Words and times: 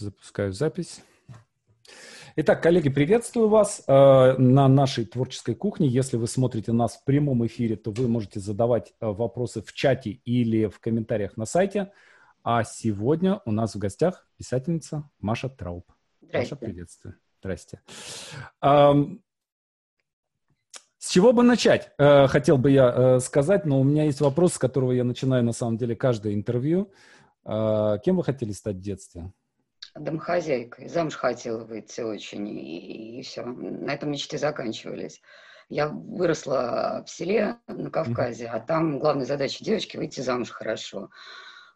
Запускаю 0.00 0.54
запись. 0.54 1.02
Итак, 2.34 2.62
коллеги, 2.62 2.88
приветствую 2.88 3.48
вас 3.50 3.82
э, 3.86 3.92
на 4.38 4.66
нашей 4.66 5.04
творческой 5.04 5.54
кухне. 5.54 5.88
Если 5.88 6.16
вы 6.16 6.26
смотрите 6.26 6.72
нас 6.72 6.96
в 6.96 7.04
прямом 7.04 7.44
эфире, 7.46 7.76
то 7.76 7.90
вы 7.90 8.08
можете 8.08 8.40
задавать 8.40 8.94
э, 8.98 9.06
вопросы 9.06 9.60
в 9.60 9.74
чате 9.74 10.12
или 10.24 10.68
в 10.68 10.80
комментариях 10.80 11.36
на 11.36 11.44
сайте. 11.44 11.92
А 12.42 12.64
сегодня 12.64 13.42
у 13.44 13.52
нас 13.52 13.74
в 13.74 13.78
гостях 13.78 14.26
писательница 14.38 15.06
Маша 15.20 15.50
Трауб. 15.50 15.84
Маша, 16.32 16.56
приветствую. 16.56 17.16
Здрасте. 17.40 17.82
Эм, 18.62 19.22
с 20.96 21.10
чего 21.10 21.34
бы 21.34 21.42
начать, 21.42 21.92
э, 21.98 22.26
хотел 22.28 22.56
бы 22.56 22.70
я 22.70 22.90
э, 22.90 23.20
сказать, 23.20 23.66
но 23.66 23.78
у 23.78 23.84
меня 23.84 24.04
есть 24.04 24.22
вопрос, 24.22 24.54
с 24.54 24.58
которого 24.58 24.92
я 24.92 25.04
начинаю 25.04 25.44
на 25.44 25.52
самом 25.52 25.76
деле 25.76 25.94
каждое 25.94 26.32
интервью. 26.32 26.90
Э, 27.44 27.98
кем 28.02 28.16
вы 28.16 28.24
хотели 28.24 28.52
стать 28.52 28.76
в 28.76 28.80
детстве? 28.80 29.30
Домохозяйкой. 29.94 30.88
Замуж 30.88 31.14
хотела 31.16 31.64
выйти 31.64 32.00
очень, 32.00 32.48
и, 32.48 33.18
и 33.18 33.22
все. 33.22 33.44
На 33.44 33.92
этом 33.92 34.10
мечты 34.10 34.38
заканчивались. 34.38 35.20
Я 35.68 35.88
выросла 35.88 37.04
в 37.06 37.10
селе 37.10 37.56
на 37.68 37.90
Кавказе, 37.90 38.48
а 38.48 38.58
там 38.58 38.98
главная 38.98 39.26
задача 39.26 39.64
девочки 39.64 39.96
выйти 39.96 40.20
замуж 40.20 40.50
хорошо. 40.50 41.10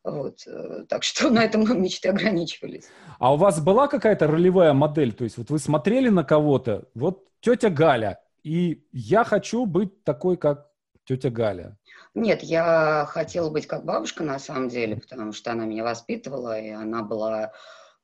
Вот, 0.03 0.47
э, 0.47 0.85
так 0.89 1.03
что 1.03 1.31
на 1.31 1.45
этом 1.45 1.63
мечты 1.81 2.09
ограничивались. 2.09 2.89
А 3.19 3.33
у 3.33 3.37
вас 3.37 3.61
была 3.61 3.89
какая-то 3.89 4.27
ролевая 4.27 4.73
модель? 4.73 5.13
То 5.13 5.25
есть 5.25 5.39
вот 5.39 5.51
вы 5.51 5.59
смотрели 5.59 6.09
на 6.09 6.25
кого-то, 6.25 6.89
вот 6.95 7.29
тетя 7.41 7.71
Галя, 7.71 8.21
и 8.43 8.85
я 8.93 9.25
хочу 9.25 9.65
быть 9.65 10.05
такой, 10.05 10.37
как 10.37 10.69
тетя 11.05 11.31
Галя. 11.31 11.79
Нет, 12.15 12.43
я 12.43 13.07
хотела 13.09 13.49
быть 13.51 13.67
как 13.67 13.85
бабушка 13.85 14.23
на 14.25 14.39
самом 14.39 14.69
деле, 14.69 14.97
потому 14.97 15.33
что 15.33 15.53
она 15.53 15.65
меня 15.65 15.85
воспитывала, 15.85 16.61
и 16.61 16.71
она 16.71 17.03
была 17.03 17.53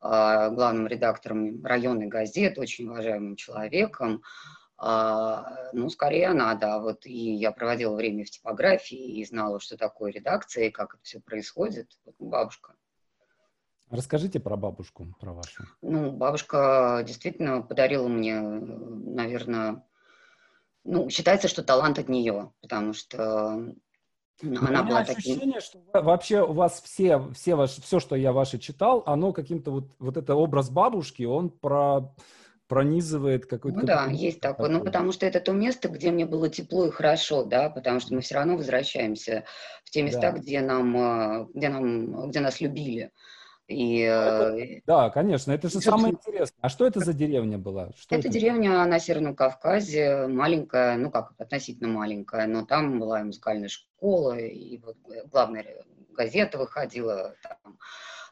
главным 0.01 0.87
редактором 0.87 1.65
районной 1.65 2.07
газеты, 2.07 2.61
очень 2.61 2.89
уважаемым 2.89 3.37
человеком. 3.37 4.23
А, 4.83 5.71
ну, 5.75 5.91
скорее 5.91 6.29
она, 6.29 6.55
да. 6.55 6.79
Вот 6.79 7.05
и 7.05 7.35
я 7.35 7.53
проводила 7.53 7.95
время 7.95 8.25
в 8.25 8.31
типографии 8.31 9.19
и 9.19 9.25
знала, 9.27 9.61
что 9.61 9.77
такое 9.77 10.11
редакция 10.11 10.69
и 10.69 10.71
как 10.71 10.95
это 10.95 11.03
все 11.03 11.21
происходит. 11.21 11.91
Вот, 12.07 12.15
бабушка. 12.19 12.75
Расскажите 13.91 14.41
про 14.41 14.57
бабушку, 14.57 15.15
про 15.21 15.33
вашу. 15.33 15.65
Ну, 15.83 16.13
бабушка 16.13 17.03
действительно 17.07 17.61
подарила 17.61 18.09
мне, 18.09 18.41
наверное, 18.41 19.85
ну, 20.85 21.11
считается, 21.11 21.49
что 21.49 21.63
талант 21.63 21.99
от 21.99 22.09
нее, 22.09 22.53
потому 22.63 22.95
что 22.95 23.75
но 24.43 24.67
она 24.67 24.83
была 24.83 25.01
ощущение, 25.01 25.61
таким... 25.61 25.61
что 25.61 26.03
вообще 26.03 26.43
у 26.43 26.53
вас 26.53 26.83
все, 26.83 27.23
все, 27.35 27.55
ваш, 27.55 27.73
все, 27.73 28.01
что 28.01 28.17
я 28.17 28.33
ваше 28.33 28.59
читал, 28.59 29.03
оно 29.07 29.33
каким-то 29.33 29.71
вот, 29.71 29.85
вот 29.99 30.17
это 30.17 30.35
образ 30.35 30.71
бабушки, 30.71 31.25
он 31.25 31.51
про, 31.51 32.13
пронизывает 32.69 33.47
какой-то... 33.47 33.81
Ну 33.81 33.85
да, 33.85 34.07
есть 34.07 34.41
такое. 34.41 34.69
такой. 34.69 34.79
Ну, 34.79 34.85
потому 34.85 35.13
что 35.13 35.27
это 35.27 35.41
то 35.41 35.53
место, 35.53 35.89
где 35.89 36.11
мне 36.11 36.25
было 36.25 36.49
тепло 36.49 36.87
и 36.87 36.91
хорошо, 36.91 37.45
да, 37.45 37.69
потому 37.69 38.01
что 38.01 38.15
мы 38.15 38.21
все 38.21 38.37
равно 38.37 38.57
возвращаемся 38.57 39.45
в 39.85 39.91
те 39.91 40.03
места, 40.03 40.33
да. 40.33 40.39
где, 40.39 40.61
нам, 40.61 40.97
э, 40.97 41.47
где, 41.53 41.69
нам, 41.69 42.31
где 42.31 42.41
нас 42.41 42.61
любили. 42.61 43.11
И, 43.71 44.01
это, 44.01 44.57
э, 44.57 44.81
да, 44.85 45.11
конечно, 45.11 45.53
это 45.53 45.69
же 45.69 45.81
самое 45.81 46.15
интересное. 46.15 46.59
А 46.61 46.69
что 46.69 46.87
это 46.87 46.99
за 46.99 47.13
деревня 47.13 47.57
была? 47.57 47.91
Что 47.97 48.17
это, 48.17 48.27
это 48.27 48.39
деревня 48.39 48.85
на 48.85 48.99
Северном 48.99 49.37
Кавказе, 49.37 50.27
маленькая, 50.27 50.97
ну 50.97 51.11
как, 51.11 51.33
относительно 51.39 51.89
маленькая, 51.89 52.49
но 52.49 52.65
там 52.67 52.99
была 52.99 53.21
и 53.21 53.25
музыкальная 53.25 53.69
школа, 53.69 54.37
и 54.37 54.79
вот 54.79 54.97
главная 55.31 55.65
газета 56.17 56.59
выходила, 56.59 57.37
там, 57.43 57.57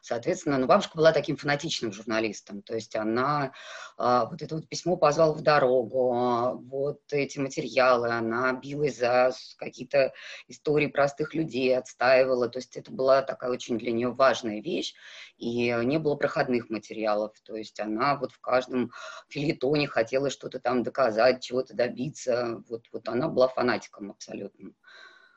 Соответственно, 0.01 0.57
ну, 0.57 0.67
бабушка 0.67 0.97
была 0.97 1.11
таким 1.11 1.37
фанатичным 1.37 1.91
журналистом, 1.91 2.61
то 2.61 2.75
есть 2.75 2.95
она 2.95 3.51
а, 3.97 4.25
вот 4.25 4.41
это 4.41 4.55
вот 4.55 4.67
письмо 4.67 4.97
позвал 4.97 5.33
в 5.33 5.41
дорогу, 5.41 6.13
а, 6.13 6.53
вот 6.53 7.01
эти 7.11 7.39
материалы, 7.39 8.09
она 8.09 8.53
билась 8.53 8.97
за 8.97 9.31
какие-то 9.57 10.13
истории 10.47 10.87
простых 10.87 11.33
людей, 11.33 11.77
отстаивала, 11.77 12.49
то 12.49 12.59
есть 12.59 12.77
это 12.77 12.91
была 12.91 13.21
такая 13.21 13.51
очень 13.51 13.77
для 13.77 13.91
нее 13.91 14.09
важная 14.09 14.61
вещь, 14.61 14.93
и 15.37 15.75
не 15.83 15.99
было 15.99 16.15
проходных 16.15 16.69
материалов, 16.69 17.33
то 17.43 17.55
есть 17.55 17.79
она 17.79 18.15
вот 18.15 18.31
в 18.31 18.39
каждом 18.39 18.91
фильетоне 19.29 19.87
хотела 19.87 20.29
что-то 20.29 20.59
там 20.59 20.83
доказать, 20.83 21.43
чего-то 21.43 21.75
добиться, 21.75 22.63
вот, 22.69 22.85
вот 22.91 23.07
она 23.09 23.27
была 23.27 23.47
фанатиком 23.47 24.11
абсолютно. 24.11 24.71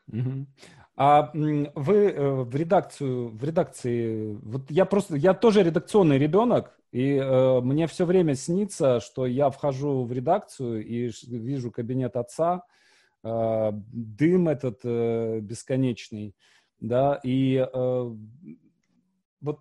Угу. 0.08 0.46
А 1.04 1.32
вы 1.34 1.96
э, 1.96 2.30
в 2.44 2.54
редакцию, 2.54 3.30
в 3.30 3.42
редакции, 3.42 4.38
вот 4.40 4.70
я 4.70 4.84
просто, 4.84 5.16
я 5.16 5.34
тоже 5.34 5.64
редакционный 5.64 6.16
ребенок, 6.16 6.78
и 6.92 7.16
э, 7.16 7.60
мне 7.60 7.88
все 7.88 8.04
время 8.04 8.36
снится, 8.36 9.00
что 9.00 9.26
я 9.26 9.50
вхожу 9.50 10.04
в 10.04 10.12
редакцию 10.12 10.86
и 10.86 11.10
вижу 11.26 11.72
кабинет 11.72 12.14
отца, 12.14 12.62
э, 13.24 13.70
дым 13.72 14.48
этот 14.48 14.78
э, 14.84 15.40
бесконечный, 15.40 16.36
да, 16.78 17.18
и 17.24 17.56
э, 17.56 18.16
вот 19.40 19.58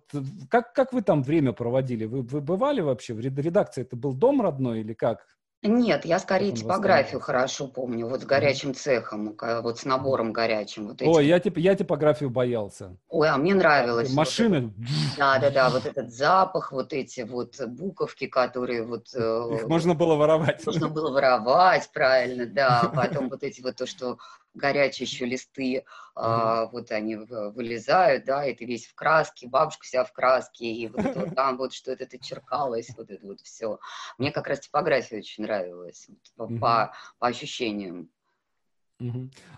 как, 0.48 0.72
как 0.72 0.92
вы 0.92 1.02
там 1.02 1.24
время 1.24 1.52
проводили? 1.52 2.04
Вы, 2.04 2.22
вы 2.22 2.40
бывали 2.40 2.82
вообще 2.82 3.14
в 3.14 3.18
редакции? 3.18 3.82
Это 3.82 3.96
был 3.96 4.12
дом 4.12 4.42
родной 4.42 4.82
или 4.82 4.92
как? 4.92 5.26
Нет, 5.62 6.04
я 6.04 6.18
скорее 6.18 6.50
типографию 6.50 7.20
хорошо 7.20 7.68
помню, 7.68 8.08
вот 8.08 8.22
с 8.22 8.24
горячим 8.24 8.74
цехом, 8.74 9.36
вот 9.40 9.78
с 9.78 9.84
набором 9.84 10.32
горячим. 10.32 10.88
Вот 10.88 11.02
Ой, 11.02 11.26
я, 11.26 11.38
тип, 11.38 11.56
я 11.56 11.76
типографию 11.76 12.30
боялся. 12.30 12.96
Ой, 13.08 13.28
а 13.28 13.36
мне 13.36 13.54
нравилось. 13.54 14.12
Машины. 14.12 14.74
Да-да-да, 15.16 15.70
вот 15.70 15.86
этот 15.86 16.12
запах, 16.12 16.72
вот 16.72 16.92
эти 16.92 17.20
вот 17.20 17.60
буковки, 17.64 18.26
которые 18.26 18.82
вот... 18.82 19.14
Э, 19.14 19.54
Их 19.54 19.68
можно 19.68 19.94
было 19.94 20.16
воровать. 20.16 20.66
Можно 20.66 20.88
было 20.88 21.12
воровать, 21.12 21.88
правильно, 21.92 22.46
да. 22.46 22.90
Потом 22.94 23.28
вот 23.28 23.44
эти 23.44 23.60
вот 23.62 23.76
то, 23.76 23.86
что 23.86 24.18
горячие 24.54 25.06
еще 25.06 25.24
листы, 25.24 25.84
а, 26.14 26.66
вот 26.66 26.90
они 26.90 27.16
вылезают, 27.16 28.24
да, 28.24 28.46
и 28.46 28.54
ты 28.54 28.64
весь 28.64 28.86
в 28.86 28.94
краске, 28.94 29.48
бабушка 29.48 29.84
вся 29.84 30.04
в 30.04 30.12
краске, 30.12 30.66
и 30.66 30.88
вот 30.88 31.04
это 31.04 31.20
вот 31.20 31.34
там 31.36 31.56
вот 31.56 31.72
что-то 31.72 32.04
это 32.04 32.18
черкалось, 32.18 32.90
вот 32.96 33.10
это 33.10 33.26
вот 33.26 33.40
все. 33.40 33.78
Мне 34.18 34.30
как 34.30 34.46
раз 34.46 34.60
типография 34.60 35.18
очень 35.18 35.44
нравилась 35.44 36.08
по, 36.36 36.44
mm-hmm. 36.44 36.58
по, 36.58 36.94
по 37.18 37.26
ощущениям. 37.28 38.10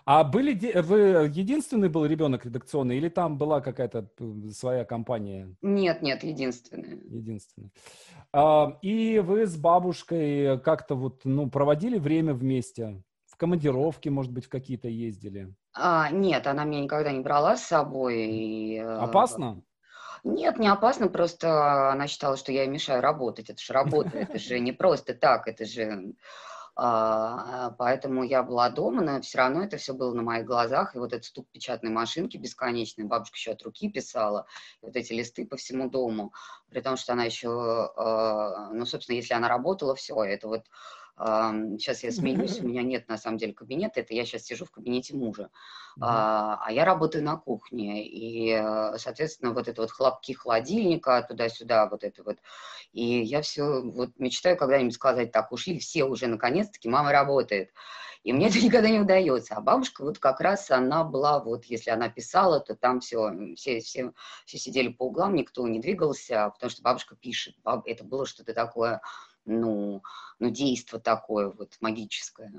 А 0.04 0.24
были 0.24 0.54
вы 0.80 0.98
единственный 1.28 1.88
был 1.88 2.06
ребенок 2.06 2.44
редакционный 2.44 2.96
или 2.96 3.08
там 3.08 3.36
была 3.36 3.60
какая-то 3.60 4.08
своя 4.52 4.84
компания? 4.84 5.54
Нет, 5.62 6.02
нет, 6.02 6.22
единственный. 6.24 6.98
Единственный. 7.10 7.70
А, 8.32 8.78
и 8.82 9.18
вы 9.18 9.46
с 9.46 9.56
бабушкой 9.56 10.58
как-то 10.60 10.94
вот 10.94 11.24
ну 11.24 11.50
проводили 11.50 11.98
время 11.98 12.34
вместе? 12.34 13.02
В 13.34 13.36
командировки, 13.36 14.08
может 14.08 14.30
быть, 14.30 14.46
в 14.46 14.48
какие-то 14.48 14.86
ездили? 14.86 15.52
А, 15.72 16.08
нет, 16.08 16.46
она 16.46 16.62
меня 16.62 16.82
никогда 16.82 17.10
не 17.10 17.18
брала 17.18 17.56
с 17.56 17.64
собой. 17.64 18.26
И, 18.26 18.76
э, 18.76 18.98
Опасно? 18.98 19.60
Нет, 20.22 20.56
не 20.60 20.68
опасно, 20.68 21.08
просто 21.08 21.90
она 21.90 22.06
считала, 22.06 22.36
что 22.36 22.52
я 22.52 22.62
ей 22.62 22.68
мешаю 22.68 23.02
работать. 23.02 23.50
Это 23.50 23.60
же 23.60 23.72
работа, 23.72 24.10
это 24.18 24.38
же 24.38 24.60
не 24.60 24.70
просто 24.70 25.14
так, 25.14 25.48
это 25.48 25.64
же... 25.64 26.14
А, 26.76 27.70
поэтому 27.78 28.22
я 28.24 28.42
была 28.42 28.68
дома, 28.68 29.02
но 29.02 29.20
все 29.20 29.38
равно 29.38 29.64
это 29.64 29.78
все 29.78 29.94
было 29.94 30.14
на 30.14 30.22
моих 30.22 30.46
глазах. 30.46 30.94
И 30.94 30.98
вот 30.98 31.12
этот 31.12 31.24
стук 31.24 31.48
печатной 31.50 31.90
машинки 31.90 32.36
бесконечный, 32.36 33.04
бабушка 33.04 33.36
еще 33.36 33.52
от 33.52 33.62
руки 33.62 33.88
писала, 33.88 34.46
и 34.80 34.86
вот 34.86 34.94
эти 34.94 35.12
листы 35.12 35.44
по 35.44 35.56
всему 35.56 35.90
дому. 35.90 36.32
При 36.70 36.80
том, 36.80 36.96
что 36.96 37.14
она 37.14 37.24
еще, 37.24 37.48
а, 37.96 38.70
ну, 38.72 38.86
собственно, 38.86 39.16
если 39.16 39.34
она 39.34 39.48
работала, 39.48 39.96
все, 39.96 40.22
это 40.22 40.46
вот 40.46 40.66
Сейчас 41.16 42.02
я 42.02 42.10
смеюсь, 42.10 42.60
у 42.60 42.64
меня 42.68 42.82
нет 42.82 43.08
на 43.08 43.18
самом 43.18 43.38
деле 43.38 43.52
кабинета, 43.52 44.00
это 44.00 44.14
я 44.14 44.24
сейчас 44.24 44.42
сижу 44.42 44.64
в 44.64 44.70
кабинете 44.70 45.14
мужа. 45.14 45.50
А, 46.00 46.60
а 46.64 46.72
я 46.72 46.84
работаю 46.84 47.22
на 47.22 47.36
кухне, 47.36 48.04
и, 48.04 48.50
э, 48.50 48.98
соответственно, 48.98 49.52
вот 49.52 49.68
это 49.68 49.82
вот 49.82 49.92
хлопки 49.92 50.32
холодильника 50.32 51.22
туда-сюда, 51.22 51.88
вот 51.88 52.02
это 52.02 52.24
вот. 52.24 52.38
И 52.92 53.22
я 53.22 53.42
все 53.42 53.80
вот 53.80 54.10
мечтаю 54.18 54.56
когда-нибудь 54.56 54.94
сказать, 54.94 55.30
так, 55.30 55.52
ушли 55.52 55.78
все 55.78 56.04
уже 56.04 56.26
наконец-таки, 56.26 56.88
мама 56.88 57.12
работает. 57.12 57.70
И 58.24 58.32
мне 58.32 58.48
это 58.48 58.58
никогда 58.58 58.88
не 58.88 58.98
удается. 58.98 59.54
А 59.54 59.60
бабушка 59.60 60.02
вот 60.02 60.18
как 60.18 60.40
раз 60.40 60.70
она 60.70 61.04
была, 61.04 61.38
вот 61.38 61.66
если 61.66 61.90
она 61.90 62.08
писала, 62.08 62.58
то 62.58 62.74
там 62.74 62.98
все, 62.98 63.54
все, 63.54 63.78
все, 63.78 64.12
все 64.46 64.58
сидели 64.58 64.88
по 64.88 65.04
углам, 65.04 65.36
никто 65.36 65.66
не 65.68 65.78
двигался, 65.78 66.50
потому 66.54 66.70
что 66.70 66.82
бабушка 66.82 67.14
пишет. 67.14 67.54
Баб, 67.62 67.86
это 67.86 68.02
было 68.02 68.26
что-то 68.26 68.52
такое 68.52 69.00
ну, 69.44 70.02
ну 70.38 70.50
действо 70.50 70.98
такое 70.98 71.50
вот 71.50 71.76
магическое. 71.80 72.52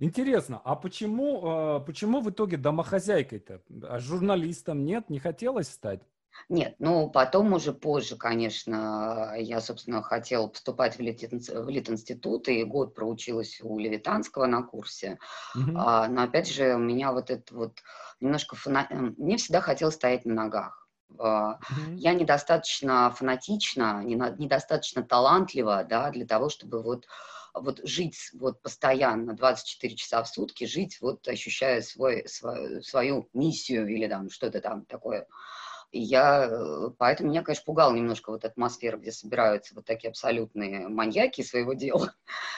Интересно, 0.00 0.60
а 0.64 0.76
почему, 0.76 1.40
а, 1.44 1.80
почему 1.80 2.20
в 2.20 2.30
итоге 2.30 2.56
домохозяйкой-то? 2.56 3.62
А 3.88 3.98
журналистом 3.98 4.84
нет? 4.84 5.08
Не 5.08 5.18
хотелось 5.18 5.68
стать? 5.68 6.02
Нет, 6.48 6.76
ну 6.78 7.10
потом 7.10 7.52
уже 7.52 7.72
позже, 7.72 8.16
конечно, 8.16 9.34
я, 9.36 9.60
собственно, 9.60 10.02
хотела 10.02 10.46
поступать 10.48 10.96
в, 10.96 11.00
Лит, 11.00 11.20
в 11.20 11.68
Литинститут, 11.68 12.48
и 12.48 12.64
год 12.64 12.94
проучилась 12.94 13.60
у 13.62 13.78
Левитанского 13.78 14.46
на 14.46 14.62
курсе. 14.62 15.18
Угу. 15.54 15.72
А, 15.76 16.08
но 16.08 16.22
опять 16.22 16.48
же, 16.48 16.74
у 16.74 16.78
меня 16.78 17.12
вот 17.12 17.30
это 17.30 17.54
вот 17.54 17.78
немножко 18.20 18.56
фана... 18.56 18.88
Мне 18.90 19.36
всегда 19.36 19.60
хотелось 19.60 19.94
стоять 19.94 20.24
на 20.24 20.34
ногах. 20.34 20.81
Mm-hmm. 21.18 21.96
Я 21.96 22.14
недостаточно 22.14 23.10
фанатична, 23.10 24.02
недостаточно 24.04 25.02
талантлива, 25.02 25.84
да, 25.84 26.10
для 26.10 26.26
того, 26.26 26.48
чтобы 26.48 26.82
вот 26.82 27.06
вот 27.54 27.80
жить 27.84 28.30
вот 28.32 28.62
постоянно 28.62 29.34
24 29.34 29.94
часа 29.94 30.22
в 30.22 30.28
сутки, 30.28 30.64
жить 30.64 30.98
вот 31.00 31.28
ощущая 31.28 31.82
свой, 31.82 32.26
свою, 32.26 32.82
свою 32.82 33.28
миссию 33.34 33.86
или 33.88 34.08
там 34.08 34.30
что-то 34.30 34.60
там 34.60 34.86
такое 34.86 35.26
я, 35.92 36.48
э, 36.50 36.90
поэтому 36.98 37.30
меня, 37.30 37.42
конечно, 37.42 37.64
пугала 37.66 37.92
немножко 37.94 38.30
вот 38.30 38.44
атмосфера, 38.44 38.96
где 38.96 39.12
собираются 39.12 39.74
вот 39.74 39.84
такие 39.84 40.08
абсолютные 40.08 40.88
маньяки 40.88 41.42
своего 41.42 41.74
дела. 41.74 42.14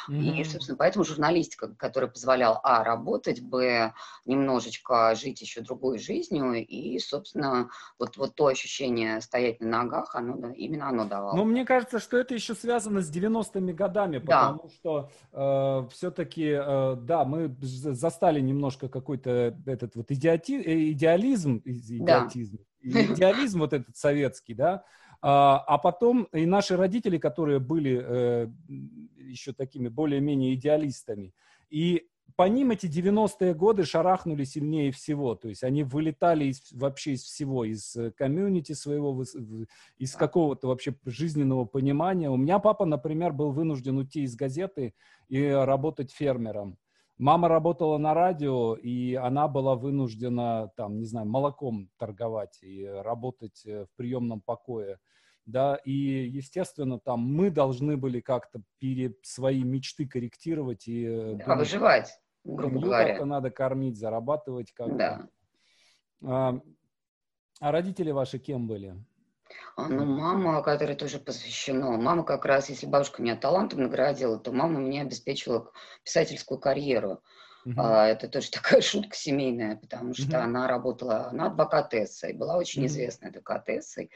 Mm-hmm. 0.08 0.40
И, 0.40 0.44
собственно, 0.44 0.76
поэтому 0.76 1.04
журналистика, 1.04 1.74
которая 1.74 2.10
позволяла, 2.10 2.60
а, 2.62 2.84
работать, 2.84 3.42
б, 3.42 3.92
немножечко 4.24 5.14
жить 5.14 5.40
еще 5.40 5.62
другой 5.62 5.98
жизнью, 5.98 6.54
и, 6.64 6.98
собственно, 6.98 7.70
вот, 7.98 8.16
вот 8.16 8.34
то 8.34 8.46
ощущение 8.46 9.20
стоять 9.20 9.60
на 9.60 9.82
ногах, 9.82 10.14
оно, 10.14 10.50
именно 10.50 10.88
оно 10.88 11.04
давало. 11.04 11.36
Ну, 11.36 11.44
мне 11.44 11.64
кажется, 11.64 11.98
что 11.98 12.16
это 12.18 12.34
еще 12.34 12.54
связано 12.54 13.00
с 13.00 13.10
90-ми 13.10 13.72
годами, 13.72 14.18
потому 14.18 14.62
да. 14.62 14.68
что 14.68 15.10
э, 15.32 15.88
все-таки, 15.92 16.50
э, 16.50 16.96
да, 16.96 17.24
мы 17.24 17.54
застали 17.60 18.40
немножко 18.40 18.88
какой-то 18.88 19.56
этот 19.66 19.96
вот 19.96 20.10
идиоти, 20.10 20.52
э, 20.52 20.90
идеализм, 20.90 21.62
идиотизм. 21.64 22.58
Да 22.58 22.64
идеализм 22.84 23.60
вот 23.60 23.72
этот 23.72 23.96
советский, 23.96 24.54
да, 24.54 24.84
а, 25.20 25.58
а 25.66 25.78
потом 25.78 26.24
и 26.32 26.44
наши 26.44 26.76
родители, 26.76 27.18
которые 27.18 27.58
были 27.58 28.02
э, 28.04 28.48
еще 29.18 29.52
такими 29.52 29.88
более-менее 29.88 30.54
идеалистами, 30.54 31.34
и 31.70 32.06
по 32.36 32.48
ним 32.48 32.72
эти 32.72 32.86
90-е 32.86 33.54
годы 33.54 33.84
шарахнули 33.84 34.44
сильнее 34.44 34.90
всего, 34.90 35.34
то 35.34 35.48
есть 35.48 35.62
они 35.62 35.84
вылетали 35.84 36.46
из, 36.46 36.72
вообще 36.72 37.12
из 37.12 37.22
всего, 37.22 37.64
из 37.64 37.94
э, 37.96 38.10
комьюнити 38.10 38.72
своего, 38.72 39.24
из 39.98 40.14
какого-то 40.14 40.68
вообще 40.68 40.94
жизненного 41.04 41.64
понимания. 41.64 42.28
У 42.28 42.36
меня 42.36 42.58
папа, 42.58 42.84
например, 42.86 43.32
был 43.32 43.52
вынужден 43.52 43.96
уйти 43.98 44.22
из 44.22 44.34
газеты 44.34 44.94
и 45.28 45.46
работать 45.46 46.12
фермером. 46.12 46.76
Мама 47.16 47.48
работала 47.48 47.96
на 47.96 48.12
радио, 48.12 48.74
и 48.74 49.14
она 49.14 49.46
была 49.46 49.76
вынуждена, 49.76 50.72
там, 50.76 50.98
не 50.98 51.06
знаю, 51.06 51.28
молоком 51.28 51.88
торговать 51.96 52.58
и 52.62 52.84
работать 52.84 53.64
э, 53.64 53.84
в 53.84 53.96
приемном 53.96 54.40
покое. 54.40 54.98
Да, 55.46 55.76
и, 55.84 55.92
естественно, 55.92 56.98
там 56.98 57.20
мы 57.20 57.50
должны 57.50 57.96
были 57.96 58.20
как-то 58.20 58.62
пере, 58.78 59.14
свои 59.22 59.62
мечты 59.62 60.08
корректировать 60.08 60.88
и... 60.88 61.04
Э, 61.04 61.34
да, 61.34 61.44
думать, 61.44 61.58
выживать, 61.58 62.20
грубо 62.42 62.80
говоря. 62.80 63.10
как-то 63.10 63.26
надо 63.26 63.50
кормить, 63.50 63.96
зарабатывать 63.96 64.72
как-то. 64.72 64.96
Да. 64.96 65.28
А, 66.24 66.60
а 67.60 67.72
родители 67.72 68.10
ваши 68.10 68.40
кем 68.40 68.66
были? 68.66 68.96
А, 69.76 69.88
ну, 69.88 70.04
мама, 70.04 70.62
которая 70.62 70.96
тоже 70.96 71.18
посвящена. 71.18 71.96
Мама 71.96 72.24
как 72.24 72.44
раз, 72.44 72.68
если 72.68 72.86
бабушка 72.86 73.22
меня 73.22 73.36
талантом 73.36 73.82
наградила, 73.82 74.38
то 74.38 74.52
мама 74.52 74.78
мне 74.78 75.02
обеспечила 75.02 75.70
писательскую 76.04 76.58
карьеру. 76.58 77.22
Uh-huh. 77.66 77.74
А, 77.76 78.06
это 78.06 78.28
тоже 78.28 78.50
такая 78.52 78.80
шутка 78.80 79.16
семейная, 79.16 79.76
потому 79.76 80.14
что 80.14 80.36
uh-huh. 80.36 80.42
она 80.42 80.68
работала, 80.68 81.28
она 81.28 81.46
адвокатессой, 81.46 82.34
была 82.34 82.56
очень 82.56 82.82
uh-huh. 82.82 82.86
известной 82.86 83.30
адвокатессой. 83.30 84.10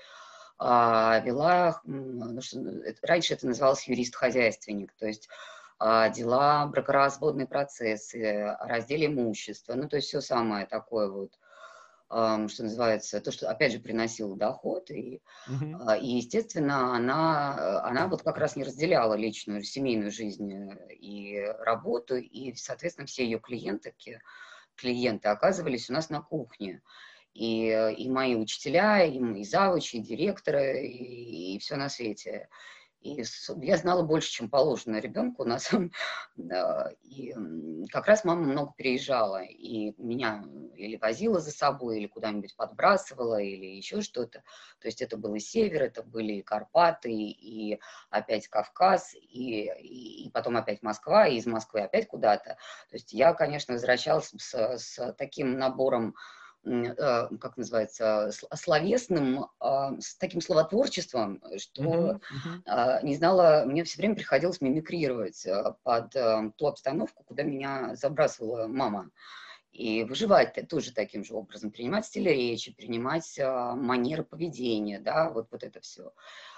А, 0.58 1.20
вела, 1.24 1.80
ну, 1.84 2.40
что, 2.40 2.58
это, 2.60 3.06
раньше 3.06 3.34
это 3.34 3.46
называлось 3.46 3.86
юрист-хозяйственник, 3.86 4.92
то 4.98 5.06
есть 5.06 5.28
а, 5.78 6.08
дела, 6.08 6.66
бракоразводные 6.66 7.46
процессы, 7.46 8.56
раздел 8.60 9.06
имущества, 9.06 9.74
ну, 9.74 9.88
то 9.88 9.96
есть 9.96 10.08
все 10.08 10.20
самое 10.20 10.66
такое 10.66 11.08
вот 11.08 11.32
что 12.08 12.62
называется, 12.62 13.20
то, 13.20 13.30
что, 13.30 13.50
опять 13.50 13.72
же, 13.72 13.80
приносило 13.80 14.36
доход. 14.36 14.90
И, 14.90 15.20
uh-huh. 15.48 16.00
и 16.00 16.16
естественно, 16.16 16.94
она, 16.94 17.82
она 17.84 18.08
вот 18.08 18.22
как 18.22 18.38
раз 18.38 18.56
не 18.56 18.64
разделяла 18.64 19.14
личную, 19.14 19.62
семейную 19.62 20.10
жизнь 20.10 20.52
э, 20.52 20.94
и 20.94 21.38
работу, 21.60 22.16
и, 22.16 22.54
соответственно, 22.54 23.06
все 23.06 23.24
ее 23.24 23.38
клиентки, 23.38 24.20
клиенты 24.76 25.28
оказывались 25.28 25.90
у 25.90 25.92
нас 25.92 26.08
на 26.08 26.22
кухне. 26.22 26.82
И, 27.34 27.68
и 27.96 28.10
мои 28.10 28.34
учителя, 28.34 29.04
и 29.04 29.18
мои 29.20 29.44
завучи, 29.44 29.96
и 29.96 30.02
директоры, 30.02 30.86
и, 30.86 31.56
и 31.56 31.58
все 31.58 31.76
на 31.76 31.88
свете. 31.88 32.48
И 33.00 33.22
я 33.62 33.76
знала 33.76 34.02
больше, 34.02 34.30
чем 34.30 34.50
положено 34.50 34.96
ребенку. 34.96 35.42
У 35.42 35.46
нас 35.46 35.72
и 37.02 37.34
как 37.90 38.06
раз 38.06 38.24
мама 38.24 38.42
много 38.42 38.72
переезжала, 38.76 39.42
и 39.42 39.94
меня 39.98 40.44
или 40.74 40.96
возила 40.96 41.38
за 41.38 41.52
собой, 41.52 41.98
или 41.98 42.06
куда-нибудь 42.06 42.56
подбрасывала, 42.56 43.40
или 43.40 43.66
еще 43.66 44.00
что-то. 44.00 44.42
То 44.80 44.88
есть 44.88 45.00
это 45.00 45.16
был 45.16 45.34
и 45.34 45.40
север, 45.40 45.82
это 45.82 46.02
были 46.02 46.34
и 46.34 46.42
Карпаты, 46.42 47.12
и 47.12 47.78
опять 48.10 48.48
Кавказ, 48.48 49.14
и, 49.14 50.24
и, 50.24 50.30
потом 50.30 50.56
опять 50.56 50.82
Москва, 50.82 51.26
и 51.26 51.36
из 51.36 51.46
Москвы 51.46 51.82
опять 51.82 52.08
куда-то. 52.08 52.56
То 52.90 52.94
есть 52.94 53.12
я, 53.12 53.32
конечно, 53.32 53.74
возвращалась 53.74 54.32
с, 54.36 54.78
с 54.78 55.12
таким 55.14 55.58
набором 55.58 56.14
как 57.40 57.56
называется, 57.56 58.30
словесным, 58.54 59.46
а, 59.60 59.98
с 60.00 60.16
таким 60.16 60.40
словотворчеством, 60.40 61.42
что 61.58 62.20
uh-huh. 62.64 63.00
не 63.02 63.16
знала, 63.16 63.64
мне 63.66 63.84
все 63.84 63.98
время 63.98 64.14
приходилось 64.14 64.60
мимикрировать 64.60 65.44
э, 65.46 65.74
под 65.82 66.14
э, 66.16 66.52
ту 66.56 66.66
обстановку, 66.66 67.24
куда 67.24 67.42
меня 67.42 67.94
забрасывала 67.94 68.66
мама. 68.66 69.10
И 69.70 70.02
выживать 70.02 70.58
тоже 70.68 70.92
таким 70.92 71.22
же 71.22 71.34
образом, 71.34 71.70
принимать 71.70 72.06
стиль 72.06 72.26
речи, 72.28 72.72
принимать 72.72 73.38
а, 73.38 73.74
манеры 73.76 74.24
поведения, 74.24 74.98
да, 74.98 75.30
вот, 75.30 75.48
вот 75.52 75.62
это 75.62 75.80
все. 75.80 76.12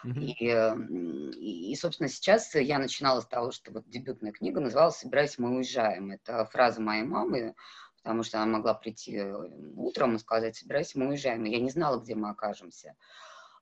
Mm-hmm. 0.06 1.34
И, 1.38 1.70
и, 1.70 1.76
собственно, 1.76 2.08
сейчас 2.08 2.54
я 2.54 2.78
начинала 2.78 3.20
с 3.20 3.26
того, 3.26 3.50
что 3.50 3.72
вот 3.72 3.88
дебютная 3.90 4.32
книга 4.32 4.60
называлась 4.60 4.96
«Собирайся, 4.96 5.42
мы 5.42 5.56
уезжаем». 5.56 6.12
Это 6.12 6.46
фраза 6.46 6.80
моей 6.80 7.02
мамы, 7.02 7.54
потому 8.02 8.22
что 8.22 8.42
она 8.42 8.58
могла 8.58 8.74
прийти 8.74 9.16
э, 9.16 9.34
утром 9.76 10.16
и 10.16 10.18
сказать, 10.18 10.56
собирайся, 10.56 10.98
мы 10.98 11.08
уезжаем. 11.08 11.44
И 11.44 11.50
я 11.50 11.60
не 11.60 11.70
знала, 11.70 12.00
где 12.00 12.14
мы 12.14 12.30
окажемся. 12.30 12.94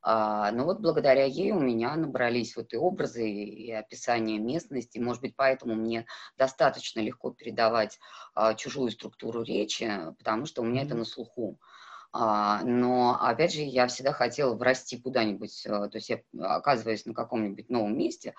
А, 0.00 0.52
но 0.52 0.64
вот 0.64 0.80
благодаря 0.80 1.24
ей 1.24 1.52
у 1.52 1.60
меня 1.60 1.96
набрались 1.96 2.56
вот 2.56 2.72
и 2.72 2.76
образы, 2.76 3.28
и 3.28 3.70
описание 3.72 4.38
местности. 4.38 4.98
Может 4.98 5.22
быть, 5.22 5.34
поэтому 5.36 5.74
мне 5.74 6.06
достаточно 6.36 7.00
легко 7.00 7.30
передавать 7.30 7.98
а, 8.34 8.54
чужую 8.54 8.90
структуру 8.90 9.42
речи, 9.42 9.90
потому 10.18 10.46
что 10.46 10.62
у 10.62 10.64
меня 10.64 10.82
mm-hmm. 10.82 10.86
это 10.86 10.94
на 10.94 11.04
слуху. 11.04 11.58
А, 12.12 12.62
но, 12.64 13.18
опять 13.20 13.52
же, 13.52 13.60
я 13.60 13.86
всегда 13.86 14.12
хотела 14.12 14.54
врасти 14.54 14.96
куда-нибудь, 14.96 15.66
а, 15.66 15.88
то 15.88 15.98
есть 15.98 16.08
я 16.08 16.22
оказываюсь 16.40 17.04
на 17.04 17.12
каком-нибудь 17.12 17.68
новом 17.68 17.98
месте, 17.98 18.34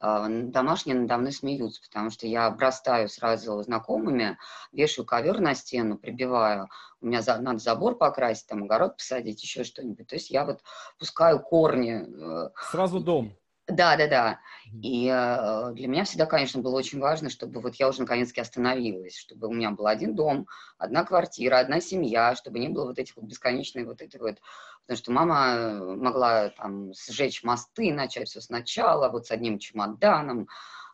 домашние 0.00 0.96
надо 0.96 1.18
мной 1.18 1.32
смеются, 1.32 1.80
потому 1.82 2.10
что 2.10 2.26
я 2.26 2.46
обрастаю 2.46 3.08
сразу 3.08 3.62
знакомыми, 3.62 4.38
вешаю 4.72 5.06
ковер 5.06 5.40
на 5.40 5.54
стену, 5.54 5.98
прибиваю, 5.98 6.68
у 7.00 7.06
меня 7.06 7.22
за, 7.22 7.38
надо 7.38 7.58
забор 7.58 7.96
покрасить, 7.96 8.46
там 8.46 8.64
огород 8.64 8.96
посадить, 8.96 9.42
еще 9.42 9.64
что-нибудь. 9.64 10.06
То 10.06 10.16
есть 10.16 10.30
я 10.30 10.44
вот 10.44 10.60
пускаю 10.98 11.40
корни. 11.40 12.04
Э, 12.46 12.50
сразу 12.70 13.00
дом. 13.00 13.36
Да, 13.66 13.96
да, 13.96 14.08
да. 14.08 14.40
И 14.82 15.08
э, 15.08 15.72
для 15.72 15.88
меня 15.88 16.04
всегда, 16.04 16.26
конечно, 16.26 16.60
было 16.60 16.76
очень 16.76 16.98
важно, 16.98 17.30
чтобы 17.30 17.60
вот 17.60 17.76
я 17.76 17.88
уже 17.88 18.00
наконец-таки 18.00 18.42
остановилась, 18.42 19.16
чтобы 19.16 19.48
у 19.48 19.52
меня 19.52 19.70
был 19.70 19.86
один 19.86 20.14
дом, 20.14 20.46
одна 20.76 21.04
квартира, 21.04 21.58
одна 21.58 21.80
семья, 21.80 22.34
чтобы 22.34 22.58
не 22.58 22.68
было 22.68 22.86
вот 22.86 22.98
этих 22.98 23.16
вот 23.16 23.24
бесконечных 23.24 23.86
вот 23.86 24.02
этих 24.02 24.20
вот... 24.20 24.38
Потому 24.82 24.98
что 24.98 25.12
мама 25.12 25.96
могла 25.96 26.50
там 26.50 26.92
сжечь 26.92 27.42
мосты, 27.42 27.92
начать 27.94 28.28
все 28.28 28.42
сначала, 28.42 29.08
вот 29.08 29.26
с 29.26 29.30
одним 29.30 29.58
чемоданом. 29.58 30.42
Mm-hmm. 30.42 30.46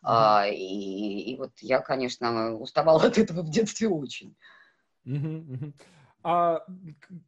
А, 0.05 0.47
и, 0.47 1.33
и 1.33 1.37
вот 1.37 1.51
я, 1.59 1.81
конечно, 1.81 2.55
уставала 2.55 3.03
от 3.03 3.19
этого 3.19 3.43
в 3.43 3.51
детстве 3.51 3.89
очень. 3.89 4.37
Mm-hmm. 5.07 5.73
А 6.23 6.65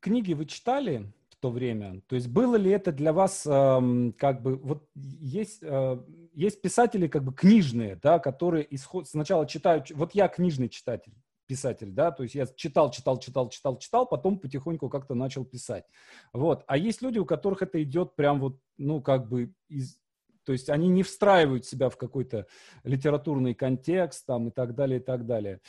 книги 0.01 0.35
вы 0.35 0.47
читали? 0.47 1.11
То 1.43 1.51
время? 1.51 2.01
То 2.07 2.15
есть 2.15 2.29
было 2.29 2.55
ли 2.55 2.71
это 2.71 2.93
для 2.93 3.13
вас 3.13 3.45
э, 3.45 4.13
как 4.17 4.43
бы 4.43 4.57
вот 4.57 4.89
есть 4.95 5.59
э, 5.63 5.99
есть 6.33 6.63
писатели 6.63 7.09
как 7.09 7.25
бы 7.25 7.35
книжные, 7.35 7.97
да, 7.97 8.21
которые 8.21 8.65
исход 8.75 9.09
сначала 9.09 9.47
читают. 9.47 9.91
Вот 9.91 10.15
я 10.15 10.29
книжный 10.29 10.69
читатель, 10.69 11.13
писатель, 11.47 11.91
да, 11.91 12.13
то 12.13 12.23
есть 12.23 12.37
я 12.37 12.47
читал, 12.47 12.93
читал, 12.93 13.19
читал, 13.19 13.49
читал, 13.49 13.77
читал, 13.77 14.07
потом 14.07 14.39
потихоньку 14.39 14.89
как-то 14.89 15.15
начал 15.15 15.45
писать. 15.45 15.85
Вот. 16.33 16.63
А 16.69 16.77
есть 16.79 17.03
люди, 17.03 17.19
у 17.19 17.27
которых 17.27 17.63
это 17.63 17.83
идет 17.83 18.15
прям 18.15 18.39
вот, 18.41 18.59
ну 18.79 19.03
как 19.03 19.29
бы 19.29 19.53
из 19.69 19.99
то 20.45 20.53
есть 20.53 20.71
они 20.71 20.89
не 20.89 21.05
встраивают 21.05 21.67
себя 21.67 21.89
в 21.89 21.97
какой-то 21.97 22.47
литературный 22.83 23.55
контекст 23.55 24.27
там 24.27 24.49
и 24.49 24.51
так 24.51 24.75
далее, 24.75 24.99
и 24.99 25.03
так 25.03 25.25
далее. 25.25 25.61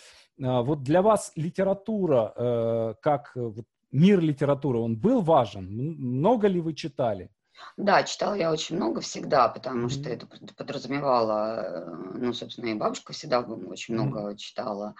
А, 0.41 0.63
вот 0.63 0.81
для 0.81 1.03
вас 1.03 1.31
литература 1.35 2.33
э, 2.35 2.95
как 3.01 3.31
вот, 3.35 3.65
мир 3.93 4.19
литературы, 4.19 4.79
он 4.79 4.97
был 4.97 5.21
важен? 5.21 5.67
Много 5.69 6.47
ли 6.47 6.59
вы 6.59 6.73
читали? 6.73 7.29
Да, 7.77 8.03
читала 8.03 8.33
я 8.33 8.51
очень 8.51 8.75
много 8.75 8.99
всегда, 9.01 9.47
потому 9.47 9.85
mm-hmm. 9.85 9.89
что 9.89 10.09
это 10.09 10.27
подразумевало, 10.57 11.63
э, 11.63 11.85
ну, 12.15 12.33
собственно, 12.33 12.67
и 12.67 12.73
бабушка 12.73 13.13
всегда 13.13 13.39
очень 13.39 13.93
много 13.93 14.31
mm-hmm. 14.31 14.37
читала. 14.37 14.95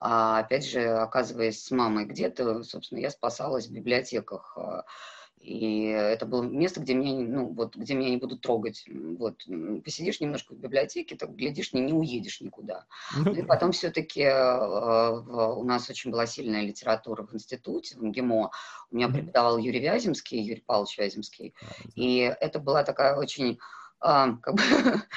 А 0.00 0.38
опять 0.38 0.66
же, 0.66 0.80
оказываясь 0.80 1.62
с 1.62 1.70
мамой 1.70 2.06
где-то, 2.06 2.62
собственно, 2.62 2.98
я 2.98 3.10
спасалась 3.10 3.66
в 3.66 3.72
библиотеках. 3.72 4.56
И 5.40 5.84
это 5.84 6.26
было 6.26 6.42
место, 6.42 6.80
где 6.80 6.94
меня, 6.94 7.26
ну, 7.26 7.52
вот, 7.52 7.76
где 7.76 7.94
меня 7.94 8.10
не 8.10 8.16
будут 8.16 8.42
трогать. 8.42 8.84
Вот, 9.18 9.44
посидишь 9.84 10.20
немножко 10.20 10.54
в 10.54 10.58
библиотеке, 10.58 11.16
так, 11.16 11.34
глядишь, 11.34 11.72
не, 11.72 11.80
не 11.80 11.92
уедешь 11.92 12.40
никуда. 12.40 12.86
Ну, 13.16 13.32
и 13.32 13.42
потом 13.42 13.72
все-таки 13.72 14.22
э, 14.22 15.10
у 15.10 15.64
нас 15.64 15.88
очень 15.88 16.10
была 16.10 16.26
сильная 16.26 16.62
литература 16.62 17.22
в 17.22 17.34
институте, 17.34 17.96
в 17.96 18.02
МГИМО. 18.02 18.50
У 18.90 18.96
меня 18.96 19.08
преподавал 19.08 19.58
Юрий 19.58 19.80
Вяземский, 19.80 20.40
Юрий 20.40 20.64
Павлович 20.66 20.98
Вяземский. 20.98 21.54
И 21.94 22.18
это 22.40 22.58
была 22.58 22.82
такая 22.82 23.16
очень 23.16 23.58
а, 24.00 24.36
как 24.42 24.54
бы, 24.54 24.62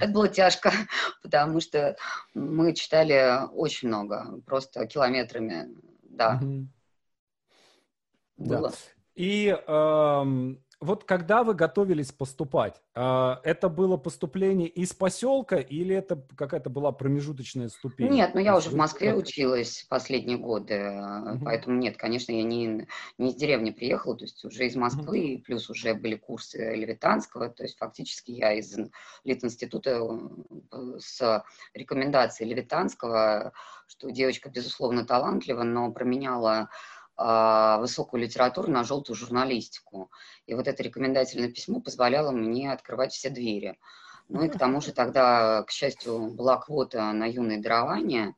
это 0.00 0.12
было 0.12 0.28
тяжко, 0.28 0.72
потому 1.22 1.60
что 1.60 1.96
мы 2.34 2.74
читали 2.74 3.46
очень 3.52 3.88
много, 3.88 4.40
просто 4.46 4.86
километрами, 4.86 5.68
да. 6.02 6.40
Mm-hmm. 6.42 6.66
Было. 8.36 8.70
Да. 8.70 8.76
И 9.14 9.56
эм, 9.66 10.64
вот 10.84 11.04
когда 11.04 11.44
вы 11.44 11.54
готовились 11.54 12.12
поступать, 12.12 12.82
э, 12.94 13.36
это 13.42 13.68
было 13.68 13.96
поступление 13.96 14.68
из 14.68 14.92
поселка 14.92 15.56
или 15.56 15.94
это 15.94 16.22
какая-то 16.36 16.68
была 16.68 16.92
промежуточная 16.92 17.68
ступень? 17.68 18.10
Нет, 18.10 18.34
ну 18.34 18.40
я 18.40 18.56
уже 18.56 18.70
в 18.70 18.74
Москве 18.74 19.14
училась 19.14 19.86
последние 19.88 20.36
годы, 20.36 20.90
угу. 20.90 21.44
поэтому 21.44 21.78
нет, 21.78 21.96
конечно, 21.96 22.32
я 22.32 22.42
не, 22.42 22.86
не 23.16 23.30
из 23.30 23.34
деревни 23.34 23.70
приехала, 23.70 24.16
то 24.16 24.24
есть 24.24 24.44
уже 24.44 24.66
из 24.66 24.76
Москвы, 24.76 25.36
угу. 25.36 25.44
плюс 25.44 25.70
уже 25.70 25.94
были 25.94 26.16
курсы 26.16 26.74
Левитанского, 26.74 27.48
то 27.48 27.62
есть 27.62 27.78
фактически 27.78 28.32
я 28.32 28.52
из 28.52 28.76
Литинститута 29.24 29.90
э, 30.70 30.98
с 30.98 31.44
рекомендацией 31.72 32.50
Левитанского, 32.50 33.52
что 33.86 34.10
девочка, 34.10 34.50
безусловно, 34.50 35.06
талантлива, 35.06 35.62
но 35.62 35.90
променяла 35.92 36.68
высокую 37.16 38.22
литературу 38.22 38.70
на 38.70 38.82
желтую 38.82 39.16
журналистику. 39.16 40.10
И 40.46 40.54
вот 40.54 40.66
это 40.66 40.82
рекомендательное 40.82 41.50
письмо 41.50 41.80
позволяло 41.80 42.32
мне 42.32 42.72
открывать 42.72 43.12
все 43.12 43.30
двери. 43.30 43.78
Ну 44.28 44.44
и 44.44 44.48
к 44.48 44.58
тому 44.58 44.80
же 44.80 44.92
тогда, 44.92 45.62
к 45.62 45.70
счастью, 45.70 46.30
была 46.30 46.56
квота 46.56 47.12
на 47.12 47.26
юное 47.26 47.60
дарование, 47.60 48.34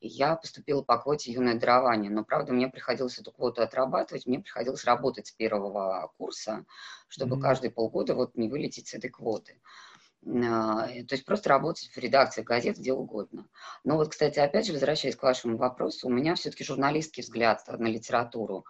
и 0.00 0.08
я 0.08 0.36
поступила 0.36 0.82
по 0.82 0.98
квоте 0.98 1.32
юное 1.32 1.58
дарование. 1.58 2.10
Но, 2.10 2.24
правда, 2.24 2.52
мне 2.52 2.68
приходилось 2.68 3.18
эту 3.18 3.32
квоту 3.32 3.62
отрабатывать, 3.62 4.26
мне 4.26 4.38
приходилось 4.38 4.84
работать 4.84 5.26
с 5.26 5.32
первого 5.32 6.12
курса, 6.18 6.64
чтобы 7.08 7.36
mm-hmm. 7.36 7.40
каждые 7.40 7.70
полгода 7.70 8.14
вот 8.14 8.36
не 8.36 8.48
вылететь 8.48 8.88
с 8.88 8.94
этой 8.94 9.10
квоты. 9.10 9.56
А, 9.56 9.89
то 10.22 10.88
есть 11.10 11.24
просто 11.24 11.48
работать 11.48 11.88
в 11.88 11.96
редакции 11.96 12.42
газет, 12.42 12.76
где 12.76 12.92
угодно. 12.92 13.46
Но 13.84 13.96
вот, 13.96 14.10
кстати, 14.10 14.38
опять 14.38 14.66
же, 14.66 14.72
возвращаясь 14.72 15.16
к 15.16 15.22
вашему 15.22 15.56
вопросу, 15.56 16.08
у 16.08 16.10
меня 16.10 16.34
все-таки 16.34 16.64
журналистский 16.64 17.22
взгляд 17.22 17.62
на 17.66 17.86
литературу, 17.86 18.66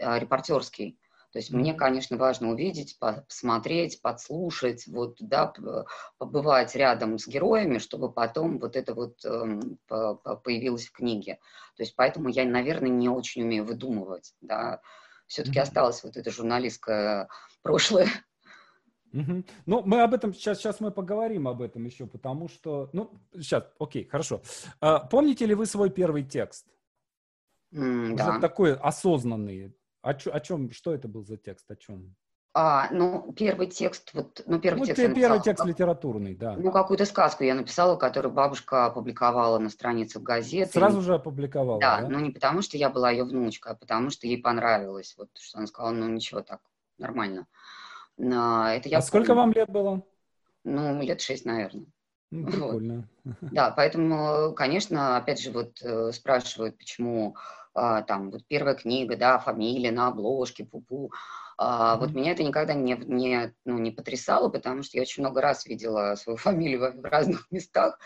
а, 0.00 0.18
репортерский. 0.18 0.98
То 1.32 1.38
есть 1.38 1.50
мне, 1.50 1.72
конечно, 1.72 2.18
важно 2.18 2.50
увидеть, 2.50 2.98
посмотреть, 2.98 4.02
подслушать, 4.02 4.86
вот, 4.86 5.16
да, 5.18 5.52
побывать 6.18 6.74
рядом 6.76 7.18
с 7.18 7.26
героями, 7.26 7.78
чтобы 7.78 8.12
потом 8.12 8.58
вот 8.58 8.76
это 8.76 8.94
вот 8.94 9.24
эм, 9.24 9.78
появилось 9.88 10.88
в 10.88 10.92
книге. 10.92 11.38
То 11.76 11.84
есть 11.84 11.96
поэтому 11.96 12.28
я, 12.28 12.44
наверное, 12.44 12.90
не 12.90 13.08
очень 13.08 13.44
умею 13.44 13.64
выдумывать, 13.64 14.34
да. 14.42 14.82
Все-таки 15.26 15.58
осталось 15.58 16.04
вот 16.04 16.18
это 16.18 16.30
журналистское 16.30 17.28
прошлое 17.62 18.08
Угу. 19.12 19.44
Ну, 19.66 19.82
мы 19.84 20.02
об 20.02 20.14
этом 20.14 20.32
сейчас, 20.32 20.58
сейчас 20.58 20.80
мы 20.80 20.90
поговорим 20.90 21.46
об 21.48 21.60
этом 21.60 21.84
еще, 21.84 22.06
потому 22.06 22.48
что, 22.48 22.88
ну, 22.92 23.10
сейчас, 23.34 23.64
окей, 23.78 24.04
хорошо. 24.04 24.40
А, 24.80 25.00
помните 25.00 25.46
ли 25.46 25.54
вы 25.54 25.66
свой 25.66 25.90
первый 25.90 26.24
текст? 26.24 26.66
Mm, 27.72 28.16
да. 28.16 28.38
Такой 28.40 28.74
осознанный. 28.74 29.74
О, 30.02 30.14
чё, 30.14 30.32
о 30.32 30.40
чем, 30.40 30.70
что 30.72 30.94
это 30.94 31.08
был 31.08 31.24
за 31.24 31.36
текст, 31.36 31.70
о 31.70 31.76
чем? 31.76 32.14
А, 32.54 32.88
ну, 32.90 33.32
первый 33.32 33.66
текст, 33.66 34.12
вот, 34.12 34.42
ну, 34.46 34.58
первый 34.58 34.80
ну, 34.80 34.84
текст 34.86 35.02
написала, 35.02 35.20
первый 35.20 35.42
текст 35.42 35.64
литературный, 35.64 36.34
да. 36.34 36.54
Ну, 36.58 36.70
какую-то 36.70 37.06
сказку 37.06 37.44
я 37.44 37.54
написала, 37.54 37.96
которую 37.96 38.32
бабушка 38.32 38.84
опубликовала 38.84 39.58
на 39.58 39.70
страницах 39.70 40.22
газеты. 40.22 40.72
Сразу 40.72 41.00
же 41.00 41.14
опубликовала, 41.14 41.80
да? 41.80 42.02
Да, 42.02 42.08
ну, 42.08 42.18
не 42.18 42.30
потому 42.30 42.60
что 42.60 42.76
я 42.76 42.90
была 42.90 43.10
ее 43.10 43.24
внучка, 43.24 43.70
а 43.70 43.74
потому 43.74 44.10
что 44.10 44.26
ей 44.26 44.42
понравилось, 44.42 45.14
вот, 45.16 45.30
что 45.38 45.58
она 45.58 45.66
сказала, 45.66 45.92
ну, 45.92 46.08
ничего, 46.08 46.42
так, 46.42 46.60
нормально. 46.98 47.46
Это 48.30 48.88
я 48.88 48.98
а 48.98 49.02
сколько 49.02 49.34
вам 49.34 49.52
лет 49.52 49.68
было? 49.68 50.02
Ну, 50.64 51.02
лет 51.02 51.20
шесть, 51.20 51.44
наверное. 51.44 51.86
Ну, 52.30 52.46
прикольно. 52.46 53.08
Вот. 53.24 53.36
Да, 53.52 53.70
поэтому, 53.70 54.54
конечно, 54.54 55.16
опять 55.16 55.40
же, 55.40 55.50
вот 55.50 55.82
э, 55.82 56.12
спрашивают, 56.12 56.78
почему 56.78 57.36
а, 57.74 58.02
там 58.02 58.30
вот 58.30 58.46
первая 58.46 58.74
книга, 58.74 59.16
да, 59.16 59.38
фамилия 59.38 59.92
на 59.92 60.08
обложке, 60.08 60.64
пупу. 60.64 61.12
А, 61.58 61.94
mm-hmm. 61.94 62.00
Вот 62.00 62.10
меня 62.12 62.32
это 62.32 62.42
никогда 62.42 62.74
не, 62.74 62.94
не, 63.06 63.54
ну, 63.64 63.78
не 63.78 63.90
потрясало, 63.90 64.48
потому 64.48 64.82
что 64.82 64.96
я 64.96 65.02
очень 65.02 65.22
много 65.22 65.40
раз 65.40 65.66
видела 65.66 66.14
свою 66.16 66.36
фамилию 66.38 67.00
в 67.00 67.04
разных 67.04 67.50
местах. 67.50 67.98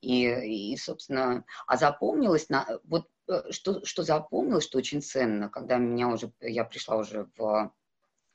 И, 0.00 0.72
и 0.72 0.76
собственно, 0.76 1.44
а 1.66 1.76
запомнилось, 1.76 2.48
на, 2.48 2.66
вот 2.84 3.08
э, 3.28 3.50
что, 3.50 3.84
что 3.84 4.02
запомнилось, 4.02 4.64
что 4.64 4.78
очень 4.78 5.00
ценно, 5.00 5.48
когда 5.48 5.78
меня 5.78 6.08
уже, 6.08 6.32
я 6.40 6.64
пришла 6.64 6.96
уже 6.96 7.26
в 7.36 7.72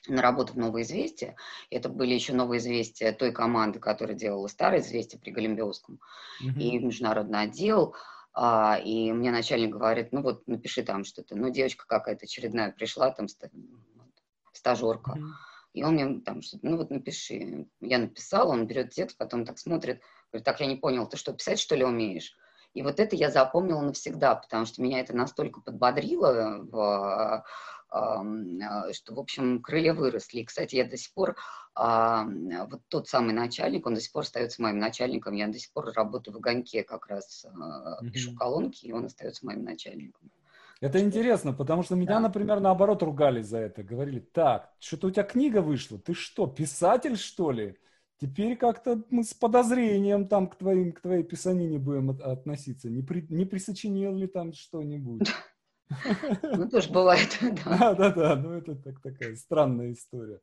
на 0.07 0.21
работу 0.21 0.53
в 0.53 0.57
«Новое 0.57 0.83
известие». 0.83 1.35
Это 1.69 1.89
были 1.89 2.13
еще 2.13 2.33
«Новые 2.33 2.59
известия» 2.59 3.11
той 3.11 3.31
команды, 3.31 3.79
которая 3.79 4.15
делала 4.15 4.47
«Старое 4.47 4.79
известие» 4.79 5.19
при 5.19 5.31
Голембиовском. 5.31 5.99
Mm-hmm. 6.43 6.59
И 6.59 6.79
международный 6.79 7.41
отдел. 7.41 7.95
А, 8.33 8.79
и 8.83 9.11
мне 9.11 9.31
начальник 9.31 9.71
говорит, 9.71 10.11
ну 10.11 10.21
вот 10.21 10.47
напиши 10.47 10.83
там 10.83 11.03
что-то. 11.03 11.35
Ну, 11.35 11.49
девочка 11.49 11.85
какая-то 11.87 12.25
очередная 12.25 12.71
пришла, 12.71 13.11
там 13.11 13.27
стажерка. 14.53 15.11
Mm-hmm. 15.11 15.31
И 15.73 15.83
он 15.83 15.93
мне 15.93 16.21
там 16.21 16.41
что-то, 16.41 16.65
ну 16.65 16.77
вот 16.77 16.89
напиши. 16.89 17.67
Я 17.79 17.99
написала, 17.99 18.51
он 18.51 18.67
берет 18.67 18.91
текст, 18.91 19.17
потом 19.17 19.45
так 19.45 19.59
смотрит, 19.59 20.01
говорит, 20.31 20.45
так, 20.45 20.59
я 20.61 20.65
не 20.65 20.77
понял, 20.77 21.07
ты 21.07 21.17
что, 21.17 21.33
писать 21.33 21.59
что 21.59 21.75
ли 21.75 21.83
умеешь? 21.83 22.35
И 22.73 22.81
вот 22.81 22.99
это 22.99 23.15
я 23.15 23.31
запомнила 23.31 23.81
навсегда, 23.81 24.35
потому 24.35 24.65
что 24.65 24.81
меня 24.81 24.99
это 24.99 25.15
настолько 25.15 25.61
подбодрило 25.61 26.59
в 26.63 27.43
а, 27.91 28.23
что, 28.93 29.15
в 29.15 29.19
общем, 29.19 29.61
крылья 29.61 29.93
выросли. 29.93 30.41
И, 30.41 30.45
кстати, 30.45 30.75
я 30.75 30.85
до 30.85 30.95
сих 30.95 31.11
пор, 31.13 31.35
вот 31.75 32.81
тот 32.87 33.07
самый 33.07 33.33
начальник, 33.33 33.87
он 33.87 33.95
до 33.95 34.01
сих 34.01 34.11
пор 34.11 34.23
остается 34.23 34.61
моим 34.61 34.77
начальником, 34.77 35.33
я 35.33 35.47
до 35.47 35.57
сих 35.57 35.71
пор 35.71 35.91
работаю 35.93 36.35
в 36.35 36.37
«Огоньке», 36.37 36.83
как 36.83 37.07
раз 37.07 37.45
mm-hmm. 37.45 38.11
пишу 38.11 38.35
колонки, 38.35 38.85
и 38.85 38.91
он 38.91 39.05
остается 39.05 39.45
моим 39.45 39.63
начальником. 39.63 40.29
Это 40.81 40.99
интересно, 40.99 41.51
потому 41.51 41.83
что 41.83 41.95
меня, 41.95 42.15
да. 42.15 42.19
например, 42.21 42.59
наоборот 42.59 43.03
ругали 43.03 43.41
за 43.41 43.57
это. 43.57 43.83
Говорили, 43.83 44.19
так, 44.19 44.71
что-то 44.79 45.07
у 45.07 45.11
тебя 45.11 45.23
книга 45.23 45.61
вышла, 45.61 45.97
ты 45.97 46.13
что, 46.13 46.47
писатель, 46.47 47.17
что 47.17 47.51
ли? 47.51 47.77
Теперь 48.19 48.57
как-то 48.57 49.01
мы 49.09 49.23
с 49.23 49.33
подозрением 49.33 50.27
там 50.27 50.47
к, 50.47 50.57
твоим, 50.57 50.91
к 50.91 50.99
твоей 51.01 51.23
писанине 51.23 51.79
будем 51.79 52.09
относиться. 52.09 52.89
Не, 52.89 53.01
при, 53.01 53.25
не 53.29 53.45
присочинил 53.45 54.13
ли 54.13 54.27
там 54.27 54.51
что-нибудь? 54.51 55.29
Ну, 56.43 56.69
тоже 56.69 56.91
бывает, 56.91 57.39
да. 57.65 57.93
Да, 57.93 58.09
да, 58.11 58.35
ну 58.35 58.51
это 58.51 58.75
так, 58.75 59.01
такая 59.01 59.35
странная 59.35 59.93
история. 59.93 60.39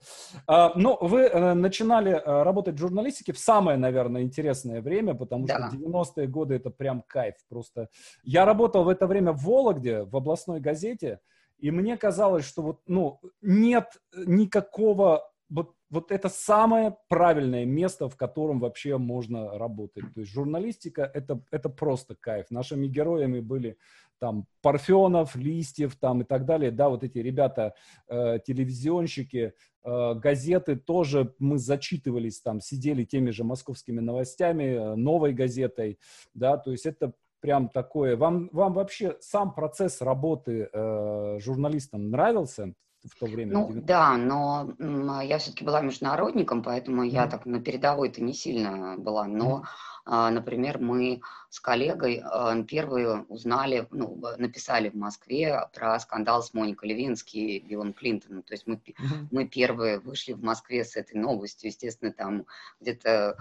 А, 0.46 0.72
ну, 0.74 0.98
вы 1.00 1.20
э, 1.20 1.54
начинали 1.54 2.12
э, 2.12 2.42
работать 2.42 2.76
в 2.76 2.78
журналистике 2.78 3.32
в 3.32 3.38
самое, 3.38 3.78
наверное, 3.78 4.22
интересное 4.22 4.80
время, 4.80 5.14
потому 5.14 5.46
да. 5.46 5.68
что 5.68 5.76
90-е 5.76 6.26
годы 6.26 6.54
это 6.54 6.70
прям 6.70 7.02
кайф 7.06 7.34
просто. 7.48 7.90
Я 8.24 8.44
работал 8.44 8.84
в 8.84 8.88
это 8.88 9.06
время 9.06 9.32
в 9.32 9.44
Вологде, 9.44 10.02
в 10.02 10.16
областной 10.16 10.60
газете, 10.60 11.20
и 11.58 11.70
мне 11.70 11.96
казалось, 11.96 12.44
что 12.44 12.62
вот, 12.62 12.80
ну, 12.86 13.20
нет 13.40 14.00
никакого 14.14 15.30
вот, 15.48 15.75
вот 15.90 16.10
это 16.10 16.28
самое 16.28 16.96
правильное 17.08 17.64
место, 17.64 18.08
в 18.08 18.16
котором 18.16 18.60
вообще 18.60 18.98
можно 18.98 19.56
работать. 19.58 20.04
То 20.14 20.20
есть 20.20 20.32
журналистика 20.32 21.10
это, 21.14 21.40
это 21.50 21.68
просто 21.68 22.14
кайф. 22.14 22.50
Нашими 22.50 22.86
героями 22.86 23.40
были 23.40 23.78
там 24.18 24.46
Парфенов, 24.62 25.36
Листьев 25.36 25.96
там 25.96 26.22
и 26.22 26.24
так 26.24 26.44
далее. 26.44 26.70
Да, 26.70 26.88
вот 26.88 27.04
эти 27.04 27.18
ребята, 27.18 27.74
э, 28.08 28.38
телевизионщики, 28.44 29.54
э, 29.84 30.14
газеты 30.14 30.76
тоже 30.76 31.34
мы 31.38 31.58
зачитывались 31.58 32.40
там, 32.40 32.60
сидели 32.60 33.04
теми 33.04 33.30
же 33.30 33.44
московскими 33.44 34.00
новостями, 34.00 34.64
э, 34.64 34.94
новой 34.96 35.32
газетой, 35.32 35.98
да, 36.34 36.56
то 36.56 36.72
есть 36.72 36.86
это 36.86 37.12
прям 37.40 37.68
такое. 37.68 38.16
Вам, 38.16 38.48
вам 38.52 38.72
вообще 38.72 39.16
сам 39.20 39.54
процесс 39.54 40.00
работы 40.00 40.68
э, 40.72 41.38
журналистом 41.38 42.10
нравился? 42.10 42.74
В 43.06 43.18
то 43.18 43.26
время? 43.26 43.52
Ну, 43.52 43.70
да, 43.72 44.16
но 44.16 44.74
я 45.22 45.38
все-таки 45.38 45.64
была 45.64 45.80
международником, 45.80 46.62
поэтому 46.62 47.04
mm-hmm. 47.04 47.10
я 47.10 47.26
так 47.26 47.46
на 47.46 47.60
передовой-то 47.60 48.22
не 48.22 48.34
сильно 48.34 48.96
была. 48.98 49.26
Но, 49.26 49.64
mm-hmm. 50.06 50.30
например, 50.30 50.78
мы 50.78 51.20
с 51.50 51.60
коллегой 51.60 52.22
а, 52.24 52.62
первые 52.62 53.24
узнали, 53.28 53.86
ну, 53.90 54.20
написали 54.38 54.88
в 54.90 54.94
Москве 54.94 55.68
про 55.74 55.98
скандал 56.00 56.42
с 56.42 56.52
Моникой 56.54 56.90
Левински 56.90 57.36
и 57.36 57.60
Биллом 57.60 57.92
Клинтоном. 57.92 58.42
То 58.42 58.54
есть 58.54 58.66
мы, 58.66 58.74
mm-hmm. 58.74 59.28
мы 59.30 59.46
первые 59.46 59.98
вышли 59.98 60.32
в 60.32 60.42
Москве 60.42 60.84
с 60.84 60.96
этой 60.96 61.18
новостью. 61.18 61.70
Естественно, 61.70 62.12
там 62.12 62.46
где-то 62.80 63.36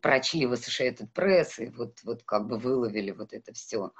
прочли 0.00 0.46
в 0.46 0.52
Associated 0.52 1.08
Press, 1.14 1.58
и 1.58 1.70
вот, 1.70 1.98
вот 2.04 2.22
как 2.24 2.46
бы 2.46 2.58
выловили 2.58 3.10
вот 3.10 3.32
это 3.32 3.52
все. 3.52 3.92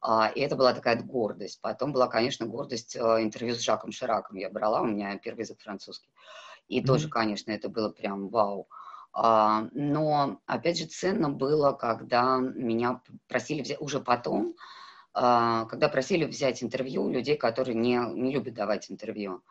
А, 0.00 0.30
и 0.34 0.40
это 0.40 0.56
была 0.56 0.74
такая 0.74 1.00
гордость. 1.02 1.60
Потом 1.60 1.92
была, 1.92 2.08
конечно, 2.08 2.46
гордость 2.46 2.96
а, 2.96 3.22
интервью 3.22 3.54
с 3.54 3.60
Жаком 3.60 3.92
Шираком. 3.92 4.36
Я 4.36 4.50
брала, 4.50 4.82
у 4.82 4.86
меня 4.86 5.16
первый 5.18 5.40
язык 5.40 5.60
французский. 5.60 6.08
И 6.68 6.80
mm-hmm. 6.80 6.86
тоже, 6.86 7.08
конечно, 7.08 7.50
это 7.50 7.68
было 7.68 7.90
прям 7.90 8.28
вау. 8.28 8.68
А, 9.12 9.68
но, 9.72 10.40
опять 10.46 10.78
же, 10.78 10.86
ценно 10.86 11.30
было, 11.30 11.72
когда 11.72 12.38
меня 12.38 13.00
просили 13.28 13.62
взять, 13.62 13.80
уже 13.80 14.00
потом, 14.00 14.54
а, 15.14 15.64
когда 15.66 15.88
просили 15.88 16.26
взять 16.26 16.62
интервью 16.62 17.04
у 17.04 17.10
людей, 17.10 17.36
которые 17.36 17.74
не, 17.74 17.96
не 18.12 18.32
любят 18.32 18.54
давать 18.54 18.90
интервью. 18.90 19.42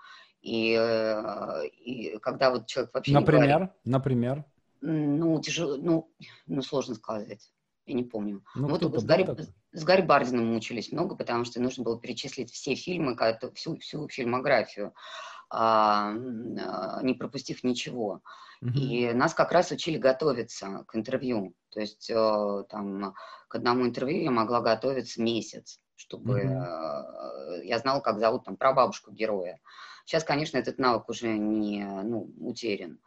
И, 0.41 0.77
э, 0.79 1.67
и 1.67 2.19
когда 2.19 2.51
вот 2.51 2.67
человек 2.67 2.93
вообще 2.93 3.13
Например? 3.13 3.47
говорит... 3.47 3.69
Например? 3.83 4.45
Ну, 4.87 5.41
тяжело, 5.41 5.77
ну, 5.77 6.11
ну, 6.45 6.61
сложно 6.61 6.95
сказать. 6.95 7.51
Я 7.87 7.95
не 7.95 8.03
помню. 8.03 8.43
Ну, 8.55 8.67
вот 8.67 8.83
с 8.83 9.03
Гарри, 9.03 9.27
с 9.71 9.83
Гарри 9.83 10.01
Бардином 10.01 10.53
мучились 10.53 10.91
много, 10.91 11.15
потому 11.15 11.45
что 11.45 11.59
нужно 11.59 11.83
было 11.83 11.99
перечислить 11.99 12.51
все 12.51 12.75
фильмы, 12.75 13.17
всю, 13.53 13.77
всю 13.77 14.07
фильмографию, 14.09 14.93
а, 15.49 16.11
а, 16.11 17.01
не 17.03 17.13
пропустив 17.13 17.63
ничего. 17.63 18.21
Mm-hmm. 18.63 18.71
И 18.73 19.13
нас 19.13 19.33
как 19.33 19.51
раз 19.51 19.71
учили 19.71 19.97
готовиться 19.97 20.83
к 20.87 20.95
интервью. 20.95 21.55
То 21.69 21.79
есть 21.81 22.09
э, 22.09 22.63
там 22.69 23.13
к 23.47 23.55
одному 23.55 23.85
интервью 23.85 24.23
я 24.23 24.31
могла 24.31 24.61
готовиться 24.61 25.21
месяц, 25.21 25.79
чтобы 25.95 26.41
mm-hmm. 26.41 27.63
я 27.63 27.79
знала, 27.79 27.99
как 27.99 28.19
зовут 28.19 28.45
там 28.45 28.55
прабабушку 28.55 29.11
героя. 29.11 29.59
Сейчас, 30.05 30.23
конечно, 30.23 30.57
этот 30.57 30.77
навык 30.77 31.09
уже 31.09 31.37
не 31.37 31.83
ну, 31.83 32.31
утерян. 32.39 32.99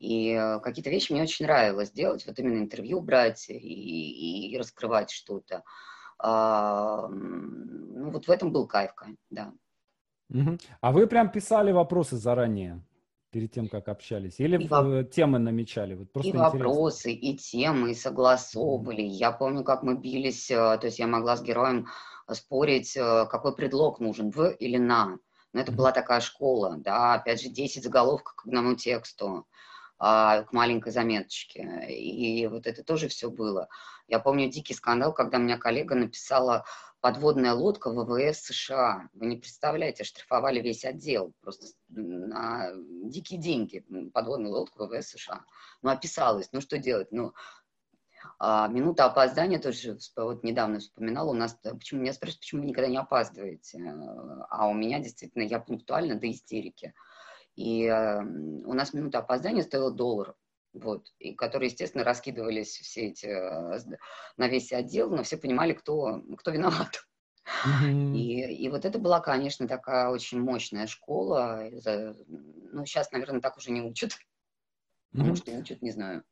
И 0.00 0.30
э, 0.30 0.60
какие-то 0.60 0.90
вещи 0.90 1.12
мне 1.12 1.22
очень 1.22 1.44
нравилось 1.44 1.92
делать, 1.92 2.26
вот 2.26 2.38
именно 2.38 2.58
интервью 2.58 3.00
брать 3.00 3.48
и, 3.48 3.54
и, 3.54 4.50
и 4.50 4.58
раскрывать 4.58 5.10
что-то. 5.10 5.62
А, 6.18 7.06
ну, 7.08 8.10
вот 8.10 8.26
в 8.26 8.30
этом 8.30 8.50
был 8.50 8.66
кайф, 8.66 8.92
да. 9.30 9.52
Угу. 10.30 10.58
А 10.80 10.92
вы 10.92 11.06
прям 11.06 11.30
писали 11.30 11.70
вопросы 11.70 12.16
заранее, 12.16 12.82
перед 13.30 13.52
тем, 13.52 13.68
как 13.68 13.88
общались? 13.88 14.40
Или 14.40 14.62
и 14.62 14.66
в... 14.66 15.04
темы 15.04 15.38
намечали? 15.38 15.94
Вот 15.94 16.12
просто 16.12 16.28
и 16.28 16.32
интересно. 16.32 16.58
вопросы, 16.58 17.12
и 17.12 17.36
темы, 17.36 17.90
и 17.92 17.94
согласовывали. 17.94 19.02
Я 19.02 19.32
помню, 19.32 19.64
как 19.64 19.82
мы 19.82 19.96
бились, 19.96 20.50
э, 20.50 20.56
то 20.56 20.80
есть 20.84 20.98
я 20.98 21.06
могла 21.06 21.36
с 21.36 21.42
героем 21.42 21.88
спорить, 22.32 22.96
э, 22.96 23.26
какой 23.30 23.54
предлог 23.54 24.00
нужен, 24.00 24.30
в 24.30 24.48
или 24.48 24.78
на. 24.78 25.18
Но 25.52 25.60
это 25.60 25.72
была 25.72 25.92
такая 25.92 26.20
школа, 26.20 26.76
да, 26.78 27.14
опять 27.14 27.42
же, 27.42 27.48
10 27.48 27.82
заголовков 27.82 28.34
к 28.36 28.46
одному 28.46 28.76
тексту, 28.76 29.46
к 30.00 30.48
маленькой 30.52 30.92
заметочке. 30.92 31.86
И 31.88 32.46
вот 32.46 32.66
это 32.66 32.82
тоже 32.82 33.08
все 33.08 33.30
было. 33.30 33.68
Я 34.08 34.18
помню 34.18 34.48
дикий 34.48 34.72
скандал, 34.72 35.12
когда 35.12 35.36
у 35.36 35.42
меня 35.42 35.58
коллега 35.58 35.94
написала 35.94 36.64
подводная 37.00 37.52
лодка 37.52 37.90
ВВС 37.90 38.40
США. 38.40 39.08
Вы 39.12 39.26
не 39.26 39.36
представляете, 39.36 40.04
штрафовали 40.04 40.60
весь 40.60 40.84
отдел 40.84 41.34
просто 41.42 41.66
на 41.88 42.72
дикие 43.04 43.38
деньги. 43.38 43.84
Подводная 44.14 44.50
лодка 44.50 44.86
ВВС 44.86 45.10
США. 45.10 45.44
Ну, 45.82 45.90
описалась. 45.90 46.48
Ну, 46.52 46.62
что 46.62 46.78
делать? 46.78 47.12
Ну, 47.12 47.34
а, 48.38 48.68
минута 48.68 49.04
опоздания 49.04 49.58
тоже, 49.58 49.98
вот 50.16 50.44
недавно 50.44 50.78
вспоминала, 50.78 51.30
у 51.30 51.34
нас, 51.34 51.58
почему 51.62 52.00
меня 52.00 52.12
спрашивают, 52.12 52.40
почему 52.40 52.62
вы 52.62 52.68
никогда 52.68 52.88
не 52.88 52.96
опаздываете? 52.96 53.78
А 54.48 54.66
у 54.66 54.74
меня 54.74 54.98
действительно, 54.98 55.42
я 55.42 55.60
пунктуальна 55.60 56.16
до 56.16 56.30
истерики. 56.30 56.94
И 57.60 57.84
э, 57.84 58.22
у 58.22 58.72
нас 58.72 58.94
минута 58.94 59.18
опоздания 59.18 59.62
стоила 59.62 59.90
доллар, 59.90 60.34
вот, 60.72 61.08
и 61.18 61.34
которые, 61.34 61.68
естественно, 61.68 62.04
раскидывались 62.04 62.78
все 62.78 63.08
эти 63.08 63.26
э, 63.26 63.98
на 64.38 64.48
весь 64.48 64.72
отдел, 64.72 65.10
но 65.10 65.22
все 65.24 65.36
понимали, 65.36 65.74
кто, 65.74 66.22
кто 66.38 66.52
виноват. 66.52 67.04
Mm-hmm. 67.66 68.16
И, 68.16 68.64
и 68.64 68.68
вот 68.70 68.86
это 68.86 68.98
была, 68.98 69.20
конечно, 69.20 69.68
такая 69.68 70.08
очень 70.08 70.40
мощная 70.40 70.86
школа. 70.86 71.68
Ну, 72.26 72.86
сейчас, 72.86 73.12
наверное, 73.12 73.42
так 73.42 73.58
уже 73.58 73.72
не 73.72 73.82
учат. 73.82 74.12
Mm-hmm. 75.14 75.22
Может, 75.22 75.48
и 75.50 75.56
учат, 75.58 75.82
не 75.82 75.90
знаю. 75.90 76.24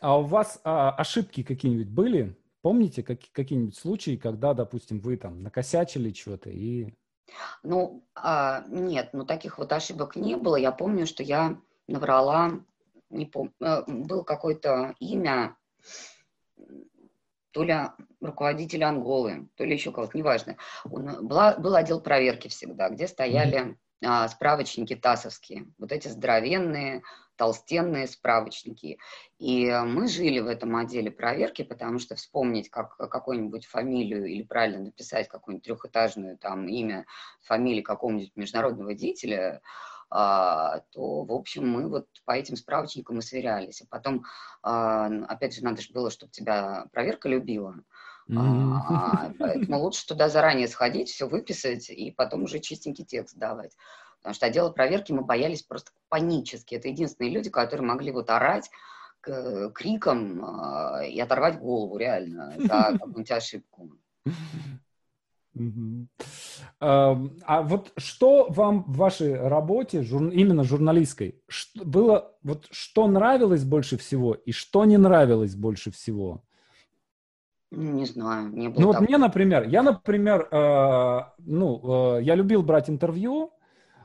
А 0.00 0.18
у 0.18 0.22
вас 0.22 0.58
а, 0.64 0.92
ошибки 0.92 1.42
какие-нибудь 1.42 1.90
были? 1.90 2.34
Помните 2.62 3.02
как, 3.02 3.18
какие-нибудь 3.32 3.76
случаи, 3.76 4.16
когда, 4.16 4.54
допустим, 4.54 5.00
вы 5.00 5.18
там 5.18 5.42
накосячили 5.42 6.14
что-то 6.14 6.48
и... 6.48 6.94
Ну, 7.62 8.04
а, 8.14 8.64
нет, 8.68 9.10
ну 9.12 9.24
таких 9.24 9.58
вот 9.58 9.72
ошибок 9.72 10.16
не 10.16 10.36
было. 10.36 10.56
Я 10.56 10.72
помню, 10.72 11.06
что 11.06 11.22
я 11.22 11.56
наврала, 11.86 12.52
не 13.10 13.26
помню, 13.26 13.52
э, 13.60 13.82
было 13.86 14.22
какое-то 14.22 14.94
имя, 14.98 15.56
то 17.52 17.62
ли 17.62 17.74
руководителя 18.20 18.88
Анголы, 18.88 19.48
то 19.56 19.64
ли 19.64 19.74
еще 19.74 19.92
кого-то, 19.92 20.16
неважно. 20.16 20.56
Была, 20.84 21.56
был 21.56 21.74
отдел 21.74 22.00
проверки 22.00 22.48
всегда, 22.48 22.88
где 22.88 23.06
стояли 23.06 23.78
а, 24.04 24.26
справочники 24.28 24.96
ТАСовские, 24.96 25.66
вот 25.78 25.92
эти 25.92 26.08
здоровенные, 26.08 27.02
толстенные 27.36 28.06
справочники. 28.06 28.98
И 29.38 29.70
мы 29.70 30.08
жили 30.08 30.40
в 30.40 30.46
этом 30.46 30.76
отделе 30.76 31.10
проверки, 31.10 31.62
потому 31.62 31.98
что 31.98 32.14
вспомнить 32.14 32.70
как, 32.70 32.96
какую-нибудь 32.96 33.66
фамилию 33.66 34.26
или 34.26 34.42
правильно 34.42 34.84
написать 34.84 35.28
какую-нибудь 35.28 35.64
трехэтажную 35.64 36.38
там 36.38 36.68
имя, 36.68 37.06
фамилию 37.42 37.84
какого-нибудь 37.84 38.32
международного 38.36 38.94
деятеля, 38.94 39.60
а, 40.14 40.80
то, 40.90 41.24
в 41.24 41.32
общем, 41.32 41.68
мы 41.68 41.88
вот 41.88 42.06
по 42.26 42.32
этим 42.32 42.56
справочникам 42.56 43.18
и 43.18 43.22
сверялись. 43.22 43.80
А 43.80 43.86
потом, 43.88 44.24
а, 44.62 45.06
опять 45.28 45.54
же, 45.54 45.64
надо 45.64 45.80
же 45.80 45.92
было, 45.92 46.10
чтобы 46.10 46.32
тебя 46.32 46.86
проверка 46.92 47.28
любила. 47.30 47.76
А, 48.36 49.32
поэтому 49.38 49.78
лучше 49.78 50.06
туда 50.06 50.28
заранее 50.28 50.68
сходить, 50.68 51.08
все 51.08 51.26
выписать 51.26 51.90
и 51.90 52.10
потом 52.10 52.44
уже 52.44 52.60
чистенький 52.60 53.04
текст 53.04 53.36
давать. 53.36 53.76
Потому 54.22 54.34
что 54.34 54.46
отдела 54.46 54.70
проверки 54.70 55.12
мы 55.12 55.22
боялись 55.22 55.62
просто 55.62 55.90
панически. 56.08 56.76
Это 56.76 56.88
единственные 56.88 57.32
люди, 57.32 57.50
которые 57.50 57.86
могли 57.86 58.12
вот 58.12 58.30
орать 58.30 58.70
криком 59.74 60.44
э, 60.44 61.10
и 61.10 61.20
оторвать 61.20 61.60
голову 61.60 61.96
реально 61.96 62.54
за 62.58 62.98
какую-нибудь 62.98 63.30
ошибку. 63.30 63.90
А 66.80 67.62
вот 67.62 67.92
что 67.96 68.46
вам 68.48 68.84
в 68.84 68.96
вашей 68.96 69.36
работе, 69.36 70.02
именно 70.02 70.64
журналистской, 70.64 71.40
было, 71.74 72.34
вот 72.42 72.66
что 72.70 73.06
нравилось 73.06 73.64
больше 73.64 73.96
всего 73.96 74.34
и 74.34 74.50
что 74.52 74.84
не 74.84 74.96
нравилось 74.96 75.54
больше 75.54 75.90
всего? 75.90 76.42
Не 77.70 78.04
знаю, 78.04 78.48
не 78.48 78.68
было. 78.68 78.80
Ну 78.80 78.86
вот 78.88 79.00
мне, 79.00 79.18
например, 79.18 79.66
я, 79.68 79.82
например, 79.82 80.48
э, 80.50 81.20
ну, 81.38 82.16
э, 82.16 82.22
я 82.22 82.34
любил 82.34 82.62
брать 82.62 82.90
интервью, 82.90 83.52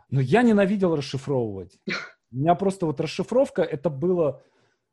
но 0.10 0.22
я 0.22 0.44
ненавидел 0.44 0.96
расшифровывать. 0.96 1.80
У 2.32 2.38
меня 2.38 2.56
просто 2.56 2.86
вот 2.86 3.00
расшифровка, 3.00 3.62
это 3.62 3.90
было 3.90 4.44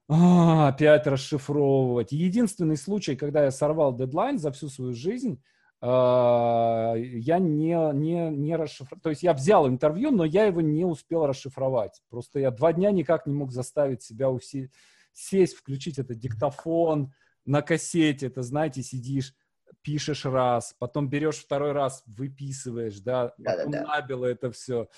а, 0.08 0.68
опять 0.68 1.06
расшифровывать. 1.06 2.12
Единственный 2.12 2.76
случай, 2.76 3.16
когда 3.16 3.44
я 3.44 3.50
сорвал 3.50 3.94
дедлайн 3.94 4.38
за 4.38 4.52
всю 4.52 4.68
свою 4.68 4.92
жизнь, 4.92 5.42
а, 5.80 6.94
я 6.96 7.38
не, 7.38 7.76
не, 7.94 8.30
не 8.30 8.56
расшифровал. 8.56 9.00
То 9.02 9.10
есть 9.10 9.22
я 9.22 9.32
взял 9.32 9.68
интервью, 9.68 10.10
но 10.10 10.24
я 10.24 10.44
его 10.44 10.60
не 10.60 10.84
успел 10.84 11.26
расшифровать. 11.26 12.02
Просто 12.10 12.38
я 12.38 12.50
два 12.50 12.72
дня 12.72 12.90
никак 12.90 13.26
не 13.26 13.34
мог 13.34 13.50
заставить 13.50 14.02
себя 14.02 14.30
усе... 14.30 14.70
сесть, 15.12 15.56
включить 15.56 15.98
этот 15.98 16.18
диктофон 16.18 17.12
на 17.44 17.62
кассете. 17.62 18.26
Это, 18.26 18.42
знаете, 18.42 18.82
сидишь 18.82 19.34
пишешь 19.84 20.24
раз, 20.24 20.74
потом 20.78 21.08
берешь 21.08 21.36
второй 21.36 21.72
раз, 21.72 22.02
выписываешь, 22.06 22.98
да, 23.00 23.34
потом 23.44 23.70
да, 23.70 23.80
да, 23.80 23.86
набило 23.86 24.24
это 24.24 24.50
все. 24.50 24.88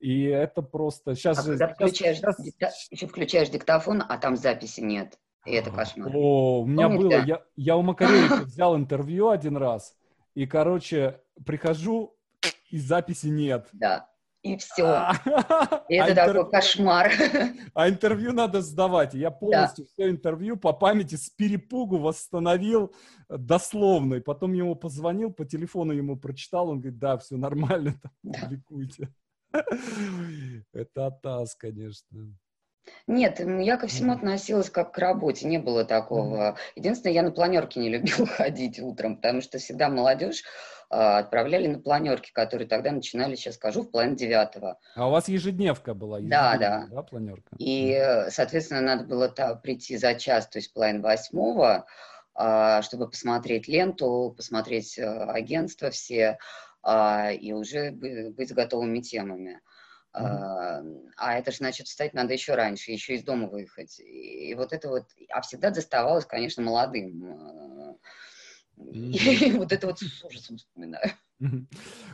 И 0.00 0.24
это 0.24 0.62
просто... 0.62 1.14
Сейчас 1.14 1.38
а 1.38 1.42
же... 1.42 1.48
Когда 1.52 1.68
включаешь, 1.68 2.18
сейчас... 2.18 2.42
Дикта... 2.42 2.70
еще 2.90 3.06
включаешь 3.06 3.48
диктофон, 3.48 4.02
а 4.06 4.18
там 4.18 4.36
записи 4.36 4.80
нет. 4.80 5.18
И 5.46 5.52
это 5.52 5.70
кошмар. 5.70 6.10
О, 6.12 6.62
у 6.62 6.66
меня 6.66 6.88
Помните? 6.88 7.04
было... 7.04 7.24
Я, 7.24 7.42
я 7.56 7.76
у 7.76 7.82
Макаревича 7.82 8.44
взял 8.44 8.76
интервью 8.76 9.28
один 9.28 9.56
раз, 9.56 9.96
и, 10.34 10.44
короче, 10.46 11.20
прихожу, 11.46 12.16
и 12.68 12.78
записи 12.78 13.28
нет. 13.28 13.68
Да 13.72 14.11
и 14.42 14.56
все. 14.56 14.84
А. 14.84 15.84
И 15.88 15.94
это 15.94 16.24
а 16.24 16.26
такой 16.26 16.50
кошмар. 16.50 17.12
А 17.74 17.88
интервью 17.88 18.32
надо 18.32 18.60
сдавать. 18.60 19.14
Я 19.14 19.30
полностью 19.30 19.86
все 19.86 20.10
интервью 20.10 20.56
по 20.56 20.72
памяти 20.72 21.14
с 21.14 21.30
перепугу 21.30 21.98
восстановил 21.98 22.94
дословно. 23.28 24.16
И 24.16 24.20
потом 24.20 24.52
ему 24.52 24.74
позвонил, 24.74 25.32
по 25.32 25.44
телефону 25.44 25.92
ему 25.92 26.16
прочитал, 26.16 26.70
он 26.70 26.80
говорит, 26.80 26.98
да, 26.98 27.18
все 27.18 27.36
нормально, 27.36 27.94
там, 28.02 28.32
публикуйте. 28.32 29.14
Это 30.72 31.06
атас, 31.06 31.54
конечно. 31.54 32.36
Нет, 33.06 33.40
я 33.40 33.76
ко 33.76 33.86
всему 33.86 34.12
относилась 34.12 34.70
как 34.70 34.92
к 34.92 34.98
работе, 34.98 35.46
не 35.46 35.58
было 35.58 35.84
такого. 35.84 36.56
Единственное, 36.76 37.14
я 37.14 37.22
на 37.22 37.30
планерке 37.30 37.80
не 37.80 37.88
любила 37.90 38.26
ходить 38.26 38.80
утром, 38.80 39.16
потому 39.16 39.40
что 39.40 39.58
всегда 39.58 39.88
молодежь 39.88 40.44
а, 40.90 41.18
отправляли 41.18 41.68
на 41.68 41.78
планерки, 41.78 42.32
которые 42.32 42.68
тогда 42.68 42.92
начинали, 42.92 43.34
сейчас 43.34 43.54
скажу, 43.54 43.82
в 43.82 43.90
половине 43.90 44.16
девятого. 44.16 44.78
А 44.94 45.08
у 45.08 45.10
вас 45.10 45.28
ежедневка 45.28 45.94
была? 45.94 46.20
Да, 46.20 46.56
да. 46.58 46.86
Да, 46.90 47.02
планерка. 47.02 47.56
И, 47.58 48.26
соответственно, 48.28 48.80
надо 48.80 49.04
было 49.04 49.28
та, 49.28 49.54
прийти 49.54 49.96
за 49.96 50.14
час, 50.14 50.48
то 50.48 50.58
есть 50.58 50.72
половина 50.72 51.02
восьмого, 51.02 51.86
а, 52.34 52.82
чтобы 52.82 53.08
посмотреть 53.08 53.68
ленту, 53.68 54.34
посмотреть 54.36 54.98
э, 54.98 55.04
агентства 55.04 55.90
все 55.90 56.38
а, 56.82 57.30
и 57.30 57.52
уже 57.52 57.90
быть 57.90 58.52
готовыми 58.52 59.00
темами. 59.00 59.60
Mm-hmm. 60.14 61.10
А 61.16 61.38
это 61.38 61.50
же, 61.52 61.58
значит, 61.58 61.86
встать 61.86 62.12
надо 62.12 62.32
еще 62.34 62.54
раньше, 62.54 62.92
еще 62.92 63.14
из 63.14 63.24
дома 63.24 63.48
выехать. 63.48 63.98
И 64.00 64.54
вот 64.54 64.72
это 64.72 64.88
вот, 64.88 65.06
а 65.30 65.40
всегда 65.40 65.70
доставалось, 65.70 66.26
конечно, 66.26 66.62
молодым. 66.62 67.98
И 68.76 69.52
вот 69.52 69.72
это 69.72 69.86
вот 69.86 70.00
с 70.00 70.24
ужасом 70.24 70.56
вспоминаю. 70.56 71.10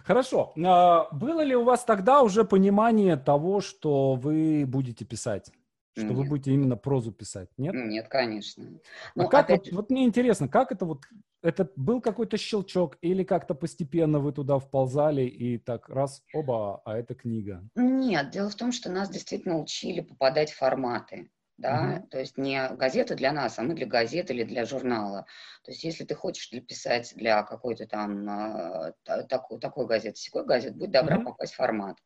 Хорошо. 0.05 0.53
А 0.65 1.09
было 1.13 1.43
ли 1.43 1.55
у 1.55 1.65
вас 1.65 1.85
тогда 1.85 2.23
уже 2.23 2.45
понимание 2.45 3.17
того, 3.17 3.61
что 3.61 4.15
вы 4.15 4.65
будете 4.67 5.05
писать? 5.05 5.51
Что 5.99 6.09
Нет. 6.09 6.17
вы 6.17 6.25
будете 6.25 6.53
именно 6.53 6.77
прозу 6.77 7.13
писать? 7.13 7.49
Нет? 7.57 7.75
Нет, 7.75 8.09
конечно. 8.09 8.65
А 8.65 9.23
ну, 9.23 9.29
как, 9.29 9.51
вот, 9.51 9.67
же... 9.67 9.75
вот 9.75 9.91
мне 9.91 10.05
интересно, 10.05 10.49
как 10.49 10.73
это 10.73 10.85
вот, 10.85 11.03
это 11.43 11.71
был 11.77 12.01
какой-то 12.01 12.37
щелчок 12.37 12.97
или 13.01 13.25
как-то 13.25 13.55
постепенно 13.55 14.21
вы 14.21 14.33
туда 14.33 14.59
вползали 14.59 15.23
и 15.23 15.59
так 15.59 15.89
раз, 15.89 16.23
оба, 16.33 16.81
а 16.85 16.97
это 16.97 17.15
книга? 17.15 17.69
Нет, 17.75 18.31
дело 18.31 18.49
в 18.49 18.55
том, 18.55 18.73
что 18.73 18.91
нас 18.91 19.11
действительно 19.11 19.59
учили 19.59 20.01
попадать 20.01 20.53
в 20.53 20.57
форматы 20.57 21.31
да, 21.59 21.97
угу. 21.99 22.09
то 22.09 22.21
есть 22.21 22.39
не 22.39 22.69
газета 22.77 23.17
для 23.17 23.33
нас, 23.33 23.59
а 23.59 23.63
мы 23.63 23.75
для 23.75 23.87
газеты 23.87 24.33
или 24.33 24.45
для 24.45 24.65
журнала. 24.65 25.27
То 25.65 25.73
есть 25.73 25.83
если 25.83 26.05
ты 26.05 26.15
хочешь 26.15 26.49
писать 26.51 27.13
для 27.17 27.43
какой-то 27.43 27.87
там 27.87 28.29
э, 28.29 28.93
такой, 29.29 29.59
такой 29.59 29.87
газеты, 29.87 30.17
секой 30.17 30.47
газет, 30.47 30.77
будь 30.77 30.93
добра 30.93 31.17
угу. 31.17 31.33
попасть 31.33 31.55
в 31.55 31.57
формат. 31.57 31.97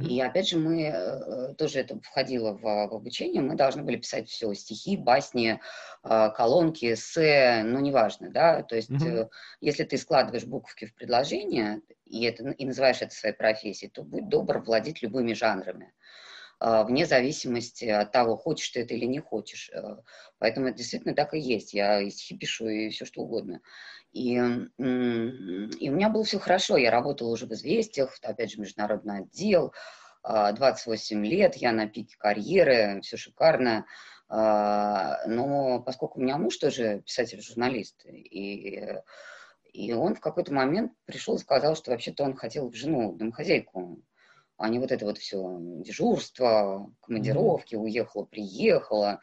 И 0.00 0.20
опять 0.20 0.48
же, 0.48 0.58
мы 0.58 0.82
э, 0.82 1.54
тоже 1.54 1.80
это 1.80 1.98
входило 2.00 2.52
в, 2.52 2.60
в 2.60 2.94
обучение, 2.94 3.40
мы 3.40 3.54
должны 3.54 3.82
были 3.82 3.96
писать 3.96 4.28
все, 4.28 4.52
стихи, 4.52 4.96
басни, 4.96 5.60
э, 6.04 6.30
колонки, 6.36 6.92
эссе, 6.92 7.62
ну, 7.64 7.80
неважно, 7.80 8.30
да, 8.30 8.62
то 8.62 8.76
есть 8.76 8.90
mm-hmm. 8.90 9.28
если 9.60 9.84
ты 9.84 9.96
складываешь 9.96 10.44
буковки 10.44 10.84
в 10.84 10.94
предложение 10.94 11.80
и, 12.04 12.24
это, 12.24 12.50
и 12.50 12.64
называешь 12.66 13.00
это 13.00 13.14
своей 13.14 13.34
профессией, 13.34 13.90
то 13.90 14.02
будь 14.02 14.28
добр 14.28 14.58
владеть 14.58 15.02
любыми 15.02 15.32
жанрами. 15.32 15.92
Вне 16.58 17.04
зависимости 17.04 17.84
от 17.84 18.12
того, 18.12 18.34
хочешь 18.38 18.70
ты 18.70 18.80
это 18.80 18.94
или 18.94 19.04
не 19.04 19.18
хочешь. 19.18 19.70
Поэтому 20.38 20.68
это 20.68 20.78
действительно 20.78 21.14
так 21.14 21.34
и 21.34 21.38
есть. 21.38 21.74
Я 21.74 22.00
и 22.00 22.08
стихи 22.08 22.34
пишу, 22.34 22.66
и 22.66 22.88
все 22.88 23.04
что 23.04 23.20
угодно. 23.20 23.60
И, 24.12 24.34
и 24.34 24.40
у 24.78 25.92
меня 25.92 26.08
было 26.08 26.24
все 26.24 26.38
хорошо. 26.38 26.76
Я 26.76 26.90
работала 26.90 27.30
уже 27.30 27.46
в 27.46 27.52
«Известиях», 27.52 28.16
опять 28.22 28.52
же, 28.52 28.60
международный 28.60 29.18
отдел, 29.18 29.74
28 30.22 31.18
а, 31.18 31.28
лет, 31.28 31.56
я 31.56 31.72
на 31.72 31.86
пике 31.86 32.16
карьеры, 32.18 33.00
все 33.02 33.16
шикарно. 33.16 33.86
А, 34.28 35.18
но 35.26 35.80
поскольку 35.80 36.18
у 36.18 36.22
меня 36.22 36.38
муж 36.38 36.56
тоже 36.56 37.02
писатель-журналист, 37.04 38.04
и, 38.06 38.94
и 39.72 39.92
он 39.92 40.14
в 40.14 40.20
какой-то 40.20 40.52
момент 40.52 40.92
пришел 41.04 41.36
и 41.36 41.40
сказал, 41.40 41.76
что 41.76 41.90
вообще-то 41.90 42.24
он 42.24 42.34
хотел 42.34 42.70
в 42.70 42.74
жену, 42.74 43.12
домохозяйку 43.12 44.02
а 44.58 44.68
не 44.68 44.78
вот 44.78 44.90
это 44.90 45.04
вот 45.04 45.18
все 45.18 45.58
дежурство, 45.60 46.90
командировки, 47.02 47.74
уехала, 47.74 48.24
приехала. 48.24 49.20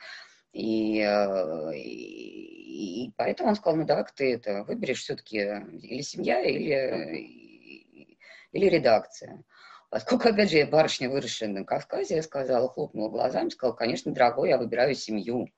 И, 0.53 0.99
э, 0.99 1.75
и, 1.75 3.05
и 3.05 3.11
поэтому 3.17 3.49
он 3.49 3.55
сказал, 3.55 3.77
ну 3.77 3.85
давай-ка 3.85 4.13
ты 4.15 4.33
это 4.35 4.63
выберешь 4.63 5.01
все-таки 5.01 5.37
или 5.37 6.01
семья, 6.01 6.41
или, 6.41 8.17
или 8.51 8.69
редакция. 8.69 9.43
Поскольку, 9.89 10.29
опять 10.29 10.49
же, 10.49 10.57
я 10.57 10.65
барышня, 10.65 11.09
выросшая 11.09 11.49
на 11.49 11.63
Кавказе, 11.65 12.15
я 12.15 12.23
сказала, 12.23 12.67
хлопнула 12.69 13.09
глазами, 13.09 13.49
сказала, 13.49 13.75
конечно, 13.75 14.11
дорогой, 14.11 14.49
я 14.49 14.57
выбираю 14.57 14.95
семью. 14.95 15.49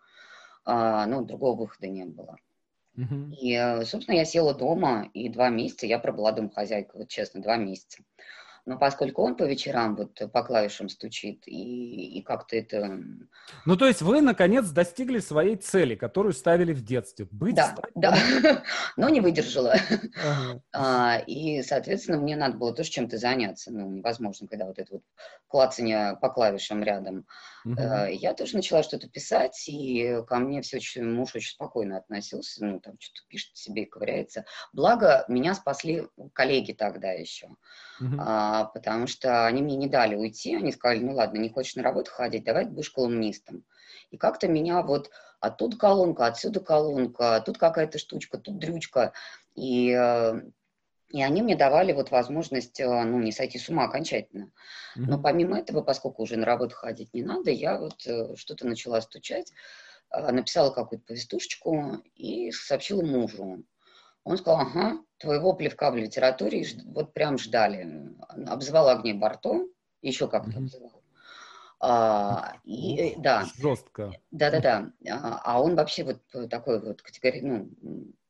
А, 0.65 1.05
ну, 1.05 1.23
другого 1.23 1.57
выхода 1.57 1.87
не 1.87 2.05
было. 2.05 2.37
Uh-huh. 2.97 3.31
И, 3.31 3.53
э, 3.53 3.85
собственно, 3.85 4.15
я 4.15 4.25
села 4.25 4.53
дома, 4.53 5.09
и 5.13 5.29
два 5.29 5.49
месяца 5.49 5.85
я 5.85 5.99
пробыла 5.99 6.31
домохозяйкой, 6.31 7.01
вот 7.01 7.09
честно, 7.09 7.41
два 7.41 7.57
месяца. 7.57 7.99
Но 8.65 8.79
поскольку 8.79 9.21
он 9.21 9.35
по 9.35 9.43
вечерам 9.43 9.95
вот 9.95 10.19
по 10.31 10.43
клавишам 10.43 10.89
стучит, 10.89 11.43
и, 11.45 12.17
и 12.17 12.21
как-то 12.23 12.55
это... 12.55 12.99
Ну, 13.65 13.77
то 13.77 13.85
есть 13.85 14.01
вы, 14.01 14.21
наконец, 14.21 14.69
достигли 14.69 15.19
своей 15.19 15.55
цели, 15.55 15.93
которую 15.93 16.33
ставили 16.33 16.73
в 16.73 16.83
детстве. 16.83 17.27
Быть 17.29 17.55
да, 17.55 17.75
да, 17.93 18.17
но 18.97 19.09
не 19.09 19.21
выдержала. 19.21 19.75
А, 20.73 21.19
и, 21.27 21.61
соответственно, 21.61 22.17
мне 22.17 22.35
надо 22.35 22.57
было 22.57 22.73
тоже 22.73 22.89
чем-то 22.89 23.17
заняться. 23.17 23.71
Ну, 23.71 23.89
невозможно, 23.89 24.47
когда 24.47 24.65
вот 24.65 24.79
это 24.79 24.93
вот 24.93 25.03
клацание 25.47 26.17
по 26.19 26.29
клавишам 26.29 26.83
рядом. 26.83 27.25
Uh-huh. 27.67 28.11
Я 28.11 28.33
тоже 28.33 28.55
начала 28.55 28.83
что-то 28.83 29.07
писать, 29.09 29.63
и 29.67 30.21
ко 30.27 30.37
мне 30.37 30.61
все 30.61 30.77
очень, 30.77 31.05
муж 31.05 31.35
очень 31.35 31.51
спокойно 31.51 31.97
относился, 31.97 32.65
ну, 32.65 32.79
там 32.79 32.95
что-то 32.99 33.21
пишет 33.27 33.55
себе 33.55 33.83
и 33.83 33.85
ковыряется. 33.85 34.45
Благо, 34.73 35.25
меня 35.27 35.53
спасли 35.55 36.07
коллеги 36.33 36.73
тогда 36.73 37.11
еще. 37.11 37.47
Uh-huh. 38.01 38.17
А, 38.19 38.65
потому 38.65 39.07
что 39.07 39.45
они 39.45 39.61
мне 39.61 39.75
не 39.75 39.87
дали 39.87 40.15
уйти, 40.15 40.55
они 40.55 40.71
сказали, 40.71 40.99
ну 40.99 41.13
ладно, 41.13 41.37
не 41.37 41.49
хочешь 41.49 41.75
на 41.75 41.83
работу 41.83 42.11
ходить, 42.11 42.43
давай 42.43 42.65
будешь 42.65 42.89
колумнистом. 42.89 43.63
И 44.11 44.17
как-то 44.17 44.47
меня 44.47 44.81
вот 44.81 45.09
оттуда 45.39 45.77
колонка, 45.77 46.25
отсюда 46.25 46.59
колонка, 46.59 47.41
тут 47.45 47.57
какая-то 47.57 47.97
штучка, 47.97 48.37
тут 48.37 48.57
дрючка. 48.57 49.13
И, 49.55 49.91
э, 49.91 50.41
и 51.09 51.21
они 51.21 51.41
мне 51.41 51.55
давали 51.55 51.93
вот 51.93 52.11
возможность, 52.11 52.79
э, 52.79 53.03
ну, 53.03 53.19
не 53.19 53.31
сойти 53.31 53.59
с 53.59 53.69
ума 53.69 53.85
окончательно. 53.85 54.51
Но 54.95 55.21
помимо 55.21 55.59
этого, 55.59 55.81
поскольку 55.81 56.23
уже 56.23 56.37
на 56.37 56.45
работу 56.45 56.75
ходить 56.75 57.13
не 57.13 57.23
надо, 57.23 57.51
я 57.51 57.77
вот 57.77 58.05
э, 58.07 58.35
что-то 58.35 58.65
начала 58.65 59.01
стучать, 59.01 59.51
написала 60.11 60.71
какую-то 60.71 61.05
повестушечку 61.05 62.01
и 62.15 62.51
сообщила 62.51 63.01
мужу. 63.03 63.63
Он 64.25 64.37
сказал, 64.37 64.61
ага, 64.61 64.97
твоего 65.19 65.53
плевка 65.53 65.91
в 65.91 65.95
литературе 65.95 66.65
вот 66.87 67.13
прям 67.13 67.37
ждали. 67.37 68.11
Обзывал 68.47 68.89
огней 68.89 69.13
Барто, 69.13 69.67
еще 70.01 70.27
как-то 70.27 70.51
mm-hmm. 70.51 70.57
обзывал. 70.57 71.03
А, 71.79 72.57
и, 72.63 72.97
э, 72.97 73.13
да. 73.17 73.45
Жестко. 73.59 74.11
Да-да-да. 74.31 74.91
А, 75.07 75.41
а 75.43 75.61
он 75.61 75.75
вообще 75.75 76.03
вот 76.03 76.49
такой 76.49 76.81
вот 76.81 77.03
категории, 77.03 77.41
ну, 77.41 77.69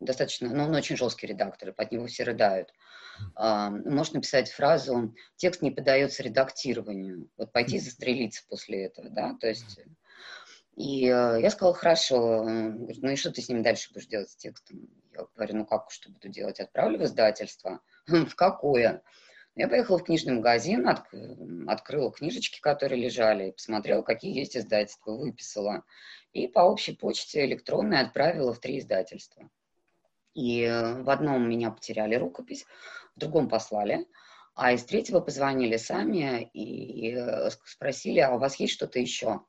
достаточно, 0.02 0.50
ну, 0.50 0.66
он 0.66 0.76
очень 0.76 0.98
жесткий 0.98 1.28
редактор, 1.28 1.72
под 1.72 1.92
него 1.92 2.08
все 2.08 2.24
рыдают. 2.24 2.74
А, 3.36 3.70
можно 3.70 4.16
написать 4.16 4.52
фразу 4.52 5.16
«текст 5.38 5.62
не 5.62 5.72
поддается 5.72 6.24
редактированию». 6.24 7.30
Вот 7.38 7.54
пойти 7.54 7.80
застрелиться 7.80 8.44
после 8.50 8.86
этого, 8.86 9.10
да, 9.10 9.36
то 9.40 9.48
есть... 9.48 9.80
И 10.76 11.06
э, 11.06 11.40
я 11.42 11.50
сказала, 11.52 11.74
хорошо, 11.74 12.44
ну 12.44 13.10
и 13.10 13.16
что 13.16 13.32
ты 13.32 13.42
с 13.42 13.48
ним 13.48 13.64
дальше 13.64 13.94
будешь 13.94 14.08
делать 14.08 14.30
с 14.30 14.36
текстом? 14.36 14.90
Говорю, 15.36 15.58
ну 15.58 15.66
как, 15.66 15.92
что 15.92 16.12
буду 16.12 16.30
делать? 16.30 16.60
Отправлю 16.60 17.00
в 17.00 17.04
издательство. 17.04 17.82
В 18.08 18.36
какое? 18.36 19.04
Я 19.56 19.70
поехала 19.70 19.98
в 19.98 20.04
книжный 20.04 20.34
магазин, 20.34 20.86
от, 20.88 21.04
открыла 21.68 22.12
книжечки, 22.12 22.60
которые 22.60 23.02
лежали, 23.02 23.52
посмотрела, 23.52 24.02
какие 24.02 24.38
есть 24.38 24.58
издательства, 24.58 25.12
выписала. 25.14 25.86
И 26.34 26.48
по 26.48 26.60
общей 26.60 26.94
почте 26.94 27.46
электронной 27.46 28.02
отправила 28.02 28.54
в 28.54 28.60
три 28.60 28.80
издательства. 28.80 29.50
И 30.34 30.64
э, 30.64 31.02
в 31.02 31.10
одном 31.10 31.50
меня 31.50 31.72
потеряли 31.72 32.16
рукопись, 32.16 32.66
в 33.16 33.20
другом 33.20 33.48
послали, 33.48 34.06
а 34.56 34.74
из 34.74 34.84
третьего 34.84 35.22
позвонили 35.22 35.78
сами 35.78 36.50
и 36.54 37.16
э, 37.16 37.50
спросили, 37.64 38.20
а 38.20 38.36
у 38.36 38.40
вас 38.40 38.58
есть 38.58 38.74
что-то 38.74 39.00
еще? 39.00 39.40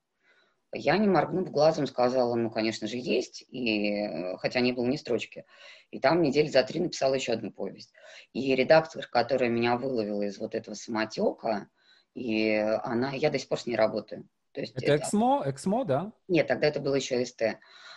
Я, 0.72 0.98
не 0.98 1.06
моргнув 1.06 1.50
глазом, 1.50 1.86
сказала, 1.86 2.34
ну, 2.34 2.50
конечно 2.50 2.86
же, 2.86 2.96
есть, 2.96 3.44
и, 3.48 3.92
э, 3.92 4.36
хотя 4.38 4.60
не 4.60 4.72
было 4.72 4.86
ни 4.86 4.96
строчки. 4.96 5.44
И 5.90 6.00
там 6.00 6.22
недели 6.22 6.48
за 6.48 6.62
три 6.64 6.80
написала 6.80 7.14
еще 7.14 7.32
одну 7.32 7.50
повесть. 7.50 7.92
И 8.32 8.54
редактор, 8.54 9.06
которая 9.06 9.48
меня 9.48 9.76
выловила 9.76 10.22
из 10.22 10.38
вот 10.38 10.54
этого 10.54 10.74
самотека, 10.74 11.68
и 12.14 12.56
она, 12.82 13.12
я 13.12 13.30
до 13.30 13.38
сих 13.38 13.48
пор 13.48 13.60
с 13.60 13.66
ней 13.66 13.76
работаю. 13.76 14.28
То 14.52 14.60
есть 14.60 14.74
это, 14.74 14.86
это 14.86 14.96
Эксмо, 14.96 15.42
Эксмо, 15.46 15.84
да? 15.84 16.12
Нет, 16.28 16.48
тогда 16.48 16.66
это 16.66 16.80
было 16.80 16.94
еще 16.94 17.24
СТ. 17.24 17.42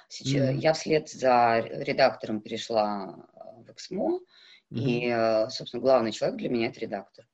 Сейчас, 0.09 0.49
mm-hmm. 0.49 0.57
Я 0.57 0.73
вслед 0.73 1.09
за 1.09 1.59
редактором 1.59 2.41
перешла 2.41 3.15
в 3.65 3.71
Эксмо, 3.71 4.19
mm-hmm. 4.71 4.77
и, 4.77 5.07
э, 5.07 5.49
собственно, 5.49 5.81
главный 5.81 6.11
человек 6.11 6.37
для 6.37 6.49
меня 6.49 6.67
это 6.67 6.79
редактор. 6.79 7.27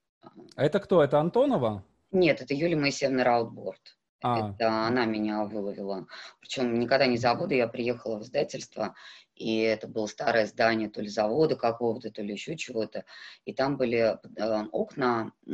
А 0.56 0.64
это 0.64 0.80
кто? 0.80 1.04
Это 1.04 1.20
Антонова? 1.20 1.84
Нет, 2.12 2.42
это 2.42 2.54
Юлия 2.54 2.76
Моисеевна 2.78 3.24
Раутборд. 3.24 3.98
А. 4.22 4.52
Это 4.52 4.88
она 4.88 5.06
меня 5.06 5.44
выловила. 5.46 6.08
Причем 6.40 6.80
никогда 6.80 7.06
не 7.06 7.18
забуду, 7.18 7.54
я 7.54 7.68
приехала 7.68 8.18
в 8.18 8.24
издательство, 8.24 8.96
и 9.36 9.60
это 9.60 9.88
было 9.88 10.08
старое 10.08 10.46
здание 10.46 10.90
то 10.90 11.02
ли 11.02 11.10
завода 11.10 11.56
какого-то, 11.56 12.10
то 12.10 12.22
ли 12.22 12.34
еще 12.34 12.56
чего-то, 12.56 13.04
и 13.44 13.54
там 13.54 13.76
были 13.76 14.18
э, 14.38 14.66
окна, 14.72 15.34
э, 15.46 15.52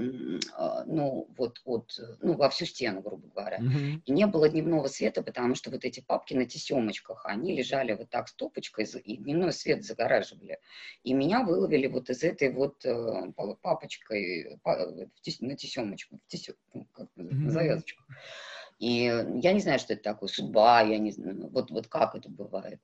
ну, 0.86 1.28
вот 1.36 1.62
от, 1.66 2.00
ну, 2.22 2.34
во 2.34 2.50
всю 2.50 2.66
стену, 2.66 3.02
грубо 3.02 3.28
говоря. 3.30 3.58
Mm-hmm. 3.58 4.02
И 4.06 4.12
не 4.12 4.28
было 4.28 4.50
дневного 4.50 4.88
света, 4.88 5.24
потому 5.24 5.56
что 5.56 5.72
вот 5.72 5.84
эти 5.84 6.00
папки 6.00 6.36
на 6.36 6.46
тесемочках, 6.46 7.26
они 7.26 7.56
лежали 7.56 7.94
вот 7.94 8.10
так 8.10 8.28
стопочкой, 8.28 8.86
и 9.04 9.18
дневной 9.18 9.52
свет 9.52 9.84
загораживали. 9.84 10.60
И 11.04 11.14
меня 11.14 11.44
выловили 11.44 11.88
вот 11.88 12.10
из 12.10 12.24
этой 12.24 12.54
вот 12.54 12.86
э, 12.86 13.32
папочкой 13.62 14.60
на 14.64 15.56
тесемочку, 15.56 16.20
в 16.24 16.32
тесем, 16.32 16.54
ну, 16.74 16.86
как, 16.94 17.08
mm-hmm. 17.18 17.34
на 17.34 17.52
завязочку. 17.52 18.04
И 18.82 19.04
я 19.44 19.54
не 19.54 19.60
знаю, 19.60 19.78
что 19.78 19.94
это 19.94 20.02
такое, 20.02 20.28
судьба, 20.28 20.82
я 20.82 20.98
не 20.98 21.12
знаю, 21.12 21.50
вот, 21.52 21.70
вот 21.70 21.88
как 21.88 22.16
это 22.16 22.30
бывает. 22.30 22.82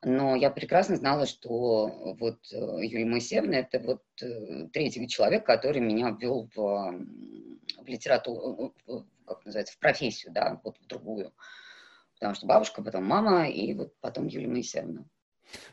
Но 0.00 0.36
я 0.36 0.48
прекрасно 0.48 0.94
знала, 0.94 1.26
что 1.26 2.14
вот 2.20 2.38
э, 2.52 2.56
Юлия 2.86 3.04
Моисеевна– 3.04 3.56
это 3.58 3.80
вот 3.80 4.02
э, 4.22 4.68
третий 4.72 5.08
человек, 5.08 5.44
который 5.44 5.80
меня 5.80 6.10
ввел 6.10 6.48
в, 6.54 6.56
в 6.56 7.86
литературу, 7.88 8.74
в, 8.86 9.04
как 9.26 9.44
называется, 9.44 9.74
в 9.74 9.80
профессию, 9.80 10.32
да, 10.32 10.60
вот 10.62 10.78
в 10.78 10.86
другую. 10.86 11.32
Потому 12.14 12.36
что 12.36 12.46
бабушка, 12.46 12.84
потом 12.84 13.04
мама 13.04 13.48
и 13.48 13.74
вот 13.74 13.92
потом 14.00 14.28
Юлия 14.28 14.46
Моисеевна. 14.46 15.04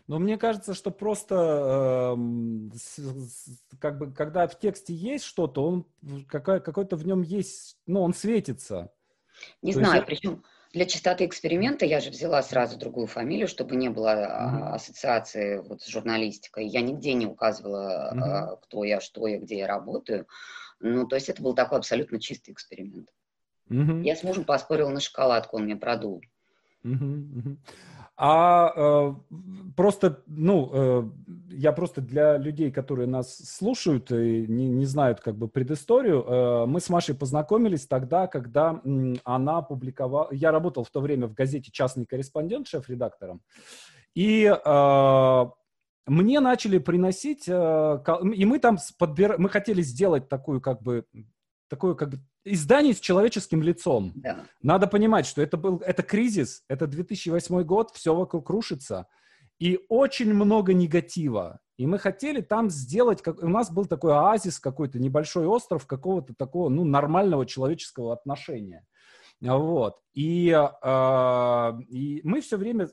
Но 0.07 0.17
мне 0.17 0.39
кажется, 0.39 0.73
что 0.73 0.89
просто 0.89 2.15
э, 2.15 2.77
как 3.79 3.99
бы, 3.99 4.11
когда 4.11 4.47
в 4.47 4.57
тексте 4.57 4.95
есть 4.95 5.25
что-то, 5.25 5.63
он 5.63 5.85
какой- 6.27 6.61
какой-то 6.61 6.95
в 6.95 7.05
нем 7.05 7.21
есть, 7.21 7.77
ну, 7.85 8.01
он 8.01 8.15
светится. 8.15 8.91
Не 9.61 9.73
То 9.73 9.79
знаю, 9.79 9.95
есть... 9.95 10.05
причем 10.05 10.43
для 10.73 10.85
чистоты 10.85 11.25
эксперимента 11.25 11.85
я 11.85 11.99
же 11.99 12.09
взяла 12.09 12.43
сразу 12.43 12.77
другую 12.77 13.07
фамилию, 13.07 13.47
чтобы 13.47 13.75
не 13.75 13.89
было 13.89 14.09
mm-hmm. 14.09 14.69
ассоциации 14.73 15.57
вот 15.59 15.81
с 15.81 15.87
журналистикой. 15.87 16.67
Я 16.67 16.81
нигде 16.81 17.13
не 17.13 17.25
указывала, 17.25 18.13
mm-hmm. 18.13 18.59
кто 18.63 18.83
я, 18.83 18.99
что 18.99 19.27
я, 19.27 19.39
где 19.39 19.57
я 19.59 19.67
работаю. 19.67 20.27
Ну, 20.79 21.07
то 21.07 21.15
есть 21.15 21.29
это 21.29 21.41
был 21.41 21.55
такой 21.55 21.79
абсолютно 21.79 22.19
чистый 22.19 22.51
эксперимент. 22.51 23.09
Mm-hmm. 23.69 24.03
Я 24.03 24.15
с 24.15 24.23
мужем 24.23 24.43
поспорила 24.43 24.89
на 24.89 24.99
шоколадку, 24.99 25.57
он 25.57 25.63
мне 25.63 25.75
продул. 25.75 26.21
Mm-hmm. 26.83 27.57
А 28.19 28.73
э, 28.75 29.13
просто, 29.75 30.23
ну, 30.25 30.71
э, 30.73 31.09
я 31.51 31.71
просто 31.71 32.01
для 32.01 32.37
людей, 32.37 32.71
которые 32.71 33.07
нас 33.07 33.37
слушают 33.37 34.11
и 34.11 34.47
не, 34.47 34.67
не 34.69 34.85
знают 34.85 35.21
как 35.21 35.35
бы 35.35 35.47
предысторию, 35.47 36.23
э, 36.23 36.65
мы 36.65 36.79
с 36.79 36.89
Машей 36.89 37.13
познакомились 37.13 37.85
тогда, 37.85 38.25
когда 38.25 38.81
э, 38.83 39.13
она 39.23 39.61
публиковала, 39.61 40.29
я 40.31 40.51
работал 40.51 40.83
в 40.83 40.89
то 40.89 40.99
время 40.99 41.27
в 41.27 41.35
газете 41.35 41.69
«Частный 41.71 42.07
корреспондент», 42.07 42.67
шеф-редактором, 42.67 43.41
и 44.15 44.45
э, 44.45 45.45
мне 46.07 46.39
начали 46.39 46.79
приносить, 46.79 47.47
э, 47.47 48.03
и 48.33 48.45
мы 48.45 48.57
там 48.57 48.79
подбир... 48.97 49.35
мы 49.37 49.49
хотели 49.49 49.83
сделать 49.83 50.27
такую 50.27 50.59
как 50.59 50.81
бы 50.81 51.05
такое 51.67 51.95
как 51.95 52.09
бы 52.09 52.19
издание 52.43 52.93
с 52.93 52.99
человеческим 52.99 53.61
лицом. 53.61 54.13
Да. 54.15 54.45
Надо 54.61 54.87
понимать, 54.87 55.25
что 55.25 55.41
это 55.41 55.57
был 55.57 55.77
это 55.85 56.03
кризис, 56.03 56.63
это 56.67 56.87
2008 56.87 57.63
год, 57.63 57.91
все 57.93 58.15
вокруг 58.15 58.49
рушится, 58.49 59.07
и 59.59 59.79
очень 59.89 60.33
много 60.33 60.73
негатива. 60.73 61.59
И 61.77 61.85
мы 61.85 61.99
хотели 61.99 62.41
там 62.41 62.69
сделать, 62.69 63.21
как, 63.21 63.41
у 63.41 63.47
нас 63.47 63.71
был 63.71 63.85
такой 63.85 64.13
оазис 64.13 64.59
какой-то, 64.59 64.99
небольшой 64.99 65.45
остров 65.45 65.85
какого-то 65.85 66.33
такого, 66.33 66.69
ну, 66.69 66.83
нормального 66.83 67.45
человеческого 67.45 68.13
отношения. 68.13 68.85
Вот. 69.39 69.99
И, 70.15 70.49
э, 70.49 71.71
и 71.89 72.21
мы 72.23 72.41
все 72.41 72.57
время 72.57 72.89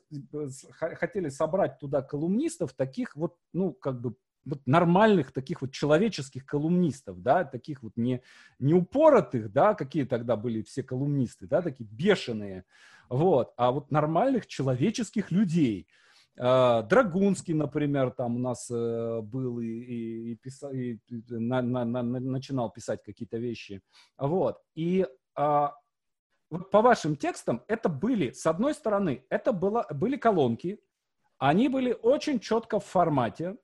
хотели 0.68 1.30
собрать 1.30 1.78
туда 1.78 2.02
колумнистов, 2.02 2.74
таких 2.74 3.16
вот, 3.16 3.36
ну, 3.54 3.72
как 3.72 4.02
бы 4.02 4.16
вот 4.44 4.60
нормальных 4.66 5.32
таких 5.32 5.62
вот 5.62 5.72
человеческих 5.72 6.46
колумнистов, 6.46 7.22
да, 7.22 7.44
таких 7.44 7.82
вот 7.82 7.92
не, 7.96 8.22
не 8.58 8.74
упоротых, 8.74 9.52
да, 9.52 9.74
какие 9.74 10.04
тогда 10.04 10.36
были 10.36 10.62
все 10.62 10.82
колумнисты, 10.82 11.46
да, 11.46 11.62
такие 11.62 11.88
бешеные, 11.88 12.64
вот, 13.08 13.52
а 13.56 13.70
вот 13.72 13.90
нормальных 13.90 14.46
человеческих 14.46 15.30
людей. 15.30 15.88
А, 16.38 16.82
Драгунский, 16.82 17.54
например, 17.54 18.10
там 18.10 18.36
у 18.36 18.38
нас 18.38 18.70
э, 18.70 19.20
был 19.22 19.60
и, 19.60 19.66
и, 19.66 20.32
и, 20.32 20.34
писал, 20.36 20.72
и 20.72 20.98
на, 21.28 21.62
на, 21.62 21.84
на, 21.84 22.02
начинал 22.02 22.70
писать 22.70 23.02
какие-то 23.02 23.38
вещи. 23.38 23.82
Вот. 24.18 24.58
И 24.74 25.06
а, 25.36 25.74
вот 26.50 26.70
по 26.70 26.82
вашим 26.82 27.16
текстам 27.16 27.62
это 27.68 27.88
были, 27.88 28.32
с 28.32 28.46
одной 28.46 28.74
стороны, 28.74 29.24
это 29.28 29.52
было, 29.52 29.86
были 29.90 30.16
колонки, 30.16 30.80
они 31.38 31.68
были 31.68 31.96
очень 32.02 32.40
четко 32.40 32.80
в 32.80 32.84
формате, 32.84 33.56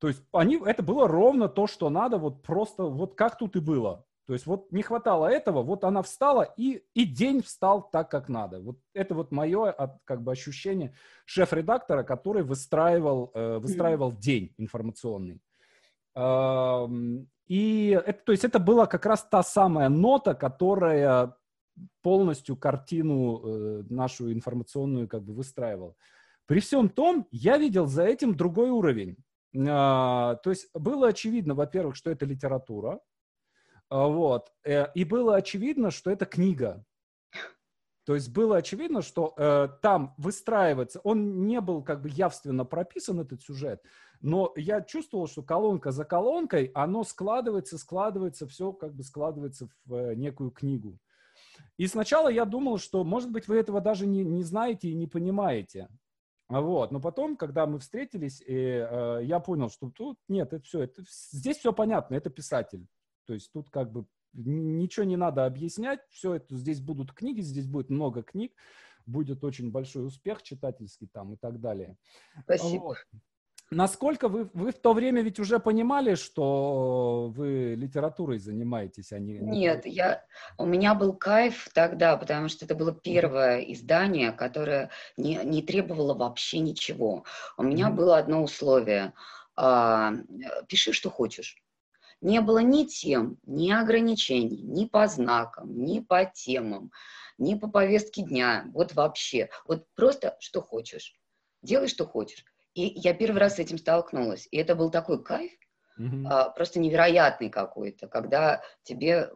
то 0.00 0.08
есть 0.08 0.22
они, 0.32 0.58
это 0.64 0.82
было 0.82 1.06
ровно 1.06 1.48
то, 1.48 1.66
что 1.66 1.90
надо, 1.90 2.16
вот 2.16 2.42
просто 2.42 2.84
вот 2.84 3.14
как 3.14 3.38
тут 3.38 3.54
и 3.56 3.60
было. 3.60 4.04
То 4.26 4.32
есть 4.32 4.46
вот 4.46 4.72
не 4.72 4.82
хватало 4.82 5.26
этого, 5.26 5.62
вот 5.62 5.84
она 5.84 6.02
встала, 6.02 6.42
и, 6.56 6.82
и 6.94 7.04
день 7.04 7.42
встал 7.42 7.88
так, 7.90 8.10
как 8.10 8.28
надо. 8.28 8.60
Вот 8.60 8.78
это 8.94 9.14
вот 9.14 9.30
мое 9.30 9.74
как 10.04 10.22
бы 10.22 10.32
ощущение 10.32 10.94
шеф-редактора, 11.26 12.02
который 12.02 12.42
выстраивал, 12.42 13.30
э, 13.34 13.58
выстраивал 13.58 14.12
день 14.12 14.54
информационный. 14.56 15.40
И 17.48 18.00
это, 18.06 18.24
то 18.24 18.32
есть 18.32 18.44
это 18.44 18.60
была 18.60 18.86
как 18.86 19.04
раз 19.04 19.24
та 19.24 19.42
самая 19.42 19.88
нота, 19.88 20.34
которая 20.34 21.34
полностью 22.02 22.56
картину 22.56 23.40
э, 23.42 23.82
нашу 23.90 24.32
информационную 24.32 25.08
как 25.08 25.24
бы 25.24 25.34
выстраивал. 25.34 25.96
При 26.46 26.60
всем 26.60 26.88
том, 26.88 27.26
я 27.32 27.58
видел 27.58 27.86
за 27.86 28.04
этим 28.04 28.36
другой 28.36 28.70
уровень. 28.70 29.16
А, 29.56 30.36
то 30.36 30.50
есть 30.50 30.68
было 30.74 31.08
очевидно, 31.08 31.54
во-первых, 31.54 31.96
что 31.96 32.10
это 32.10 32.24
литература, 32.24 33.00
а, 33.88 34.06
вот, 34.06 34.52
э, 34.64 34.86
и 34.94 35.04
было 35.04 35.36
очевидно, 35.36 35.90
что 35.90 36.10
это 36.10 36.24
книга. 36.24 36.84
То 38.04 38.14
есть 38.14 38.30
было 38.30 38.56
очевидно, 38.56 39.02
что 39.02 39.34
э, 39.36 39.68
там 39.82 40.14
выстраивается, 40.16 41.00
он 41.04 41.46
не 41.46 41.60
был 41.60 41.82
как 41.82 42.02
бы 42.02 42.08
явственно 42.08 42.64
прописан, 42.64 43.20
этот 43.20 43.42
сюжет, 43.42 43.82
но 44.20 44.52
я 44.56 44.80
чувствовал, 44.80 45.26
что 45.26 45.42
колонка 45.42 45.92
за 45.92 46.04
колонкой, 46.04 46.70
оно 46.74 47.04
складывается, 47.04 47.78
складывается, 47.78 48.46
все 48.46 48.72
как 48.72 48.94
бы 48.94 49.02
складывается 49.02 49.68
в 49.84 49.94
э, 49.94 50.14
некую 50.14 50.50
книгу. 50.50 50.98
И 51.76 51.86
сначала 51.86 52.28
я 52.28 52.44
думал, 52.44 52.78
что, 52.78 53.04
может 53.04 53.30
быть, 53.30 53.48
вы 53.48 53.56
этого 53.56 53.80
даже 53.80 54.06
не, 54.06 54.24
не 54.24 54.44
знаете 54.44 54.88
и 54.88 54.94
не 54.94 55.06
понимаете. 55.06 55.88
Вот. 56.50 56.90
Но 56.90 57.00
потом, 57.00 57.36
когда 57.36 57.66
мы 57.66 57.78
встретились, 57.78 58.40
и, 58.40 58.54
э, 58.54 59.20
я 59.22 59.40
понял, 59.40 59.70
что 59.70 59.90
тут 59.90 60.18
нет, 60.28 60.52
это 60.52 60.64
все, 60.64 60.82
это, 60.82 61.02
здесь 61.32 61.58
все 61.58 61.72
понятно, 61.72 62.14
это 62.14 62.28
писатель. 62.28 62.86
То 63.26 63.34
есть 63.34 63.52
тут 63.52 63.70
как 63.70 63.92
бы 63.92 64.06
ничего 64.32 65.04
не 65.04 65.16
надо 65.16 65.46
объяснять, 65.46 66.00
все 66.10 66.34
это, 66.34 66.56
здесь 66.56 66.80
будут 66.80 67.12
книги, 67.12 67.40
здесь 67.40 67.66
будет 67.66 67.90
много 67.90 68.22
книг, 68.22 68.52
будет 69.06 69.44
очень 69.44 69.70
большой 69.70 70.06
успех 70.06 70.42
читательский 70.42 71.06
там 71.06 71.34
и 71.34 71.36
так 71.36 71.60
далее. 71.60 71.96
Спасибо. 72.42 72.82
Вот. 72.82 72.96
Насколько 73.72 74.28
вы, 74.28 74.50
вы 74.52 74.72
в 74.72 74.80
то 74.80 74.92
время 74.92 75.22
ведь 75.22 75.38
уже 75.38 75.60
понимали, 75.60 76.16
что 76.16 77.32
вы 77.36 77.76
литературой 77.76 78.38
занимаетесь, 78.38 79.12
а 79.12 79.20
не... 79.20 79.38
Нет, 79.38 79.86
я, 79.86 80.24
у 80.58 80.66
меня 80.66 80.94
был 80.96 81.12
кайф 81.12 81.68
тогда, 81.72 82.16
потому 82.16 82.48
что 82.48 82.64
это 82.64 82.74
было 82.74 82.92
первое 82.92 83.60
издание, 83.60 84.32
которое 84.32 84.90
не, 85.16 85.36
не 85.44 85.62
требовало 85.62 86.14
вообще 86.14 86.58
ничего. 86.58 87.24
У 87.56 87.62
меня 87.62 87.88
mm-hmm. 87.88 87.94
было 87.94 88.18
одно 88.18 88.42
условие. 88.42 89.12
А, 89.54 90.14
пиши, 90.66 90.92
что 90.92 91.08
хочешь. 91.08 91.62
Не 92.20 92.40
было 92.40 92.58
ни 92.58 92.84
тем, 92.84 93.38
ни 93.46 93.70
ограничений, 93.70 94.62
ни 94.62 94.84
по 94.84 95.06
знакам, 95.06 95.84
ни 95.84 96.00
по 96.00 96.24
темам, 96.24 96.90
ни 97.38 97.54
по 97.54 97.68
повестке 97.68 98.22
дня. 98.22 98.64
Вот 98.74 98.94
вообще. 98.94 99.48
Вот 99.66 99.86
просто 99.94 100.36
что 100.40 100.60
хочешь. 100.60 101.14
Делай, 101.62 101.86
что 101.86 102.04
хочешь. 102.04 102.44
И 102.74 102.92
я 103.00 103.14
первый 103.14 103.38
раз 103.38 103.56
с 103.56 103.58
этим 103.58 103.78
столкнулась. 103.78 104.48
И 104.50 104.56
это 104.56 104.74
был 104.74 104.90
такой 104.90 105.22
кайф, 105.22 105.52
mm-hmm. 105.98 106.26
а, 106.26 106.50
просто 106.50 106.78
невероятный 106.80 107.50
какой-то, 107.50 108.08
когда 108.08 108.62
тебе 108.82 109.30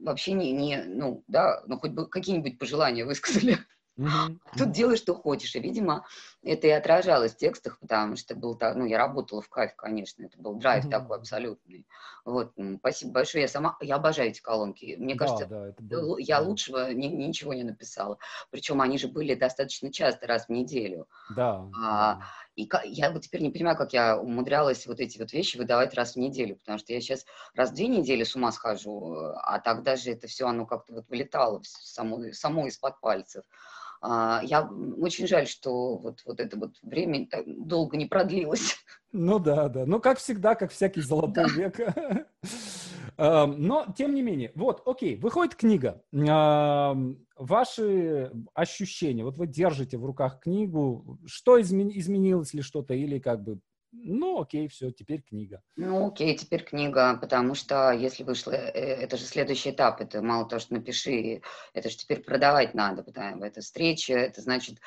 вообще 0.00 0.32
не, 0.32 0.52
не 0.52 0.82
ну, 0.84 1.22
да, 1.28 1.62
ну, 1.66 1.78
хоть 1.78 1.92
бы 1.92 2.08
какие-нибудь 2.08 2.58
пожелания 2.58 3.04
высказали. 3.04 3.58
Mm-hmm. 3.98 4.38
Тут 4.56 4.70
делай, 4.70 4.96
что 4.96 5.14
хочешь. 5.14 5.54
И, 5.54 5.60
видимо, 5.60 6.06
это 6.42 6.66
и 6.66 6.70
отражалось 6.70 7.34
в 7.34 7.36
текстах, 7.36 7.78
потому 7.80 8.16
что 8.16 8.34
был 8.34 8.56
так, 8.56 8.76
ну, 8.76 8.86
я 8.86 8.96
работала 8.96 9.42
в 9.42 9.48
кайф, 9.48 9.74
конечно, 9.76 10.24
это 10.24 10.38
был 10.38 10.54
драйв 10.54 10.86
mm-hmm. 10.86 10.90
такой 10.90 11.18
абсолютный. 11.18 11.86
Вот, 12.24 12.52
спасибо 12.78 13.12
большое. 13.12 13.42
Я 13.42 13.48
сама, 13.48 13.76
я 13.80 13.96
обожаю 13.96 14.30
эти 14.30 14.40
колонки. 14.40 14.96
Мне 14.98 15.14
да, 15.14 15.24
кажется, 15.24 15.46
да, 15.46 15.72
было... 15.78 16.18
я 16.18 16.40
лучшего 16.40 16.92
ни, 16.92 17.06
ничего 17.06 17.54
не 17.54 17.64
написала. 17.64 18.18
Причем 18.50 18.80
они 18.80 18.98
же 18.98 19.08
были 19.08 19.34
достаточно 19.34 19.92
часто, 19.92 20.26
раз 20.26 20.46
в 20.46 20.50
неделю. 20.50 21.08
Да. 21.34 21.64
А, 21.82 22.20
и 22.58 22.68
я 22.86 23.12
вот 23.12 23.22
теперь 23.22 23.42
не 23.42 23.50
понимаю, 23.50 23.76
как 23.76 23.92
я 23.92 24.18
умудрялась 24.18 24.84
вот 24.88 24.98
эти 24.98 25.16
вот 25.16 25.32
вещи 25.32 25.56
выдавать 25.56 25.94
раз 25.94 26.14
в 26.14 26.18
неделю, 26.18 26.56
потому 26.56 26.78
что 26.78 26.92
я 26.92 27.00
сейчас 27.00 27.24
раз 27.54 27.70
в 27.70 27.74
две 27.74 27.86
недели 27.86 28.24
с 28.24 28.34
ума 28.34 28.50
схожу, 28.50 29.14
а 29.14 29.60
тогда 29.60 29.94
же 29.94 30.10
это 30.10 30.26
все, 30.26 30.48
оно 30.48 30.66
как-то 30.66 30.94
вот 30.94 31.08
вылетало 31.08 31.62
само, 31.62 32.32
само 32.32 32.66
из-под 32.66 33.00
пальцев. 33.00 33.44
А, 34.00 34.40
я 34.42 34.68
очень 35.00 35.28
жаль, 35.28 35.46
что 35.46 35.98
вот, 35.98 36.22
вот 36.24 36.40
это 36.40 36.58
вот 36.58 36.74
время 36.82 37.28
так 37.28 37.44
долго 37.46 37.96
не 37.96 38.06
продлилось. 38.06 38.76
Ну 39.12 39.38
да, 39.38 39.68
да. 39.68 39.86
Ну, 39.86 40.00
как 40.00 40.18
всегда, 40.18 40.56
как 40.56 40.72
всякий 40.72 41.00
золотой 41.00 41.44
да. 41.44 41.44
век. 41.44 41.78
Но, 43.16 43.86
тем 43.96 44.14
не 44.14 44.22
менее, 44.22 44.52
вот, 44.54 44.82
окей, 44.84 45.16
выходит 45.16 45.54
книга. 45.54 46.02
Ваши 47.38 48.32
ощущения, 48.54 49.24
вот 49.24 49.38
вы 49.38 49.46
держите 49.46 49.96
в 49.96 50.04
руках 50.04 50.40
книгу, 50.40 51.18
что 51.26 51.60
изменилось 51.60 52.52
ли 52.52 52.62
что-то, 52.62 52.94
или 52.94 53.18
как 53.18 53.42
бы 53.42 53.60
ну, 53.90 54.40
окей, 54.40 54.68
все, 54.68 54.90
теперь 54.90 55.22
книга. 55.22 55.62
Ну, 55.76 56.08
окей, 56.08 56.36
теперь 56.36 56.62
книга, 56.62 57.16
потому 57.16 57.54
что 57.54 57.90
если 57.90 58.22
вышло, 58.22 58.52
э, 58.52 58.68
это 58.70 59.16
же 59.16 59.24
следующий 59.24 59.70
этап, 59.70 60.02
это 60.02 60.20
мало 60.20 60.46
того, 60.46 60.60
что 60.60 60.74
напиши, 60.74 61.40
это 61.72 61.88
же 61.88 61.96
теперь 61.96 62.22
продавать 62.22 62.74
надо, 62.74 63.02
потому 63.02 63.44
это 63.44 63.62
встреча, 63.62 64.12
это 64.12 64.42
значит, 64.42 64.78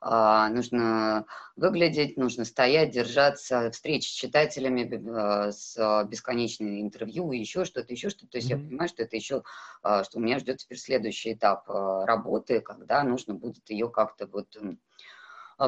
нужно 0.00 1.26
выглядеть, 1.56 2.16
нужно 2.16 2.44
стоять, 2.44 2.92
держаться, 2.92 3.70
встречи 3.70 4.08
с 4.08 4.12
читателями, 4.12 4.88
а, 5.10 5.50
с 5.50 6.04
бесконечными 6.04 6.80
интервью, 6.80 7.32
еще 7.32 7.64
что-то, 7.64 7.92
еще 7.92 8.10
что-то. 8.10 8.32
То 8.32 8.38
есть 8.38 8.50
mm-hmm. 8.50 8.62
я 8.62 8.68
понимаю, 8.68 8.88
что 8.88 9.02
это 9.02 9.16
еще, 9.16 9.42
а, 9.82 10.04
что 10.04 10.18
у 10.18 10.20
меня 10.20 10.38
ждет 10.38 10.58
теперь 10.58 10.78
следующий 10.78 11.32
этап 11.32 11.68
работы, 11.68 12.60
когда 12.60 13.02
нужно 13.02 13.34
будет 13.34 13.68
ее 13.70 13.90
как-то 13.90 14.26
вот 14.26 14.56
а, 14.56 14.74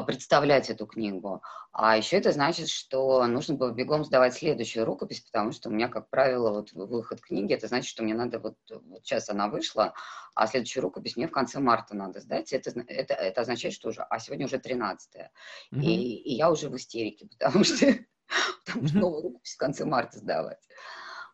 представлять 0.05 0.69
эту 0.69 0.85
книгу. 0.85 1.41
А 1.73 1.97
еще 1.97 2.17
это 2.17 2.31
значит, 2.31 2.69
что 2.69 3.25
нужно 3.27 3.55
было 3.55 3.71
бегом 3.71 4.05
сдавать 4.05 4.33
следующую 4.33 4.85
рукопись, 4.85 5.21
потому 5.21 5.51
что 5.51 5.69
у 5.69 5.71
меня, 5.71 5.89
как 5.89 6.09
правило, 6.09 6.51
вот 6.51 6.71
выход 6.71 7.19
книги, 7.21 7.53
это 7.53 7.67
значит, 7.67 7.89
что 7.89 8.03
мне 8.03 8.13
надо 8.13 8.39
вот, 8.39 8.55
вот 8.69 9.05
сейчас 9.05 9.29
она 9.29 9.49
вышла, 9.49 9.93
а 10.33 10.47
следующую 10.47 10.83
рукопись 10.83 11.17
мне 11.17 11.27
в 11.27 11.31
конце 11.31 11.59
марта 11.59 11.95
надо 11.95 12.21
сдать. 12.21 12.53
Это, 12.53 12.71
это, 12.87 13.13
это 13.13 13.41
означает, 13.41 13.73
что 13.73 13.89
уже, 13.89 14.01
а 14.01 14.19
сегодня 14.19 14.45
уже 14.45 14.59
13 14.59 15.15
mm-hmm. 15.15 15.81
и, 15.81 16.15
и 16.15 16.35
я 16.35 16.49
уже 16.49 16.69
в 16.69 16.75
истерике, 16.77 17.27
потому 17.39 17.63
что, 17.65 17.93
потому 18.65 18.87
что 18.87 18.97
новую 18.97 19.23
рукопись 19.23 19.55
в 19.55 19.57
конце 19.57 19.83
марта 19.83 20.19
сдавать. 20.19 20.59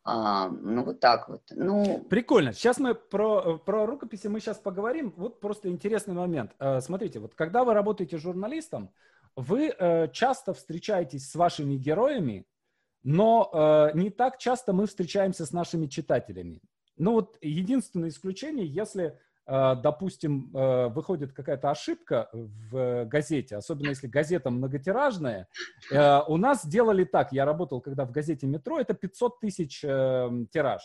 А, 0.10 0.48
ну, 0.48 0.86
вот 0.86 1.02
так 1.02 1.28
вот. 1.28 1.42
Ну... 1.52 2.06
Прикольно. 2.10 2.54
Сейчас 2.54 2.80
мы 2.80 2.96
про, 2.96 3.58
про 3.58 3.86
рукописи 3.86 4.28
мы 4.28 4.40
сейчас 4.40 4.58
поговорим. 4.58 5.14
Вот 5.18 5.42
просто 5.42 5.68
интересный 5.68 6.14
момент. 6.14 6.52
Э, 6.60 6.80
смотрите, 6.80 7.20
вот 7.20 7.36
когда 7.36 7.66
вы 7.66 7.74
работаете 7.74 8.18
журналистом, 8.18 8.90
вы 9.36 9.68
э, 9.78 10.08
часто 10.14 10.54
встречаетесь 10.54 11.30
с 11.30 11.36
вашими 11.36 11.76
героями, 11.76 12.46
но 13.04 13.50
э, 13.52 13.98
не 13.98 14.10
так 14.10 14.38
часто 14.38 14.72
мы 14.72 14.88
встречаемся 14.88 15.46
с 15.46 15.52
нашими 15.52 15.88
читателями. 15.88 16.62
Ну 16.96 17.12
вот 17.12 17.38
единственное 17.42 18.08
исключение, 18.08 18.66
если 18.66 19.20
допустим, 19.48 20.52
а, 20.54 20.90
выходит 20.90 21.32
какая-то 21.32 21.72
ошибка 21.72 22.30
в 22.34 23.06
газете, 23.06 23.56
особенно 23.56 23.90
если 23.90 24.08
газета 24.08 24.50
многотиражная, 24.50 25.48
а, 25.94 26.24
у 26.28 26.36
нас 26.38 26.66
делали 26.66 27.06
так, 27.06 27.32
я 27.32 27.46
работал 27.46 27.80
когда 27.80 28.06
в 28.06 28.12
газете 28.12 28.46
«Метро», 28.46 28.80
это 28.80 28.94
500 28.94 29.40
тысяч 29.40 29.84
эм, 29.84 30.48
тираж. 30.48 30.82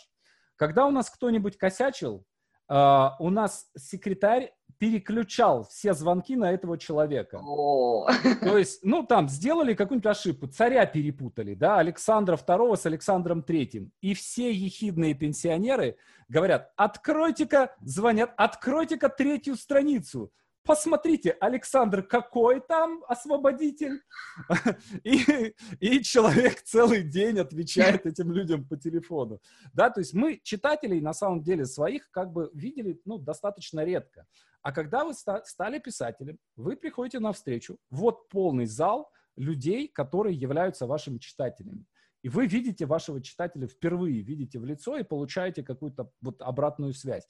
Когда 0.56 0.86
у 0.86 0.90
нас 0.90 1.10
кто-нибудь 1.10 1.58
косячил, 1.58 2.24
у 2.68 3.30
нас 3.30 3.66
секретарь 3.76 4.54
переключал 4.82 5.64
все 5.70 5.94
звонки 5.94 6.34
на 6.34 6.50
этого 6.50 6.76
человека. 6.76 7.40
О. 7.40 8.08
То 8.40 8.58
есть, 8.58 8.80
ну, 8.82 9.04
там, 9.04 9.28
сделали 9.28 9.74
какую-нибудь 9.74 10.10
ошибку, 10.10 10.48
царя 10.48 10.86
перепутали, 10.86 11.54
да, 11.54 11.78
Александра 11.78 12.36
II 12.36 12.76
с 12.76 12.84
Александром 12.84 13.44
III. 13.46 13.90
И 14.00 14.14
все 14.14 14.52
ехидные 14.52 15.14
пенсионеры 15.14 15.98
говорят, 16.28 16.72
откройте-ка, 16.74 17.76
звонят, 17.80 18.34
откройте-ка 18.36 19.08
третью 19.08 19.54
страницу 19.54 20.32
посмотрите, 20.64 21.36
Александр, 21.40 22.02
какой 22.02 22.60
там 22.60 23.02
освободитель? 23.08 24.00
И, 25.04 25.54
и 25.80 26.02
человек 26.02 26.62
целый 26.62 27.02
день 27.02 27.38
отвечает 27.38 28.06
этим 28.06 28.32
людям 28.32 28.66
по 28.66 28.76
телефону. 28.76 29.40
Да, 29.72 29.90
то 29.90 30.00
есть 30.00 30.14
мы 30.14 30.40
читателей, 30.42 31.00
на 31.00 31.12
самом 31.12 31.42
деле, 31.42 31.64
своих 31.64 32.10
как 32.10 32.32
бы 32.32 32.50
видели, 32.54 33.00
ну, 33.04 33.18
достаточно 33.18 33.84
редко. 33.84 34.26
А 34.62 34.72
когда 34.72 35.04
вы 35.04 35.14
стали 35.14 35.78
писателем, 35.78 36.38
вы 36.56 36.76
приходите 36.76 37.18
на 37.18 37.32
встречу, 37.32 37.78
вот 37.90 38.28
полный 38.28 38.66
зал 38.66 39.10
людей, 39.36 39.88
которые 39.88 40.36
являются 40.36 40.86
вашими 40.86 41.18
читателями. 41.18 41.84
И 42.22 42.28
вы 42.28 42.46
видите 42.46 42.86
вашего 42.86 43.20
читателя 43.20 43.66
впервые, 43.66 44.22
видите 44.22 44.60
в 44.60 44.64
лицо 44.64 44.96
и 44.96 45.02
получаете 45.02 45.64
какую-то 45.64 46.10
вот 46.20 46.40
обратную 46.40 46.92
связь. 46.92 47.26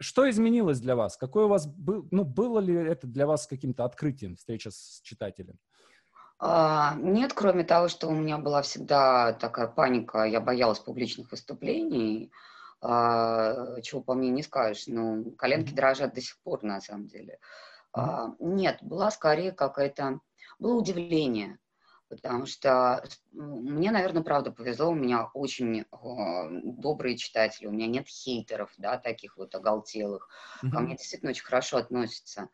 Что 0.00 0.28
изменилось 0.30 0.80
для 0.80 0.96
вас? 0.96 1.18
Какое 1.18 1.44
у 1.44 1.48
вас 1.48 1.66
был, 1.66 2.08
ну, 2.10 2.24
было 2.24 2.58
ли 2.58 2.74
это 2.74 3.06
для 3.06 3.26
вас 3.26 3.46
каким-то 3.46 3.84
открытием 3.84 4.34
встреча 4.34 4.70
с 4.70 5.00
читателем? 5.02 5.58
А, 6.38 6.94
нет, 6.96 7.34
кроме 7.34 7.64
того, 7.64 7.88
что 7.88 8.08
у 8.08 8.12
меня 8.12 8.38
была 8.38 8.62
всегда 8.62 9.34
такая 9.34 9.66
паника, 9.66 10.24
я 10.24 10.40
боялась 10.40 10.78
публичных 10.78 11.30
выступлений, 11.30 12.32
а, 12.80 13.78
чего 13.82 14.00
по 14.00 14.14
мне 14.14 14.30
не 14.30 14.42
скажешь, 14.42 14.86
но 14.86 15.22
коленки 15.36 15.74
дрожат 15.74 16.14
до 16.14 16.22
сих 16.22 16.40
пор, 16.42 16.62
на 16.62 16.80
самом 16.80 17.06
деле. 17.06 17.38
А, 17.92 18.34
нет, 18.38 18.78
была 18.80 19.10
скорее 19.10 19.52
какая-то, 19.52 20.20
было 20.58 20.76
удивление, 20.76 21.58
потому 22.10 22.44
что 22.44 23.02
мне, 23.32 23.90
наверное, 23.92 24.22
правда 24.22 24.50
повезло, 24.50 24.90
у 24.90 24.94
меня 24.94 25.30
очень 25.32 25.84
добрые 25.92 27.16
читатели, 27.16 27.66
у 27.66 27.70
меня 27.70 27.86
нет 27.86 28.08
хейтеров, 28.08 28.70
да, 28.76 28.98
таких 28.98 29.36
вот 29.36 29.54
оголтелых, 29.54 30.28
mm-hmm. 30.62 30.70
ко 30.70 30.80
мне 30.80 30.96
действительно 30.96 31.30
очень 31.30 31.44
хорошо 31.44 31.78
относятся. 31.78 32.48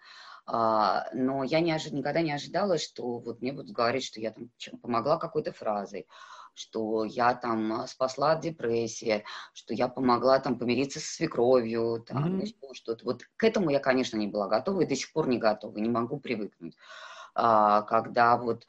А, 0.44 1.08
но 1.12 1.42
я 1.42 1.60
не 1.60 1.72
ожид... 1.72 1.92
никогда 1.92 2.20
не 2.20 2.32
ожидала, 2.32 2.78
что 2.78 3.18
вот 3.18 3.40
мне 3.40 3.52
будут 3.52 3.72
говорить, 3.72 4.04
что 4.04 4.20
я 4.20 4.30
там 4.30 4.50
помогла 4.80 5.16
какой-то 5.16 5.52
фразой, 5.52 6.06
что 6.54 7.04
я 7.04 7.34
там 7.34 7.72
а, 7.72 7.86
спасла 7.86 8.32
от 8.32 8.40
депрессии, 8.40 9.24
что 9.54 9.72
я 9.74 9.88
помогла 9.88 10.38
там 10.38 10.58
помириться 10.58 11.00
со 11.00 11.06
свекровью, 11.06 12.04
там, 12.06 12.40
mm-hmm. 12.40 12.74
что-то. 12.74 13.04
Вот 13.06 13.22
к 13.36 13.42
этому 13.42 13.70
я, 13.70 13.80
конечно, 13.80 14.18
не 14.18 14.28
была 14.28 14.48
готова 14.48 14.82
и 14.82 14.86
до 14.86 14.94
сих 14.94 15.12
пор 15.12 15.28
не 15.28 15.38
готова, 15.38 15.76
не 15.78 15.88
могу 15.88 16.20
привыкнуть. 16.20 16.76
А, 17.34 17.82
когда 17.82 18.36
вот 18.36 18.66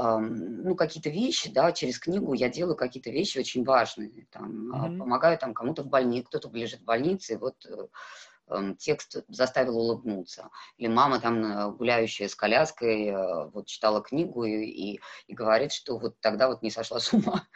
ну, 0.00 0.74
какие-то 0.76 1.10
вещи, 1.10 1.50
да, 1.50 1.72
через 1.72 1.98
книгу 1.98 2.32
я 2.32 2.48
делаю 2.48 2.76
какие-то 2.76 3.10
вещи 3.10 3.38
очень 3.38 3.64
важные, 3.64 4.26
там, 4.30 4.70
mm-hmm. 4.72 4.98
помогаю 4.98 5.38
там 5.38 5.54
кому-то 5.54 5.82
в 5.82 5.88
больнице, 5.88 6.26
кто-то 6.28 6.50
лежит 6.50 6.80
в 6.80 6.84
больнице, 6.84 7.34
и 7.34 7.36
вот 7.36 7.56
э, 7.66 8.74
текст 8.78 9.16
заставил 9.28 9.78
улыбнуться. 9.78 10.50
Или 10.76 10.88
мама 10.88 11.20
там, 11.20 11.44
э, 11.44 11.72
гуляющая 11.72 12.28
с 12.28 12.34
коляской, 12.34 13.08
э, 13.08 13.46
вот 13.50 13.66
читала 13.66 14.00
книгу 14.02 14.44
и, 14.44 14.64
и, 14.64 15.00
и 15.26 15.34
говорит, 15.34 15.72
что 15.72 15.98
вот 15.98 16.20
тогда 16.20 16.48
вот 16.48 16.62
не 16.62 16.70
сошла 16.70 17.00
с 17.00 17.12
ума. 17.12 17.46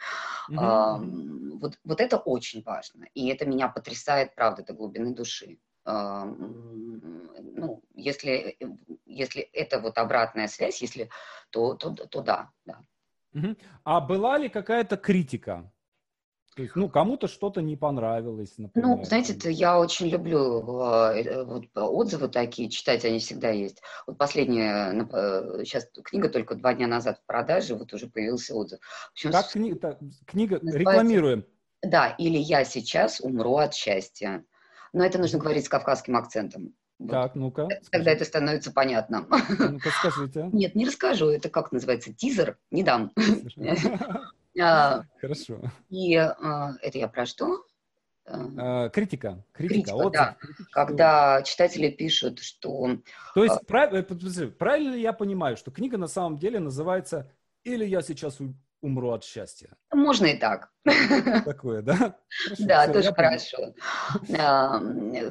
Mm-hmm. 0.49 0.57
А, 0.57 0.97
вот, 0.97 1.79
вот 1.83 2.01
это 2.01 2.17
очень 2.17 2.63
важно. 2.63 3.05
И 3.13 3.27
это 3.29 3.45
меня 3.45 3.69
потрясает, 3.69 4.35
правда, 4.35 4.63
до 4.63 4.73
глубины 4.73 5.13
души. 5.13 5.59
А, 5.85 6.25
ну, 6.25 7.81
если, 8.03 8.57
э, 8.59 8.65
если 9.05 9.41
это 9.41 9.79
вот 9.79 9.97
обратная 9.97 10.47
связь, 10.47 10.81
если, 10.81 11.09
то, 11.49 11.73
то, 11.75 11.91
то 11.91 12.21
да, 12.21 12.49
да. 12.65 12.81
А 13.83 14.01
была 14.01 14.37
ли 14.37 14.49
какая-то 14.49 14.97
критика 14.97 15.71
то 16.55 16.61
есть, 16.61 16.75
ну, 16.75 16.87
кому-то 16.87 17.27
что-то 17.27 17.61
не 17.61 17.75
понравилось, 17.75 18.57
например. 18.59 18.97
Ну, 18.97 19.03
знаете, 19.03 19.51
я 19.51 19.79
очень 19.79 20.07
люблю 20.07 20.81
э, 20.83 21.23
э, 21.23 21.43
вот, 21.43 21.65
отзывы 21.73 22.27
такие 22.27 22.69
читать, 22.69 23.03
они 23.05 23.17
всегда 23.19 23.49
есть. 23.49 23.81
Вот 24.05 24.19
последняя, 24.19 24.91
сейчас 25.65 25.89
книга 26.03 26.29
только 26.29 26.53
два 26.55 26.75
дня 26.75 26.85
назад 26.85 27.19
в 27.19 27.25
продаже, 27.25 27.75
вот 27.75 27.91
уже 27.93 28.07
появился 28.07 28.53
отзыв. 28.53 28.79
общем, 29.11 29.31
как 29.31 29.45
кни- 29.55 29.75
та, 29.75 29.97
книга? 30.25 30.59
Рекламируем. 30.61 31.45
Да, 31.81 32.09
или 32.09 32.37
«Я 32.37 32.63
сейчас 32.63 33.19
умру 33.19 33.57
от 33.57 33.73
счастья». 33.73 34.45
Но 34.93 35.03
это 35.03 35.17
нужно 35.17 35.39
говорить 35.39 35.65
с 35.65 35.69
кавказским 35.69 36.15
акцентом. 36.15 36.75
Вот. 36.99 37.11
Так, 37.11 37.35
ну-ка. 37.35 37.67
Тогда 37.91 38.11
это 38.11 38.25
становится 38.25 38.71
понятно. 38.71 39.27
Ну-ка, 39.29 39.89
скажите. 39.99 40.49
Нет, 40.53 40.75
не 40.75 40.85
расскажу. 40.85 41.29
Это 41.29 41.49
как 41.49 41.71
называется? 41.71 42.13
Тизер? 42.13 42.57
Не 42.71 42.83
дам. 42.83 43.11
А, 44.61 45.01
Хорошо. 45.19 45.61
И 45.89 46.15
а, 46.15 46.73
это 46.83 46.99
я 46.99 47.07
про 47.07 47.25
что? 47.25 47.65
А, 48.25 48.89
критика. 48.89 49.43
Критика, 49.51 50.09
да. 50.11 50.37
Когда 50.71 51.41
читатели 51.41 51.89
пишут, 51.89 52.37
что... 52.37 52.97
То 53.33 53.43
есть, 53.43 53.55
э, 53.55 54.47
правильно 54.47 54.93
ли 54.93 55.01
я 55.01 55.11
понимаю, 55.11 55.57
что 55.57 55.71
книга 55.71 55.97
на 55.97 56.05
самом 56.07 56.37
деле 56.37 56.59
называется 56.59 57.31
«Или 57.63 57.85
я 57.85 58.03
сейчас 58.03 58.37
умру 58.83 59.11
от 59.11 59.23
счастья». 59.23 59.75
Можно 59.91 60.27
и 60.27 60.37
так. 60.37 60.69
Такое, 61.45 61.81
да? 61.81 61.95
Хорошо, 61.95 62.65
да, 62.65 62.83
все, 62.83 62.93
тоже 62.93 63.13
хорошо. 63.13 63.73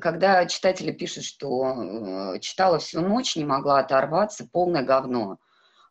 Когда 0.00 0.46
читатели 0.46 0.90
пишут, 0.90 1.24
что 1.24 2.34
э, 2.34 2.38
читала 2.40 2.78
всю 2.78 3.00
ночь, 3.00 3.36
не 3.36 3.44
могла 3.44 3.80
оторваться, 3.80 4.48
полное 4.50 4.82
говно. 4.82 5.38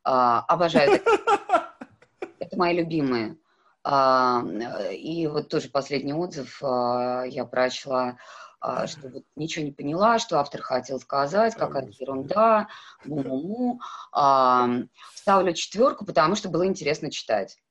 Обожаю 0.04 1.00
это 2.40 2.58
мои 2.58 2.76
любимые. 2.76 3.38
А, 3.84 4.44
и 4.92 5.26
вот 5.28 5.50
тоже 5.50 5.70
последний 5.70 6.14
отзыв 6.14 6.60
а, 6.64 7.24
я 7.26 7.46
прочла. 7.46 8.18
А, 8.62 8.86
что 8.86 9.10
вот 9.10 9.24
ничего 9.36 9.66
не 9.66 9.72
поняла, 9.72 10.20
что 10.20 10.40
автор 10.40 10.62
хотел 10.62 11.00
сказать, 11.00 11.56
какая-то 11.56 11.92
ерунда, 12.00 12.68
му-му-му. 13.04 13.82
А, 14.12 14.70
ставлю 15.16 15.54
четверку, 15.54 16.06
потому 16.06 16.36
что 16.36 16.50
было 16.50 16.66
интересно 16.66 17.12
читать. 17.12 17.58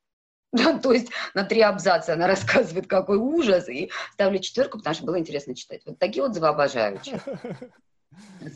Да, 0.53 0.77
то 0.81 0.93
есть 0.93 1.13
на 1.33 1.45
три 1.45 1.61
абзаца 1.61 2.15
она 2.15 2.27
рассказывает, 2.27 2.89
какой 2.89 3.19
ужас, 3.19 3.69
и 3.69 3.89
ставлю 4.15 4.41
четверку, 4.41 4.79
потому 4.79 4.95
что 4.95 5.05
было 5.05 5.17
интересно 5.17 5.55
читать. 5.55 5.83
Вот 5.87 6.01
такие 6.01 6.25
отзывы 6.25 6.49
обожаю. 6.49 7.01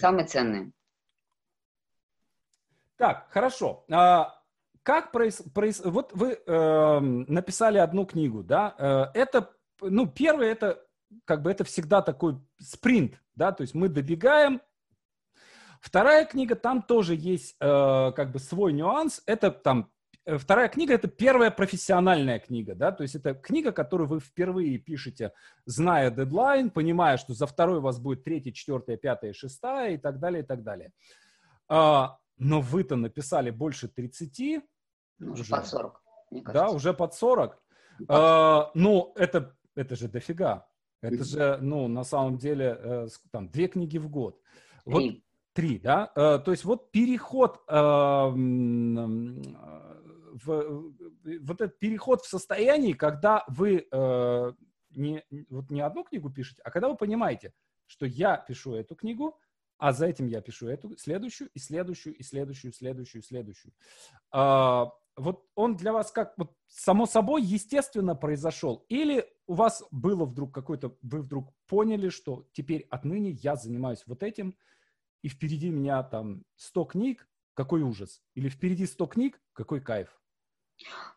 Самые 0.01 0.27
ценные. 0.27 0.73
Так, 2.97 3.29
хорошо. 3.31 3.85
А, 3.93 4.35
как 4.83 5.13
проис... 5.13 5.41
Проис... 5.55 5.83
Вот 5.85 6.13
вы 6.15 6.33
э, 6.33 6.99
написали 7.01 7.79
одну 7.79 8.07
книгу, 8.07 8.43
да? 8.43 8.75
Э, 8.77 9.19
это, 9.19 9.53
ну, 9.81 10.09
первое, 10.09 10.51
это 10.51 10.84
как 11.25 11.43
бы 11.43 11.51
это 11.51 11.65
всегда 11.65 12.03
такой 12.03 12.39
спринт, 12.59 13.21
да, 13.35 13.53
то 13.53 13.63
есть 13.63 13.75
мы 13.75 13.89
добегаем. 13.89 14.61
Вторая 15.81 16.25
книга, 16.25 16.55
там 16.55 16.83
тоже 16.83 17.15
есть 17.15 17.57
э, 17.61 18.13
как 18.17 18.33
бы 18.33 18.39
свой 18.39 18.73
нюанс. 18.73 19.23
Это 19.27 19.51
там 19.51 19.91
э, 20.25 20.39
вторая 20.39 20.69
книга 20.69 20.95
это 20.95 21.09
первая 21.09 21.51
профессиональная 21.51 22.39
книга, 22.39 22.75
да, 22.75 22.91
то 22.91 23.03
есть 23.03 23.15
это 23.15 23.35
книга, 23.35 23.71
которую 23.71 24.09
вы 24.09 24.21
впервые 24.21 24.79
пишете, 24.79 25.33
зная 25.67 26.11
дедлайн, 26.11 26.71
понимая, 26.71 27.19
что 27.19 27.35
за 27.35 27.47
второй 27.47 27.79
у 27.79 27.83
вас 27.83 27.99
будет 27.99 28.25
третья, 28.25 28.53
четвертая, 28.53 28.97
пятая, 28.97 29.33
шестая 29.33 29.95
и 29.95 29.99
так 29.99 30.19
далее, 30.21 30.43
и 30.43 30.47
так 30.47 30.63
далее. 30.63 30.93
А, 31.69 32.19
но 32.39 32.61
вы-то 32.61 32.97
написали 32.97 33.51
больше 33.51 33.89
30. 33.89 34.65
Ну, 35.19 35.33
уже, 35.33 35.45
под 35.45 35.67
40, 35.67 36.03
мне 36.31 36.43
кажется. 36.43 36.67
Да, 36.67 36.71
уже 36.71 36.95
под 36.95 37.15
40. 37.15 37.63
А, 38.09 38.71
ну, 38.75 39.13
это, 39.17 39.57
это 39.75 39.97
же 39.97 40.09
дофига. 40.09 40.67
Это 41.05 41.25
же, 41.25 41.59
ну, 41.61 41.89
на 41.89 42.05
самом 42.05 42.39
деле, 42.39 42.79
э, 42.79 43.09
там, 43.31 43.49
две 43.49 43.69
книги 43.69 43.99
в 43.99 44.09
год. 44.09 44.41
Вот, 44.85 45.01
три. 45.01 45.25
Три, 45.53 45.79
да? 45.79 46.11
Э, 46.17 46.39
то 46.45 46.51
есть 46.51 46.65
вот 46.65 46.91
переход 46.91 47.63
э, 47.69 47.75
в, 50.45 50.93
вот 51.43 51.61
этот 51.61 51.79
переход 51.79 52.23
в 52.23 52.29
состоянии, 52.29 52.93
когда 52.93 53.45
вы 53.49 53.87
не, 54.91 55.25
вот 55.51 55.71
не 55.71 55.81
одну 55.81 56.05
книгу 56.05 56.31
пишете, 56.31 56.63
а 56.65 56.71
когда 56.71 56.89
вы 56.89 56.97
понимаете, 56.97 57.53
что 57.87 58.07
я 58.07 58.37
пишу 58.37 58.75
эту 58.75 58.95
книгу, 58.95 59.39
а 59.79 59.93
за 59.93 60.07
этим 60.07 60.27
я 60.27 60.41
пишу 60.41 60.69
эту, 60.69 60.97
следующую, 60.97 61.51
и 61.53 61.59
следующую, 61.59 62.15
и 62.15 62.23
следующую, 62.23 62.73
и 62.73 62.75
следующую, 62.75 63.23
и 63.23 63.25
следующую. 63.25 63.73
А, 64.31 64.91
вот 65.17 65.47
он 65.55 65.77
для 65.77 65.93
вас 65.93 66.11
как 66.11 66.35
вот 66.37 66.57
само 66.69 67.07
собой 67.07 67.43
естественно 67.43 68.15
произошел? 68.15 68.85
Или 68.89 69.27
у 69.47 69.55
вас 69.55 69.83
было 69.91 70.25
вдруг 70.25 70.55
какой-то, 70.55 70.97
вы 71.03 71.21
вдруг 71.21 71.53
поняли, 71.67 72.09
что 72.09 72.47
теперь 72.53 72.87
отныне 72.91 73.31
я 73.31 73.57
занимаюсь 73.57 74.03
вот 74.07 74.23
этим, 74.23 74.57
и 75.23 75.29
впереди 75.29 75.71
меня 75.71 76.03
там 76.03 76.45
100 76.57 76.85
книг, 76.85 77.29
какой 77.55 77.83
ужас? 77.83 78.21
Или 78.35 78.49
впереди 78.49 78.87
100 78.87 79.07
книг, 79.07 79.41
какой 79.53 79.81
кайф? 79.81 80.21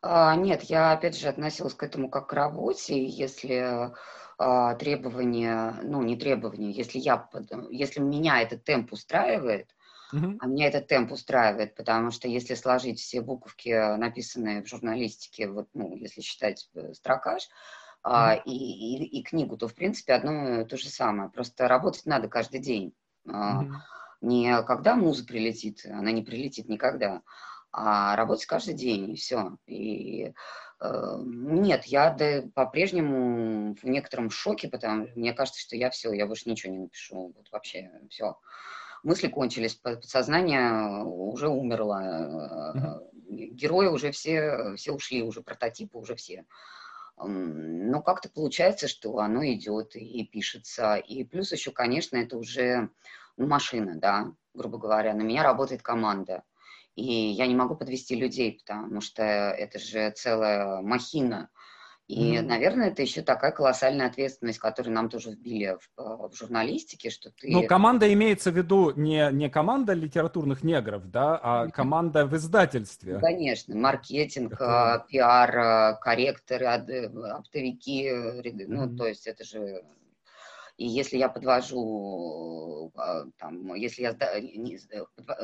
А, 0.01 0.35
нет, 0.35 0.63
я 0.63 0.91
опять 0.91 1.17
же 1.17 1.27
относилась 1.27 1.73
к 1.73 1.83
этому 1.83 2.09
как 2.09 2.29
к 2.29 2.33
работе. 2.33 3.05
Если 3.05 3.91
а, 4.37 4.75
требования, 4.75 5.79
ну 5.83 6.01
не 6.03 6.15
требования, 6.15 6.71
если 6.71 6.99
я, 6.99 7.29
если 7.69 7.99
меня 7.99 8.41
этот 8.41 8.63
темп 8.63 8.93
устраивает, 8.93 9.73
Uh-huh. 10.13 10.37
А 10.39 10.47
меня 10.47 10.67
этот 10.67 10.87
темп 10.87 11.11
устраивает, 11.11 11.75
потому 11.75 12.11
что 12.11 12.29
если 12.29 12.53
сложить 12.53 12.97
все 12.97 13.19
буковки, 13.19 13.97
написанные 13.97 14.63
в 14.63 14.67
журналистике, 14.69 15.49
вот, 15.49 15.67
ну, 15.73 15.97
если 15.97 16.21
считать 16.21 16.69
э, 16.75 16.93
строкаж, 16.93 17.43
uh-huh. 17.43 17.86
А, 18.09 18.35
и, 18.35 18.51
и, 18.51 19.19
и 19.19 19.23
книгу, 19.23 19.57
то, 19.57 19.67
в 19.67 19.75
принципе, 19.75 20.13
одно 20.13 20.61
и 20.61 20.65
то 20.65 20.77
же 20.77 20.87
самое. 20.87 21.29
Просто 21.29 21.67
работать 21.67 22.05
надо 22.05 22.29
каждый 22.29 22.61
день. 22.61 22.93
Uh-huh. 23.27 23.69
Не 24.21 24.63
когда 24.63 24.95
муза 24.95 25.25
прилетит, 25.25 25.85
она 25.85 26.11
не 26.11 26.23
прилетит 26.23 26.69
никогда, 26.69 27.21
а 27.73 28.15
работать 28.15 28.45
каждый 28.45 28.75
день, 28.75 29.11
и 29.11 29.15
все. 29.17 29.57
И 29.67 30.33
э, 30.79 31.15
нет, 31.25 31.83
я 31.85 32.11
да, 32.11 32.43
по-прежнему 32.55 33.75
в 33.75 33.83
некотором 33.83 34.29
шоке, 34.29 34.69
потому 34.69 35.07
что 35.07 35.19
мне 35.19 35.33
кажется, 35.33 35.59
что 35.59 35.75
я 35.75 35.89
все, 35.89 36.13
я 36.13 36.25
больше 36.27 36.49
ничего 36.49 36.71
не 36.71 36.79
напишу, 36.79 37.33
вот 37.35 37.51
вообще 37.51 37.91
все 38.09 38.37
мысли 39.03 39.27
кончились, 39.27 39.75
подсознание 39.75 41.03
уже 41.03 41.49
умерло, 41.49 43.03
герои 43.29 43.87
уже 43.87 44.11
все, 44.11 44.75
все 44.77 44.93
ушли, 44.93 45.21
уже 45.23 45.41
прототипы 45.41 45.97
уже 45.97 46.15
все. 46.15 46.45
Но 47.19 48.01
как-то 48.01 48.29
получается, 48.29 48.87
что 48.87 49.17
оно 49.17 49.43
идет 49.45 49.95
и 49.95 50.23
пишется. 50.23 50.95
И 50.95 51.23
плюс 51.23 51.51
еще, 51.51 51.71
конечно, 51.71 52.17
это 52.17 52.37
уже 52.37 52.89
ну, 53.37 53.47
машина, 53.47 53.95
да, 53.95 54.31
грубо 54.53 54.77
говоря. 54.77 55.13
На 55.13 55.21
меня 55.21 55.43
работает 55.43 55.81
команда. 55.81 56.43
И 56.95 57.03
я 57.03 57.47
не 57.47 57.55
могу 57.55 57.75
подвести 57.75 58.15
людей, 58.15 58.59
потому 58.59 59.01
что 59.01 59.23
это 59.23 59.79
же 59.79 60.11
целая 60.11 60.81
махина. 60.81 61.49
И, 62.07 62.37
mm-hmm. 62.37 62.41
наверное, 62.41 62.87
это 62.87 63.01
еще 63.01 63.21
такая 63.21 63.51
колоссальная 63.51 64.07
ответственность, 64.07 64.59
которую 64.59 64.95
нам 64.95 65.09
тоже 65.09 65.31
вбили 65.31 65.77
в, 65.77 66.01
э, 66.01 66.27
в 66.29 66.33
журналистике, 66.37 67.09
что 67.09 67.31
ты... 67.31 67.51
Ну, 67.51 67.67
команда 67.67 68.11
имеется 68.13 68.49
в 68.49 68.55
виду 68.55 68.93
не, 68.95 69.29
не 69.33 69.49
команда 69.49 69.91
литературных 69.91 70.63
негров, 70.63 71.11
да, 71.11 71.37
а 71.43 71.67
команда 71.67 72.25
в 72.25 72.33
издательстве. 72.37 73.15
Ну, 73.15 73.19
конечно, 73.19 73.75
маркетинг, 73.75 74.53
это... 74.53 75.05
пиар, 75.09 75.57
э, 75.57 75.97
корректоры, 75.99 76.65
оптовики, 76.67 78.07
mm-hmm. 78.07 78.65
ну, 78.67 78.95
то 78.95 79.05
есть 79.05 79.27
это 79.27 79.43
же... 79.43 79.83
И 80.77 80.87
если 80.87 81.17
я 81.17 81.27
подвожу, 81.27 82.93
э, 82.95 83.25
там, 83.37 83.73
если 83.73 84.03
я 84.03 84.13
сда, 84.13 84.39
не, 84.39 84.79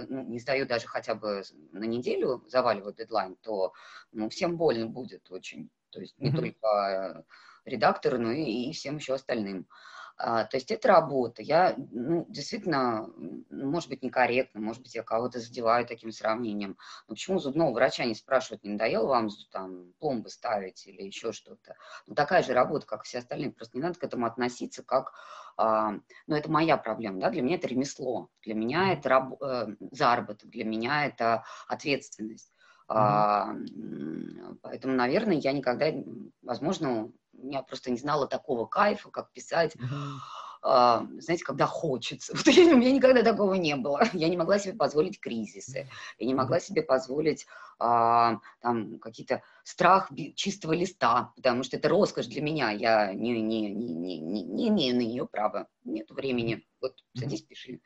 ну, 0.08 0.24
не 0.24 0.40
сдаю 0.40 0.66
даже 0.66 0.88
хотя 0.88 1.14
бы 1.14 1.44
на 1.74 1.84
неделю, 1.84 2.42
заваливаю 2.48 2.94
дедлайн, 2.94 3.36
то 3.42 3.74
ну, 4.14 4.30
всем 4.30 4.56
больно 4.56 4.88
будет 4.88 5.30
очень. 5.30 5.70
То 5.94 6.02
есть 6.02 6.18
не 6.20 6.32
mm-hmm. 6.32 6.36
только 6.36 7.26
редактору, 7.66 8.20
но 8.20 8.32
и, 8.32 8.70
и 8.70 8.74
всем 8.74 8.98
еще 8.98 9.14
остальным. 9.14 9.68
А, 10.16 10.46
то 10.46 10.58
есть 10.58 10.72
это 10.72 10.88
работа. 10.88 11.42
Я, 11.42 11.76
ну, 11.78 12.26
действительно, 12.30 13.10
может 13.50 13.90
быть, 13.90 14.04
некорректно, 14.04 14.62
может 14.62 14.82
быть, 14.82 14.96
я 14.96 15.04
кого-то 15.04 15.40
задеваю 15.40 15.86
таким 15.88 16.12
сравнением. 16.12 16.78
Но 17.08 17.16
почему 17.16 17.40
зубного 17.40 17.74
врача 17.74 18.06
не 18.06 18.16
спрашивают, 18.16 18.64
не 18.64 18.72
надоело 18.72 19.08
вам 19.08 19.30
там 19.52 19.94
пломбы 20.00 20.30
ставить 20.30 20.86
или 20.86 21.02
еще 21.04 21.32
что-то? 21.32 21.76
Ну, 22.06 22.16
такая 22.16 22.44
же 22.44 22.54
работа, 22.54 22.86
как 22.86 23.04
все 23.04 23.20
остальные. 23.20 23.52
Просто 23.52 23.78
не 23.78 23.84
надо 23.84 24.00
к 24.00 24.04
этому 24.04 24.26
относиться 24.26 24.84
как... 24.84 25.14
А, 25.56 25.94
ну, 26.28 26.36
это 26.36 26.50
моя 26.50 26.78
проблема, 26.78 27.20
да, 27.20 27.30
для 27.30 27.44
меня 27.44 27.58
это 27.58 27.68
ремесло, 27.68 28.30
для 28.42 28.56
меня 28.56 28.94
это 28.94 29.10
раб, 29.10 29.40
э, 29.40 29.68
заработок, 29.92 30.50
для 30.50 30.66
меня 30.66 31.06
это 31.06 31.44
ответственность. 31.68 32.52
А, 32.88 33.56
поэтому, 34.62 34.96
наверное, 34.96 35.36
я 35.36 35.52
никогда, 35.52 35.88
возможно, 36.42 37.12
я 37.34 37.62
просто 37.62 37.92
не 37.92 37.98
знала 37.98 38.28
такого 38.28 38.66
кайфа, 38.66 39.10
как 39.10 39.32
писать. 39.32 39.76
А, 40.66 41.06
знаете, 41.18 41.44
когда 41.44 41.66
хочется. 41.66 42.34
Вот 42.38 42.48
я, 42.48 42.74
у 42.74 42.78
меня 42.78 42.94
никогда 42.94 43.22
такого 43.22 43.56
не 43.56 43.76
было. 43.76 44.02
Я 44.14 44.30
не 44.30 44.38
могла 44.38 44.60
себе 44.60 44.74
позволить 44.74 45.20
кризисы. 45.20 45.90
Я 46.18 46.26
не 46.26 46.34
могла 46.34 46.62
себе 46.62 46.82
позволить 46.82 47.46
а, 47.80 48.38
там 48.62 48.98
какие-то 49.00 49.42
страх 49.66 50.10
чистого 50.36 50.72
листа, 50.72 51.34
потому 51.36 51.64
что 51.64 51.76
это 51.76 51.90
роскошь 51.90 52.28
для 52.28 52.42
меня. 52.42 52.72
Я 52.72 53.14
не, 53.14 53.42
не, 53.42 53.74
не, 53.74 53.94
не, 53.94 54.20
не, 54.20 54.44
не 54.44 54.70
имею 54.70 54.96
на 54.96 55.02
нее 55.02 55.28
права. 55.28 55.68
Нет 55.84 56.10
времени. 56.12 56.66
Вот 56.80 56.96
садись, 57.14 57.42
пиши. 57.42 57.82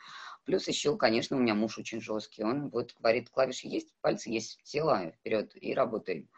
Плюс 0.48 0.66
еще, 0.70 0.96
конечно, 0.96 1.36
у 1.36 1.42
меня 1.42 1.54
муж 1.54 1.78
очень 1.78 2.00
жесткий. 2.00 2.42
Он 2.42 2.70
вот 2.70 2.96
говорит, 2.98 3.30
клавиши 3.30 3.68
есть, 3.68 3.90
пальцы 4.00 4.30
есть, 4.30 4.58
села 4.64 5.12
вперед 5.12 5.52
и 5.54 5.74
работай. 5.74 6.30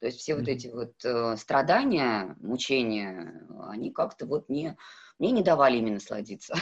То 0.00 0.06
есть 0.06 0.18
все 0.18 0.32
mm-hmm. 0.32 0.38
вот 0.38 0.48
эти 0.48 0.66
вот 0.68 0.92
э, 1.02 1.36
страдания, 1.38 2.36
мучения, 2.40 3.48
они 3.66 3.90
как-то 3.90 4.26
вот 4.26 4.50
не, 4.50 4.76
мне 5.18 5.30
не 5.30 5.42
давали 5.42 5.78
именно 5.78 5.94
насладиться. 5.94 6.54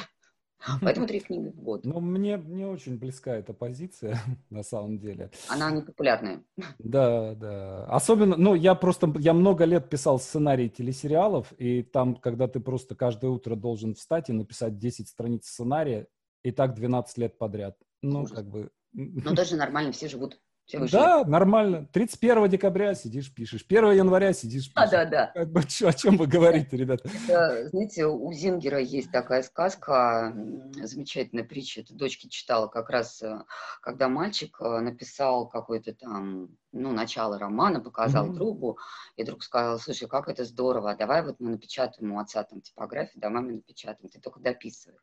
Поэтому 0.80 1.09
три 1.09 1.18
книги 1.18 1.48
в 1.48 1.61
год. 1.61 1.84
Ну, 1.84 1.98
мне, 1.98 2.36
мне 2.36 2.68
очень 2.68 2.96
близка 2.98 3.34
эта 3.34 3.53
позиция, 3.53 4.20
на 4.50 4.62
самом 4.62 5.00
деле. 5.00 5.32
Она 5.48 5.72
не 5.72 5.82
популярная. 5.82 6.44
Да, 6.78 7.34
да. 7.34 7.84
Особенно, 7.86 8.36
ну, 8.36 8.55
я 8.55 8.76
просто, 8.76 9.12
я 9.18 9.32
много 9.32 9.64
лет 9.64 9.90
писал 9.90 10.20
сценарии 10.20 10.68
телесериалов, 10.68 11.53
и 11.59 11.82
там, 11.82 12.14
когда 12.14 12.46
ты 12.46 12.61
просто 12.61 12.94
каждое 12.94 13.32
утро 13.32 13.57
должен 13.57 13.96
встать 13.96 14.30
и 14.30 14.32
написать 14.32 14.78
10 14.78 15.09
страниц 15.09 15.48
сценария, 15.48 16.07
и 16.43 16.51
так 16.51 16.74
12 16.74 17.18
лет 17.18 17.38
подряд. 17.38 17.76
Ну, 18.03 18.22
Ужас. 18.22 18.36
как 18.36 18.47
бы... 18.49 18.70
Ну, 18.93 19.34
даже 19.34 19.57
нормально, 19.57 19.93
все 19.93 20.09
живут. 20.09 20.40
Да, 20.72 21.24
нормально. 21.24 21.88
31 21.92 22.48
декабря 22.48 22.94
сидишь, 22.94 23.32
пишешь. 23.34 23.64
1 23.68 23.92
января 23.92 24.32
сидишь, 24.32 24.72
пишешь. 24.72 24.88
А, 24.88 24.90
да, 24.90 25.04
да. 25.04 25.26
Как 25.34 25.50
бы, 25.50 25.60
о 25.60 25.92
чем 25.92 26.16
вы 26.16 26.26
говорите, 26.26 26.76
ребята? 26.76 27.08
Это, 27.28 27.68
знаете, 27.68 28.06
у 28.06 28.32
Зингера 28.32 28.80
есть 28.80 29.10
такая 29.10 29.42
сказка, 29.42 30.34
замечательная 30.74 31.44
притча. 31.44 31.80
Это 31.80 31.94
дочке 31.94 32.28
читала 32.28 32.68
как 32.68 32.90
раз, 32.90 33.22
э, 33.22 33.42
когда 33.82 34.08
мальчик 34.08 34.56
э, 34.60 34.80
написал 34.80 35.48
какой-то 35.48 35.94
там, 35.94 36.56
ну, 36.72 36.92
начало 36.92 37.38
романа, 37.38 37.80
показал 37.80 38.28
mm-hmm. 38.28 38.34
другу, 38.34 38.78
и 39.16 39.24
друг 39.24 39.42
сказал, 39.42 39.78
слушай, 39.78 40.08
как 40.08 40.28
это 40.28 40.44
здорово, 40.44 40.94
давай 40.96 41.22
вот 41.24 41.36
мы 41.38 41.50
напечатаем 41.50 42.12
у 42.12 42.18
отца 42.18 42.44
там 42.44 42.60
типографию, 42.60 43.20
давай 43.20 43.42
мы 43.42 43.52
напечатаем, 43.54 44.08
ты 44.08 44.20
только 44.20 44.40
дописывай. 44.40 44.98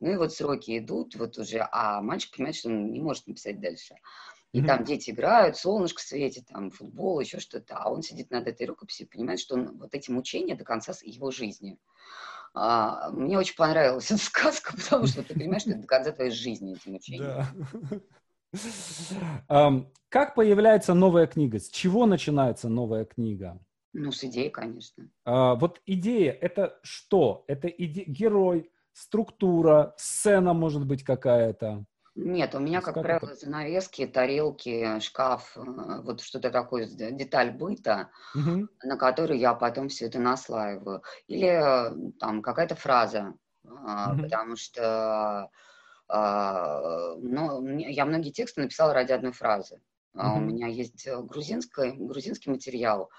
Ну 0.00 0.10
и 0.12 0.16
вот 0.16 0.32
сроки 0.32 0.78
идут 0.78 1.14
вот 1.16 1.36
уже, 1.36 1.66
а 1.70 2.00
мальчик 2.00 2.34
понимает, 2.34 2.56
что 2.56 2.68
он 2.68 2.90
не 2.90 3.00
может 3.00 3.26
написать 3.26 3.60
дальше. 3.60 3.96
И 4.52 4.60
mm-hmm. 4.60 4.66
там 4.66 4.84
дети 4.84 5.10
играют, 5.10 5.56
солнышко 5.56 6.02
светит, 6.02 6.46
там 6.46 6.70
футбол, 6.70 7.20
еще 7.20 7.38
что-то. 7.38 7.76
А 7.76 7.90
он 7.90 8.02
сидит 8.02 8.30
над 8.30 8.48
этой 8.48 8.66
рукописью 8.66 9.06
и 9.06 9.10
понимает, 9.10 9.38
что 9.38 9.54
он, 9.54 9.78
вот 9.78 9.94
эти 9.94 10.10
мучения 10.10 10.56
до 10.56 10.64
конца 10.64 10.92
его 11.02 11.30
жизни. 11.30 11.78
А, 12.52 13.10
мне 13.12 13.38
очень 13.38 13.54
понравилась 13.54 14.10
эта 14.10 14.20
сказка, 14.20 14.74
потому 14.76 15.06
что 15.06 15.22
ты 15.22 15.34
понимаешь, 15.34 15.62
что 15.62 15.70
это 15.70 15.82
до 15.82 15.86
конца 15.86 16.12
твоей 16.12 16.32
жизни 16.32 16.74
эти 16.74 16.88
мучения. 16.88 17.46
Да. 19.48 19.86
Как 20.08 20.34
появляется 20.34 20.94
новая 20.94 21.28
книга? 21.28 21.60
С 21.60 21.68
чего 21.68 22.06
начинается 22.06 22.68
новая 22.68 23.04
книга? 23.04 23.60
Ну, 23.92 24.10
с 24.10 24.24
идеи, 24.24 24.48
конечно. 24.48 25.08
А, 25.24 25.54
вот 25.54 25.80
идея– 25.86 26.32
это 26.40 26.78
что? 26.82 27.44
Это 27.46 27.68
иде... 27.68 28.04
герой, 28.04 28.70
структура, 28.92 29.94
сцена, 29.96 30.52
может 30.52 30.86
быть, 30.86 31.04
какая-то? 31.04 31.84
Нет, 32.16 32.54
у 32.54 32.58
меня, 32.58 32.80
как, 32.80 32.94
как 32.94 33.02
правило, 33.04 33.30
это? 33.30 33.46
занавески, 33.46 34.06
тарелки, 34.06 34.98
шкаф, 35.00 35.56
э, 35.56 36.00
вот 36.02 36.20
что-то 36.20 36.50
такое, 36.50 36.86
деталь 36.86 37.52
быта, 37.52 38.10
угу. 38.34 38.68
на 38.82 38.96
которую 38.96 39.38
я 39.38 39.54
потом 39.54 39.88
все 39.88 40.06
это 40.06 40.18
наслаиваю. 40.18 41.02
Или 41.28 41.48
э, 41.48 42.12
там 42.18 42.42
какая-то 42.42 42.74
фраза, 42.74 43.34
угу. 43.62 44.22
потому 44.22 44.56
что 44.56 45.50
ну, 46.12 47.78
я 47.78 48.04
многие 48.04 48.32
тексты 48.32 48.62
написала 48.62 48.92
ради 48.92 49.12
одной 49.12 49.30
фразы. 49.30 49.80
Uh-huh. 50.16 50.38
У 50.38 50.40
меня 50.40 50.66
есть 50.66 51.06
грузинский, 51.06 51.92
грузинский 51.92 52.50
материал, 52.50 53.10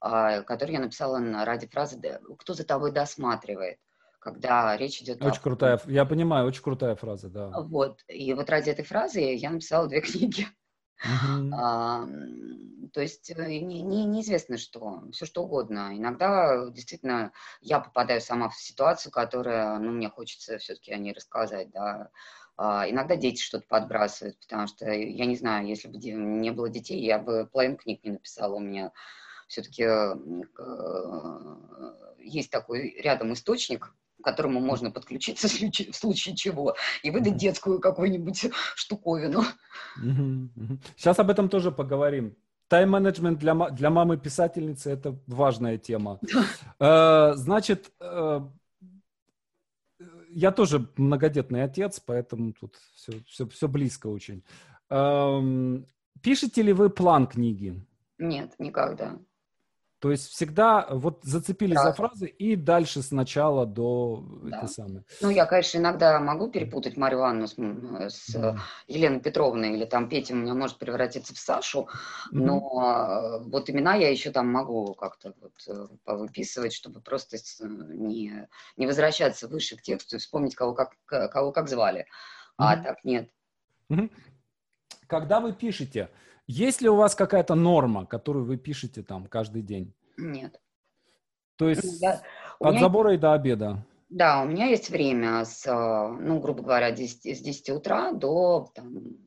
который 0.00 0.72
я 0.72 0.80
написала 0.80 1.20
ради 1.44 1.66
фразы 1.66 2.00
«Кто 2.38 2.54
за 2.54 2.64
тобой 2.64 2.90
досматривает?» 2.90 3.78
Когда 4.18 4.76
речь 4.76 5.00
идет 5.00 5.22
очень 5.22 5.38
о... 5.38 5.42
крутая, 5.42 5.80
я 5.86 6.04
понимаю, 6.04 6.46
очень 6.46 6.62
крутая 6.62 6.96
фраза, 6.96 7.28
да. 7.28 7.50
Вот, 7.60 8.02
и 8.08 8.32
вот 8.34 8.50
ради 8.50 8.70
этой 8.70 8.84
фразы 8.84 9.20
я 9.20 9.50
написала 9.50 9.88
две 9.88 10.00
книги. 10.02 10.46
Mm-hmm. 11.04 11.50
А, 11.54 12.08
то 12.92 13.00
есть 13.00 13.30
э, 13.30 13.58
не, 13.60 13.82
не, 13.82 14.04
неизвестно 14.04 14.58
что, 14.58 15.04
все 15.12 15.26
что 15.26 15.44
угодно. 15.44 15.96
Иногда 15.96 16.68
действительно 16.70 17.32
я 17.60 17.78
попадаю 17.78 18.20
сама 18.20 18.48
в 18.48 18.56
ситуацию, 18.56 19.12
которая, 19.12 19.78
ну, 19.78 19.92
мне 19.92 20.10
хочется 20.10 20.58
все-таки 20.58 20.92
о 20.92 20.98
ней 20.98 21.12
рассказать, 21.12 21.70
да. 21.70 22.10
А, 22.56 22.90
иногда 22.90 23.14
дети 23.14 23.40
что-то 23.40 23.66
подбрасывают, 23.68 24.40
потому 24.40 24.66
что, 24.66 24.90
я 24.90 25.26
не 25.26 25.36
знаю, 25.36 25.68
если 25.68 25.86
бы 25.86 25.98
не 25.98 26.50
было 26.50 26.68
детей, 26.68 27.00
я 27.00 27.20
бы 27.20 27.46
половину 27.46 27.76
книг 27.76 28.02
не 28.02 28.10
написала. 28.10 28.56
У 28.56 28.60
меня 28.60 28.90
все-таки 29.46 29.84
э, 29.84 30.14
есть 32.18 32.50
такой 32.50 33.00
рядом 33.00 33.32
источник, 33.32 33.94
которому 34.30 34.60
можно 34.60 34.90
подключиться 34.90 35.48
в 35.48 35.96
случае 35.96 36.36
чего 36.36 36.74
и 37.02 37.10
выдать 37.10 37.36
детскую 37.36 37.80
какую-нибудь 37.80 38.50
штуковину. 38.74 39.42
Сейчас 40.96 41.18
об 41.18 41.30
этом 41.30 41.48
тоже 41.48 41.72
поговорим. 41.72 42.36
Тайм-менеджмент 42.68 43.38
для, 43.38 43.54
для 43.70 43.88
мамы-писательницы– 43.88 44.90
это 44.92 45.18
важная 45.26 45.78
тема. 45.78 46.20
Э, 46.78 47.32
значит, 47.34 47.90
э, 47.98 48.40
я 50.28 50.52
тоже 50.52 50.86
многодетный 50.96 51.64
отец, 51.64 52.00
поэтому 52.00 52.52
тут 52.52 52.76
все, 52.94 53.12
все, 53.26 53.48
все 53.48 53.68
близко 53.68 54.08
очень. 54.08 54.44
Эм, 54.90 55.86
пишете 56.22 56.62
ли 56.62 56.72
вы 56.72 56.90
план 56.90 57.26
книги? 57.26 57.82
Нет, 58.18 58.54
никогда. 58.58 59.18
То 60.00 60.12
есть 60.12 60.28
всегда 60.28 60.86
вот 60.90 61.24
зацепились 61.24 61.74
да. 61.74 61.84
за 61.84 61.92
фразы 61.92 62.28
и 62.28 62.54
дальше 62.54 63.02
сначала 63.02 63.66
до 63.66 64.24
да. 64.44 64.58
этой 64.58 64.68
самой. 64.68 65.02
Ну, 65.20 65.30
я, 65.30 65.44
конечно, 65.44 65.78
иногда 65.78 66.20
могу 66.20 66.50
перепутать 66.50 66.96
Марию 66.96 67.24
Анну 67.24 67.48
с, 67.48 67.56
с 67.56 68.32
да. 68.32 68.58
Еленой 68.86 69.20
Петровной, 69.20 69.74
или 69.74 69.84
там 69.84 70.08
Петя 70.08 70.34
у 70.34 70.36
меня 70.36 70.54
может 70.54 70.78
превратиться 70.78 71.34
в 71.34 71.38
Сашу, 71.38 71.88
но 72.30 72.58
mm-hmm. 72.58 73.50
вот 73.50 73.70
имена 73.70 73.96
я 73.96 74.08
еще 74.08 74.30
там 74.30 74.46
могу 74.46 74.94
как-то 74.94 75.34
вот 75.40 75.54
э, 75.66 75.88
повыписывать, 76.04 76.72
чтобы 76.72 77.00
просто 77.00 77.36
не, 77.60 78.48
не 78.76 78.86
возвращаться 78.86 79.48
выше 79.48 79.76
к 79.76 79.82
тексту 79.82 80.16
и 80.16 80.18
вспомнить, 80.20 80.54
кого 80.54 80.74
как, 80.74 80.92
кого 81.06 81.50
как 81.50 81.68
звали. 81.68 82.02
Mm-hmm. 82.02 82.04
А 82.58 82.76
так 82.76 83.02
нет. 83.02 83.30
Mm-hmm. 83.90 84.10
Когда 85.08 85.40
вы 85.40 85.54
пишете, 85.54 86.10
есть 86.48 86.80
ли 86.80 86.88
у 86.88 86.96
вас 86.96 87.14
какая-то 87.14 87.54
норма, 87.54 88.06
которую 88.06 88.46
вы 88.46 88.56
пишете 88.56 89.02
там 89.02 89.26
каждый 89.26 89.62
день? 89.62 89.94
Нет. 90.16 90.58
То 91.56 91.68
есть 91.68 92.00
я, 92.00 92.22
от 92.58 92.70
меня... 92.70 92.80
забора 92.80 93.14
и 93.14 93.18
до 93.18 93.34
обеда? 93.34 93.84
Да, 94.08 94.42
у 94.42 94.46
меня 94.46 94.66
есть 94.66 94.88
время 94.88 95.44
с, 95.44 95.66
э, 95.66 96.08
ну, 96.20 96.40
грубо 96.40 96.62
говоря, 96.62 96.90
10, 96.90 97.36
с 97.36 97.40
10 97.40 97.70
утра 97.70 98.12
до 98.12 98.70
там, 98.74 99.18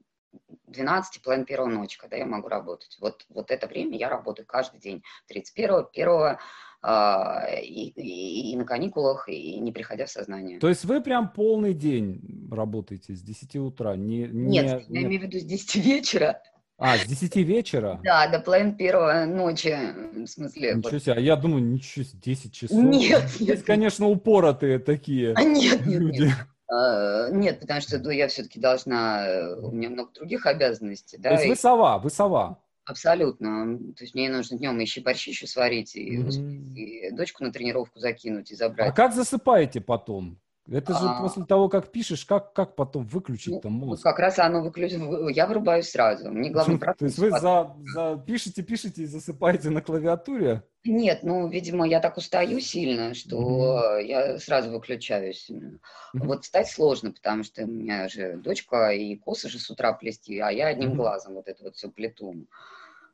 12, 0.65 1.21
половины 1.21 1.45
первого 1.45 1.69
ночи, 1.69 1.99
когда 1.99 2.17
я 2.17 2.25
могу 2.25 2.47
работать. 2.47 2.97
Вот, 2.99 3.25
вот 3.29 3.51
это 3.51 3.67
время 3.67 3.97
я 3.97 4.09
работаю 4.09 4.47
каждый 4.47 4.79
день. 4.79 5.03
31, 5.27 5.85
1 5.93 6.37
э, 6.83 7.63
и, 7.63 7.89
и, 7.89 8.51
и 8.53 8.57
на 8.57 8.65
каникулах, 8.65 9.29
и 9.29 9.59
не 9.59 9.71
приходя 9.71 10.07
в 10.07 10.09
сознание. 10.09 10.57
То 10.57 10.69
есть 10.69 10.85
вы 10.85 11.01
прям 11.01 11.31
полный 11.31 11.75
день 11.75 12.47
работаете 12.51 13.13
с 13.13 13.21
10 13.21 13.57
утра? 13.57 13.95
Не, 13.95 14.23
не, 14.23 14.61
Нет, 14.61 14.85
я 14.87 15.03
имею 15.03 15.21
в 15.21 15.23
виду 15.25 15.37
с 15.37 15.43
10 15.43 15.75
вечера. 15.75 16.41
А, 16.83 16.97
с 16.97 17.05
10 17.05 17.35
вечера? 17.35 17.99
Да, 18.03 18.27
до 18.27 18.39
половины 18.39 18.73
первого 18.73 19.25
ночи, 19.25 19.77
в 20.13 20.25
смысле. 20.25 20.73
Ничего 20.73 20.89
вот. 20.93 21.03
себе, 21.03 21.13
а 21.13 21.19
я 21.19 21.35
думаю, 21.35 21.63
ничего 21.63 22.03
себе, 22.03 22.19
10 22.23 22.53
часов. 22.53 22.77
Нет, 22.83 23.29
Здесь, 23.29 23.47
нет. 23.47 23.63
конечно, 23.63 24.07
упоротые 24.07 24.79
такие 24.79 25.33
а 25.35 25.43
нет, 25.43 25.85
нет, 25.85 25.99
люди. 25.99 26.23
Нет. 26.23 26.33
А, 26.67 27.29
нет, 27.29 27.59
потому 27.59 27.81
что 27.81 27.99
ну, 27.99 28.09
я 28.09 28.27
все-таки 28.29 28.59
должна, 28.59 29.27
у 29.61 29.71
меня 29.71 29.91
много 29.91 30.11
других 30.13 30.47
обязанностей. 30.47 31.17
Да, 31.19 31.29
То 31.29 31.35
есть 31.35 31.45
и... 31.45 31.49
вы 31.49 31.55
сова, 31.55 31.99
вы 31.99 32.09
сова. 32.09 32.57
Абсолютно. 32.85 33.77
То 33.95 34.03
есть 34.03 34.15
мне 34.15 34.29
нужно 34.29 34.57
днем 34.57 34.79
еще 34.79 35.01
борщи 35.01 35.29
еще 35.29 35.45
сварить, 35.45 35.95
и, 35.95 36.17
mm-hmm. 36.17 36.73
и 36.73 37.11
дочку 37.11 37.43
на 37.43 37.51
тренировку 37.51 37.99
закинуть 37.99 38.49
и 38.49 38.55
забрать. 38.55 38.89
А 38.89 38.91
как 38.91 39.13
засыпаете 39.13 39.81
потом? 39.81 40.39
Это 40.71 40.93
же 40.93 41.05
а... 41.05 41.21
после 41.21 41.43
того, 41.45 41.67
как 41.67 41.91
пишешь, 41.91 42.25
как, 42.25 42.53
как 42.53 42.75
потом 42.75 43.05
выключить 43.05 43.61
там 43.61 43.77
ну, 43.77 43.87
мозг? 43.87 44.03
Как 44.03 44.19
раз 44.19 44.39
оно 44.39 44.63
выключит, 44.63 45.01
я 45.35 45.45
вырубаюсь 45.45 45.89
сразу. 45.89 46.31
Мне 46.31 46.49
главное 46.51 46.77
То 46.77 47.05
есть 47.05 47.17
вы 47.17 47.31
за, 47.31 47.75
за 47.93 48.23
пишете, 48.25 48.63
пишете 48.63 49.03
и 49.03 49.05
засыпаете 49.05 49.69
на 49.69 49.81
клавиатуре? 49.81 50.63
Нет, 50.85 51.19
ну, 51.23 51.47
видимо, 51.49 51.85
я 51.85 51.99
так 51.99 52.17
устаю 52.17 52.59
сильно, 52.59 53.13
что 53.13 53.99
mm-hmm. 53.99 54.03
я 54.05 54.37
сразу 54.39 54.71
выключаюсь. 54.71 55.49
Mm-hmm. 55.49 55.79
Вот 56.13 56.43
встать 56.43 56.69
сложно, 56.69 57.11
потому 57.11 57.43
что 57.43 57.63
у 57.63 57.67
меня 57.67 58.07
же 58.07 58.37
дочка 58.37 58.89
и 58.91 59.15
косы 59.17 59.49
же 59.49 59.59
с 59.59 59.69
утра 59.69 59.93
плести, 59.93 60.39
а 60.39 60.49
я 60.51 60.67
одним 60.67 60.93
mm-hmm. 60.93 60.95
глазом 60.95 61.33
вот 61.33 61.47
это 61.49 61.63
вот 61.65 61.75
все 61.75 61.89
плету. 61.89 62.47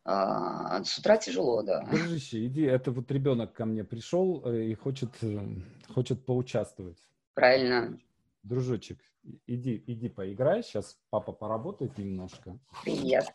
А, 0.06 0.82
с 0.84 0.98
утра 0.98 1.18
тяжело, 1.18 1.64
да. 1.64 1.82
Дружище, 1.82 2.46
иди, 2.46 2.62
это 2.62 2.92
вот 2.92 3.12
ребенок 3.12 3.52
ко 3.52 3.66
мне 3.66 3.84
пришел 3.84 4.42
э, 4.46 4.64
и 4.64 4.74
хочет, 4.74 5.10
э, 5.22 5.38
хочет 5.94 6.26
поучаствовать. 6.26 6.98
Правильно. 7.38 7.98
Дружочек, 8.42 8.98
иди, 9.46 9.84
иди 9.86 10.10
поиграй. 10.10 10.64
Сейчас 10.64 10.98
папа 11.12 11.32
поработает 11.32 11.96
немножко. 12.00 12.58
Привет. 12.84 13.28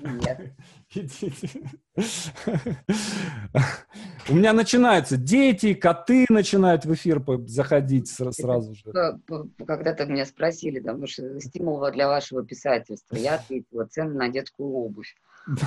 Привет. 0.00 0.54
У 4.30 4.34
меня 4.34 4.54
начинаются 4.54 5.18
дети, 5.18 5.74
коты 5.74 6.24
начинают 6.30 6.86
в 6.86 6.94
эфир 6.94 7.22
заходить 7.46 8.08
сразу 8.08 8.74
же. 8.74 9.20
Когда-то 9.66 10.06
меня 10.06 10.24
спросили, 10.24 10.80
потому 10.80 11.06
что 11.06 11.38
стимул 11.38 11.86
для 11.90 12.08
вашего 12.08 12.42
писательства. 12.46 13.16
Я 13.16 13.34
ответила, 13.34 13.84
цены 13.84 14.14
на 14.14 14.30
детскую 14.30 14.70
обувь. 14.70 15.14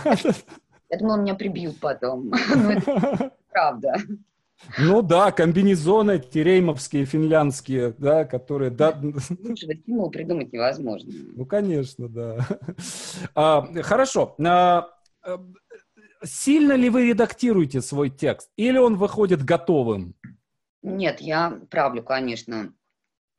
Я 0.89 0.97
думала, 0.97 1.17
меня 1.17 1.36
прибьют 1.36 1.80
потом. 1.80 2.32
Но 2.55 2.71
это 2.71 3.34
правда. 3.51 3.93
Ну 4.78 5.01
да, 5.01 5.32
комбинезоны 5.32 6.20
тереймовские, 6.20 7.05
финляндские, 7.05 7.93
да, 7.97 8.26
которые... 8.26 8.72
Да... 8.72 8.99
Стимула 9.55 10.10
придумать 10.10 10.51
невозможно. 10.51 11.12
Ну, 11.36 11.45
конечно, 11.45 12.10
да. 12.10 12.45
А, 13.36 13.68
хорошо. 13.84 14.36
А, 14.39 14.89
сильно 16.24 16.74
ли 16.74 16.89
вы 16.89 17.10
редактируете 17.10 17.82
свой 17.82 18.10
текст? 18.10 18.49
Или 18.58 18.78
он 18.78 18.95
выходит 18.95 19.43
готовым? 19.43 20.16
Нет, 20.82 21.22
я 21.22 21.60
правлю, 21.70 22.03
конечно. 22.03 22.74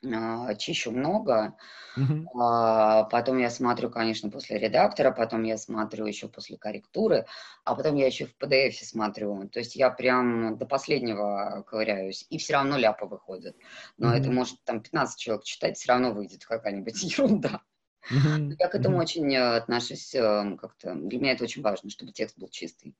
А, 0.05 0.55
чищу 0.55 0.91
много. 0.93 1.57
Uh-huh. 1.97 3.09
Потом 3.11 3.39
я 3.39 3.51
смотрю, 3.51 3.91
конечно, 3.91 4.31
после 4.31 4.59
редактора, 4.59 5.11
потом 5.11 5.43
я 5.43 5.59
смотрю 5.59 6.07
еще 6.07 6.29
после 6.29 6.57
корректуры, 6.57 7.27
а 7.65 7.75
потом 7.75 7.97
я 7.97 8.07
еще 8.07 8.27
в 8.27 8.37
PDF 8.41 8.73
смотрю. 8.85 9.49
То 9.49 9.59
есть 9.59 9.75
я 9.75 9.91
прям 9.91 10.57
до 10.57 10.67
последнего 10.67 11.65
ковыряюсь, 11.67 12.27
и 12.31 12.39
все 12.39 12.55
равно 12.55 12.77
ляпа 12.77 13.07
выходит. 13.07 13.57
Но 13.97 14.15
uh-huh. 14.15 14.19
это 14.19 14.31
может 14.31 14.63
там 14.65 14.81
15 14.81 15.19
человек 15.19 15.45
читать, 15.45 15.77
все 15.77 15.93
равно 15.93 16.13
выйдет 16.13 16.45
какая-нибудь 16.45 17.03
ерунда. 17.19 17.63
Uh-huh. 18.11 18.55
Я 18.59 18.69
к 18.69 18.75
этому 18.75 18.99
очень 18.99 19.35
э, 19.35 19.57
отношусь 19.57 20.15
э, 20.15 20.57
как-то. 20.61 20.95
Для 20.95 21.19
меня 21.19 21.33
это 21.33 21.45
очень 21.45 21.63
важно, 21.63 21.91
чтобы 21.91 22.13
текст 22.13 22.39
был 22.39 22.49
чистый. 22.49 22.95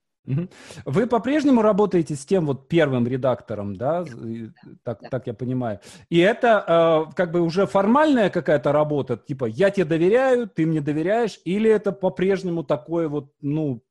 Вы 0.85 1.07
по-прежнему 1.07 1.63
работаете 1.63 2.15
с 2.15 2.25
тем 2.25 2.47
вот 2.47 2.69
первым 2.69 3.07
редактором, 3.07 3.77
да, 3.77 4.05
так, 4.83 5.01
да. 5.01 5.09
так 5.09 5.27
я 5.27 5.35
понимаю. 5.35 5.81
И 6.11 6.19
это 6.19 7.07
э, 7.09 7.15
как 7.15 7.33
бы 7.33 7.41
уже 7.41 7.67
формальная 7.67 8.31
какая-то 8.31 8.73
работа, 8.73 9.17
типа 9.17 9.47
я 9.47 9.71
тебе 9.71 9.87
доверяю, 9.87 10.49
ты 10.49 10.67
мне 10.67 10.81
доверяешь, 10.81 11.41
или 11.45 11.71
это 11.71 11.93
по-прежнему 11.93 12.63
такое 12.63 13.09
вот, 13.09 13.33
ну, 13.41 13.83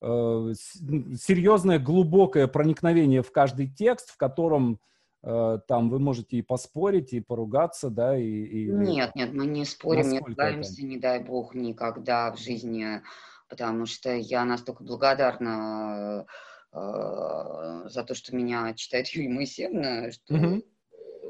э, 0.00 0.52
серьезное, 0.54 1.78
глубокое 1.78 2.46
проникновение 2.46 3.22
в 3.22 3.32
каждый 3.32 3.68
текст, 3.68 4.10
в 4.10 4.16
котором 4.16 4.78
э, 5.24 5.58
там 5.66 5.90
вы 5.90 5.98
можете 5.98 6.36
и 6.36 6.42
поспорить, 6.42 7.12
и 7.12 7.20
поругаться, 7.20 7.90
да, 7.90 8.16
и... 8.16 8.24
и 8.24 8.68
нет, 8.68 9.14
нет, 9.16 9.32
мы 9.32 9.46
не 9.46 9.64
спорим, 9.64 10.08
не 10.08 10.20
ругаемся, 10.20 10.84
не 10.84 10.98
дай 10.98 11.22
бог, 11.22 11.54
никогда 11.54 12.32
в 12.32 12.38
жизни 12.38 13.02
потому 13.48 13.86
что 13.86 14.14
я 14.14 14.44
настолько 14.44 14.82
благодарна 14.82 16.26
э, 16.72 17.88
за 17.88 18.04
то, 18.04 18.14
что 18.14 18.34
меня 18.34 18.72
читает 18.74 19.08
Юлия 19.08 19.28
Моисеевна, 19.28 20.12
что 20.12 20.34
mm-hmm. 20.34 20.64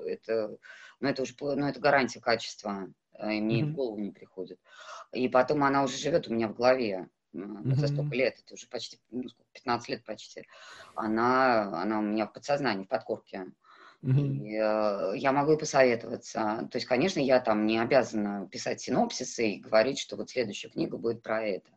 это, 0.06 0.56
ну, 1.00 1.08
это 1.08 1.22
уже 1.22 1.34
ну, 1.40 1.66
это 1.66 1.80
гарантия 1.80 2.20
качества, 2.20 2.88
э, 3.18 3.34
и 3.34 3.40
мне 3.40 3.62
mm-hmm. 3.62 3.66
в 3.66 3.74
голову 3.74 3.98
не 3.98 4.10
приходит. 4.10 4.58
И 5.12 5.28
потом 5.28 5.64
она 5.64 5.82
уже 5.82 5.96
живет 5.96 6.28
у 6.28 6.34
меня 6.34 6.48
в 6.48 6.54
голове. 6.54 7.08
Mm-hmm. 7.34 7.74
За 7.74 7.88
столько 7.88 8.14
лет, 8.14 8.38
это 8.42 8.54
уже 8.54 8.66
почти, 8.66 8.98
ну, 9.10 9.24
15 9.52 9.88
лет 9.90 10.04
почти. 10.04 10.46
Она, 10.94 11.82
она 11.82 11.98
у 11.98 12.02
меня 12.02 12.26
в 12.26 12.32
подсознании, 12.32 12.84
в 12.84 12.88
подкорке. 12.88 13.46
Mm-hmm. 14.03 14.44
И, 14.44 14.55
э, 14.55 15.18
я 15.18 15.32
могу 15.32 15.53
и 15.53 15.59
посоветоваться. 15.59 16.68
То 16.70 16.76
есть, 16.76 16.86
конечно, 16.86 17.20
я 17.20 17.40
там 17.40 17.66
не 17.66 17.78
обязана 17.78 18.49
писать 18.49 18.80
синопсисы 18.80 19.51
и 19.51 19.61
говорить, 19.61 19.99
что 19.99 20.16
вот 20.16 20.30
следующая 20.30 20.68
книга 20.68 20.97
будет 20.97 21.22
про 21.22 21.42
это. 21.42 21.70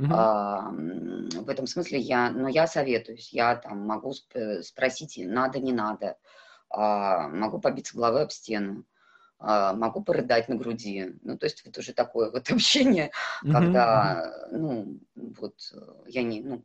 Uh-huh. 0.00 0.08
А, 0.12 0.70
в 0.70 1.48
этом 1.48 1.66
смысле 1.66 1.98
я, 1.98 2.30
но 2.30 2.48
я 2.48 2.66
советуюсь, 2.66 3.32
я 3.34 3.56
там 3.56 3.86
могу 3.86 4.12
сп- 4.12 4.62
спросить, 4.62 5.20
надо, 5.22 5.58
не 5.58 5.74
надо, 5.74 6.16
а, 6.70 7.28
могу 7.28 7.60
побиться 7.60 7.96
головой 7.96 8.22
об 8.22 8.30
стену, 8.30 8.86
а, 9.38 9.74
могу 9.74 10.02
порыдать 10.02 10.48
на 10.48 10.56
груди. 10.56 11.18
Ну, 11.22 11.36
то 11.36 11.44
есть 11.44 11.66
вот 11.66 11.76
уже 11.76 11.92
такое 11.92 12.30
вот 12.30 12.50
общение, 12.50 13.10
uh-huh. 13.44 13.52
когда, 13.52 14.48
ну, 14.50 15.00
вот 15.14 15.56
я 16.06 16.22
не, 16.22 16.40
ну, 16.40 16.64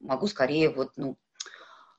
могу 0.00 0.28
скорее 0.28 0.70
вот, 0.70 0.92
ну, 0.96 1.18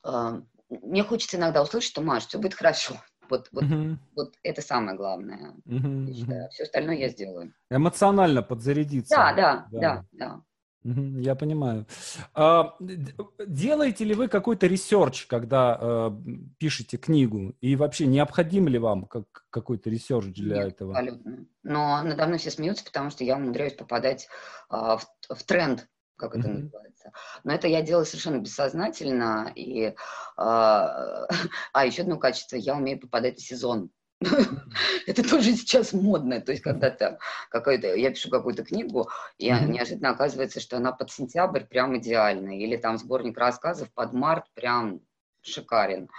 а, 0.02 0.40
мне 0.68 1.02
хочется 1.02 1.36
иногда 1.36 1.62
услышать, 1.62 1.90
что, 1.90 2.02
Маш, 2.02 2.26
все 2.26 2.38
будет 2.38 2.54
хорошо. 2.54 2.94
Вот, 3.30 3.46
вот, 3.52 3.64
uh-huh. 3.64 3.98
вот 4.16 4.32
это 4.42 4.62
самое 4.62 4.96
главное. 4.96 5.52
Uh-huh. 5.66 6.10
Я 6.10 6.48
Все 6.48 6.62
остальное 6.62 6.96
я 6.96 7.10
сделаю. 7.10 7.52
Эмоционально 7.68 8.42
подзарядиться. 8.42 9.14
Да, 9.14 9.34
да, 9.34 9.66
да, 9.70 9.80
да. 9.80 10.04
да. 10.12 10.42
Я 10.84 11.34
понимаю. 11.34 11.86
А, 12.34 12.74
делаете 12.80 14.04
ли 14.04 14.14
вы 14.14 14.28
какой-то 14.28 14.66
research, 14.66 15.26
когда 15.26 15.76
а, 15.78 16.22
пишете 16.58 16.96
книгу? 16.96 17.54
И 17.60 17.76
вообще 17.76 18.06
необходим 18.06 18.68
ли 18.68 18.78
вам 18.78 19.04
как, 19.04 19.26
какой-то 19.50 19.90
research 19.90 20.34
для 20.34 20.56
Нет, 20.56 20.68
этого? 20.68 20.96
Абсолютно. 20.96 21.46
Но 21.64 22.02
надо 22.02 22.26
мной 22.26 22.38
все 22.38 22.50
смеются, 22.50 22.84
потому 22.84 23.10
что 23.10 23.24
я 23.24 23.36
умудряюсь 23.36 23.74
попадать 23.74 24.28
а, 24.70 24.96
в, 24.96 25.06
в 25.28 25.42
тренд 25.42 25.86
как 26.18 26.36
это 26.36 26.48
mm-hmm. 26.48 26.62
называется. 26.62 27.12
Но 27.44 27.52
это 27.54 27.68
я 27.68 27.80
делаю 27.82 28.04
совершенно 28.04 28.38
бессознательно. 28.38 29.52
И, 29.54 29.84
э, 29.84 29.94
а, 30.36 31.26
еще 31.86 32.02
одно 32.02 32.18
качество, 32.18 32.56
я 32.56 32.74
умею 32.74 33.00
попадать 33.00 33.38
в 33.38 33.46
сезон. 33.46 33.90
Это 35.06 35.22
тоже 35.22 35.52
сейчас 35.52 35.92
модно. 35.92 36.40
То 36.40 36.50
есть, 36.50 36.64
когда 36.64 36.90
там 36.90 37.18
какой-то, 37.50 37.94
я 37.94 38.10
пишу 38.10 38.30
какую-то 38.30 38.64
книгу, 38.64 39.08
и 39.38 39.48
неожиданно 39.48 40.10
оказывается, 40.10 40.58
что 40.60 40.76
она 40.76 40.90
под 40.90 41.10
сентябрь 41.12 41.64
прям 41.64 41.96
идеальная. 41.96 42.56
Или 42.56 42.76
там 42.76 42.98
сборник 42.98 43.38
рассказов 43.38 43.92
под 43.92 44.12
март 44.12 44.44
прям 44.54 45.00
шикарен. 45.42 46.10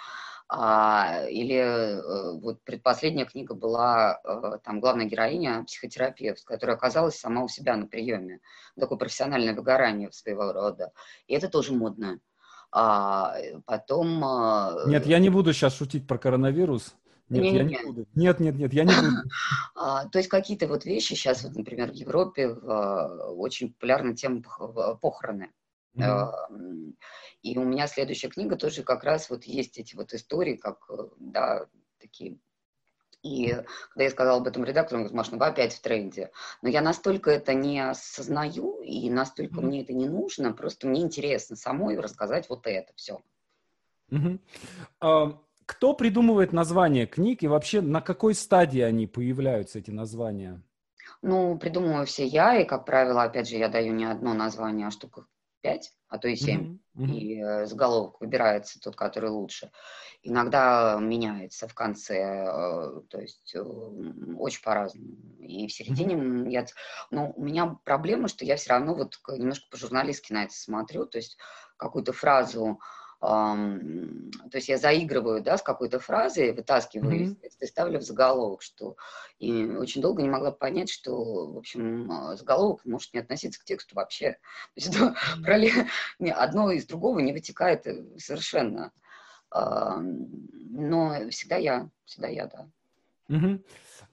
А, 0.52 1.26
или 1.30 1.58
э, 1.58 2.40
вот 2.40 2.64
предпоследняя 2.64 3.28
книга 3.28 3.54
была, 3.54 4.20
э, 4.24 4.58
там 4.64 4.80
главная 4.80 5.06
героиня, 5.06 5.64
психотерапевт, 5.64 6.44
которая 6.44 6.76
оказалась 6.76 7.20
сама 7.20 7.44
у 7.44 7.48
себя 7.48 7.78
на 7.78 7.86
приеме. 7.86 8.40
Такое 8.76 8.98
профессиональное 8.98 9.54
выгорание 9.54 10.12
своего 10.12 10.52
рода. 10.52 10.92
И 11.28 11.36
это 11.36 11.50
тоже 11.50 11.74
модно. 11.74 12.20
А 12.72 13.36
потом... 13.68 14.26
А, 14.26 14.86
нет, 14.88 15.06
я 15.06 15.20
не 15.20 15.30
буду 15.30 15.54
сейчас 15.54 15.78
шутить 15.78 16.08
про 16.08 16.18
коронавирус. 16.18 16.96
Нет, 17.30 17.44
не, 17.44 17.56
я 17.56 17.64
не, 17.64 17.76
не 17.76 17.84
буду. 17.86 18.08
Нет, 18.16 18.40
нет, 18.40 18.56
нет, 18.56 18.74
я 18.74 18.86
не 18.86 18.94
буду. 18.94 19.18
А, 19.76 20.10
то 20.10 20.18
есть 20.18 20.30
какие-то 20.30 20.68
вот 20.68 20.84
вещи 20.84 21.14
сейчас, 21.14 21.44
вот, 21.44 21.56
например, 21.56 21.92
в 21.92 21.96
Европе 21.96 22.50
очень 22.50 23.72
популярна 23.74 24.16
тема 24.16 24.42
похороны. 25.00 25.52
Mm-hmm. 25.96 26.94
И 27.42 27.58
у 27.58 27.64
меня 27.64 27.88
следующая 27.88 28.30
книга 28.30 28.56
тоже 28.56 28.84
как 28.84 29.04
раз 29.04 29.30
вот 29.30 29.44
есть 29.46 29.78
эти 29.78 29.96
вот 29.96 30.14
истории, 30.14 30.56
как, 30.56 30.86
э, 30.90 31.08
да, 31.20 31.68
такие 32.00 32.40
и 33.22 33.50
когда 33.90 34.04
я 34.04 34.10
сказала 34.10 34.38
об 34.38 34.48
этом 34.48 34.64
редактору, 34.64 35.02
он 35.02 35.04
говорит, 35.04 35.18
Маш, 35.18 35.32
ну 35.32 35.38
вы 35.38 35.46
опять 35.48 35.74
в 35.74 35.82
тренде. 35.82 36.32
Но 36.62 36.70
я 36.70 36.82
настолько 36.82 37.32
это 37.32 37.54
не 37.54 37.80
осознаю, 37.80 38.82
и 38.82 39.10
настолько 39.10 39.60
mm-hmm. 39.60 39.66
мне 39.66 39.82
это 39.82 39.94
не 39.94 40.08
нужно, 40.08 40.54
просто 40.54 40.88
мне 40.88 41.02
интересно 41.02 41.56
самой 41.56 42.00
рассказать 42.00 42.48
вот 42.50 42.66
это 42.66 42.94
все. 42.96 43.22
Mm-hmm. 44.12 44.40
Uh, 45.02 45.38
кто 45.66 45.94
придумывает 45.94 46.54
названия 46.54 47.06
книг 47.06 47.44
и 47.44 47.48
вообще 47.48 47.82
на 47.82 48.02
какой 48.02 48.34
стадии 48.34 48.82
они 48.82 49.06
появляются, 49.06 49.80
эти 49.80 49.92
названия? 49.92 50.64
Ну, 51.22 51.60
придумываю 51.60 52.06
все 52.06 52.26
я, 52.26 52.58
и, 52.58 52.66
как 52.66 52.86
правило, 52.86 53.24
опять 53.24 53.50
же, 53.50 53.58
я 53.58 53.68
даю 53.68 53.94
не 53.94 54.06
одно 54.06 54.34
название, 54.34 54.88
а 54.88 54.92
штук 54.92 55.28
5, 55.62 55.92
а 56.10 56.18
то 56.18 56.28
и 56.28 56.36
7. 56.36 56.60
Mm-hmm. 56.60 56.80
Mm-hmm. 56.98 57.12
И 57.16 57.42
э, 57.42 57.66
заголовок 57.66 58.20
выбирается 58.20 58.80
тот, 58.80 58.96
который 58.96 59.30
лучше. 59.30 59.72
Иногда 60.22 60.98
меняется 61.00 61.68
в 61.68 61.74
конце, 61.74 62.16
э, 62.16 63.02
то 63.10 63.20
есть 63.20 63.56
э, 63.56 63.62
очень 63.62 64.62
по-разному. 64.62 65.16
И 65.40 65.68
в 65.68 65.74
середине 65.74 66.16
mm-hmm. 66.16 66.50
я... 66.50 66.66
Но 67.12 67.32
у 67.36 67.44
меня 67.44 67.78
проблема, 67.84 68.28
что 68.28 68.46
я 68.46 68.56
все 68.56 68.72
равно 68.72 68.96
вот 68.96 69.20
немножко 69.30 69.68
по-журналистски 69.72 70.34
на 70.34 70.44
это 70.44 70.54
смотрю, 70.54 71.06
то 71.06 71.18
есть 71.18 71.38
какую-то 71.78 72.12
фразу 72.14 72.80
то 73.22 74.56
есть 74.56 74.70
я 74.70 74.78
заигрываю, 74.78 75.42
да, 75.42 75.58
с 75.58 75.62
какой-то 75.62 76.00
фразой, 76.00 76.54
вытаскиваю 76.54 77.12
mm-hmm. 77.12 77.24
из 77.24 77.36
текста 77.38 77.66
и 77.66 77.68
ставлю 77.68 78.00
в 78.00 78.04
заголовок, 78.04 78.62
что 78.62 78.96
и 79.40 79.66
очень 79.66 80.02
долго 80.02 80.22
не 80.22 80.30
могла 80.30 80.52
понять, 80.52 80.90
что, 80.90 81.52
в 81.52 81.58
общем, 81.58 82.10
а, 82.10 82.38
заголовок 82.38 82.86
может 82.86 83.14
не 83.14 83.20
относиться 83.20 83.60
к 83.60 83.66
тексту 83.66 83.96
вообще. 83.96 84.32
То 84.32 84.38
есть 84.76 84.96
mm-hmm. 84.98 86.30
одно 86.32 86.72
из 86.72 86.86
другого 86.86 87.20
не 87.20 87.34
вытекает 87.34 87.86
э, 87.88 88.06
совершенно. 88.18 88.92
Но 89.52 91.30
всегда 91.32 91.58
я, 91.58 91.90
всегда 92.06 92.28
я, 92.28 92.46
да. 92.46 92.70
Mm-hmm. 93.30 93.64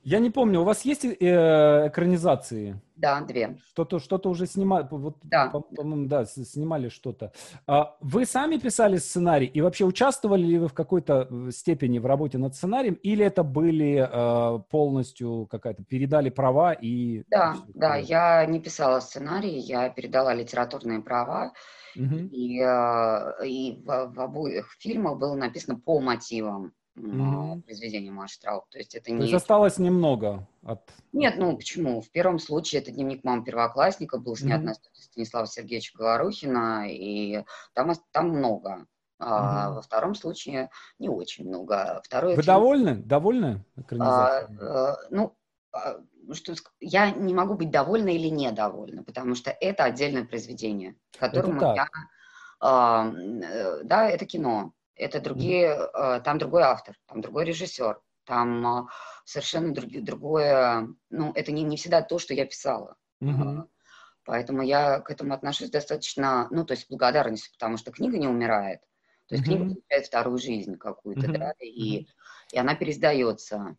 Я 0.07 0.21
не 0.21 0.31
помню, 0.31 0.61
у 0.61 0.65
вас 0.65 0.85
есть 0.85 1.05
э, 1.05 1.89
экранизации? 1.89 2.81
Да, 2.95 3.21
две. 3.23 3.59
Что-то, 3.71 3.99
что-то 3.99 4.31
уже 4.31 4.47
снимали, 4.47 4.87
вот, 4.89 5.17
да. 5.25 5.49
по-моему, 5.49 6.07
да, 6.07 6.25
снимали 6.25 6.91
что-то. 6.91 7.33
А 7.67 7.97
вы 8.01 8.25
сами 8.25 8.57
писали 8.57 8.99
сценарий 8.99 9.47
и 9.47 9.61
вообще 9.61 9.85
участвовали 9.85 10.45
ли 10.47 10.59
вы 10.59 10.69
в 10.69 10.75
какой-то 10.75 11.27
э, 11.29 11.51
степени 11.51 11.99
в 11.99 12.07
работе 12.07 12.39
над 12.39 12.55
сценарием, 12.55 12.95
или 13.03 13.25
это 13.25 13.43
были 13.43 14.09
э, 14.09 14.59
полностью 14.71 15.49
какая-то 15.51 15.83
передали 15.83 16.31
права 16.31 16.73
и? 16.73 17.25
Да, 17.27 17.57
да, 17.75 17.97
я 17.97 18.47
не 18.47 18.61
писала 18.61 19.01
сценарий, 19.01 19.59
я 19.59 19.89
передала 19.89 20.33
литературные 20.35 21.01
права. 21.01 21.53
Угу. 21.97 22.15
И, 22.31 22.61
э, 22.61 23.45
и 23.45 23.83
в, 23.85 24.13
в 24.15 24.21
обоих 24.21 24.77
фильмах 24.79 25.19
было 25.19 25.35
написано 25.35 25.81
по 25.81 26.01
мотивам 26.01 26.75
mm-hmm. 26.97 27.63
произведение 27.63 28.13
Маши 28.13 28.41
Трауб. 28.41 28.69
То 28.71 28.79
есть 28.79 28.95
это 28.95 29.11
не... 29.11 29.19
То 29.19 29.25
есть 29.25 29.35
осталось 29.35 29.79
немного 29.79 30.47
от... 30.63 30.91
Нет, 31.13 31.35
ну 31.39 31.57
почему? 31.57 32.01
В 32.01 32.11
первом 32.11 32.39
случае 32.39 32.83
это 32.83 32.91
дневник 32.91 33.25
мамы 33.25 33.45
первоклассника, 33.45 34.19
был 34.19 34.37
снят 34.37 34.61
mm-hmm. 34.61 34.65
на 34.65 34.75
Станислава 34.93 35.47
Сергеевича 35.47 35.97
Говорухина, 35.97 36.87
и 36.91 37.45
там, 37.75 37.93
там 38.13 38.31
много. 38.31 38.87
А 39.19 39.71
во 39.71 39.83
втором 39.83 40.15
случае 40.15 40.71
не 40.99 41.09
очень 41.09 41.49
много. 41.49 42.01
Второй 42.05 42.37
Вы 42.37 42.43
фильм... 42.43 42.55
довольны? 42.55 42.97
Довольны 42.97 43.65
А, 43.99 44.41
а, 44.61 44.97
ну, 45.11 45.35
а, 45.73 45.97
что 46.33 46.55
я 46.81 47.11
не 47.11 47.33
могу 47.33 47.55
быть 47.55 47.71
довольна 47.71 48.11
или 48.11 48.29
недовольна, 48.29 49.05
потому 49.05 49.35
что 49.35 49.51
это 49.51 49.85
отдельное 49.85 50.25
произведение, 50.25 50.97
которому 51.19 51.61
я... 51.61 51.89
А, 52.61 53.11
да, 53.85 54.09
это 54.09 54.27
кино 54.27 54.73
это 54.97 55.21
другие, 55.21 55.77
mm-hmm. 55.77 56.23
там 56.23 56.39
другой 56.39 56.63
автор, 56.63 56.97
там 57.07 57.21
другой 57.21 57.45
режиссер, 57.45 58.01
Там 58.25 58.67
а, 58.67 58.89
совершенно 59.25 59.73
друг, 59.73 59.91
другое, 60.03 60.89
ну, 61.11 61.33
это 61.35 61.53
не, 61.53 61.63
не 61.63 61.77
всегда 61.77 62.03
то, 62.03 62.19
что 62.19 62.35
я 62.35 62.45
писала. 62.45 62.97
Mm-hmm. 63.23 63.69
Поэтому 64.25 64.63
я 64.63 64.99
к 65.01 65.11
этому 65.11 65.33
отношусь 65.35 65.71
достаточно, 65.71 66.49
ну, 66.51 66.65
то 66.65 66.73
есть 66.75 66.91
благодарностью, 66.91 67.53
потому 67.53 67.77
что 67.77 67.93
книга 67.93 68.19
не 68.19 68.27
умирает. 68.27 68.81
То 69.29 69.37
есть 69.37 69.47
mm-hmm. 69.47 69.57
книга 69.57 69.75
получает 69.75 70.07
вторую 70.07 70.39
жизнь 70.39 70.77
какую-то, 70.77 71.27
mm-hmm. 71.27 71.39
да, 71.39 71.53
и, 71.61 72.01
mm-hmm. 72.01 72.07
и 72.53 72.59
она 72.59 72.75
пересдается, 72.75 73.77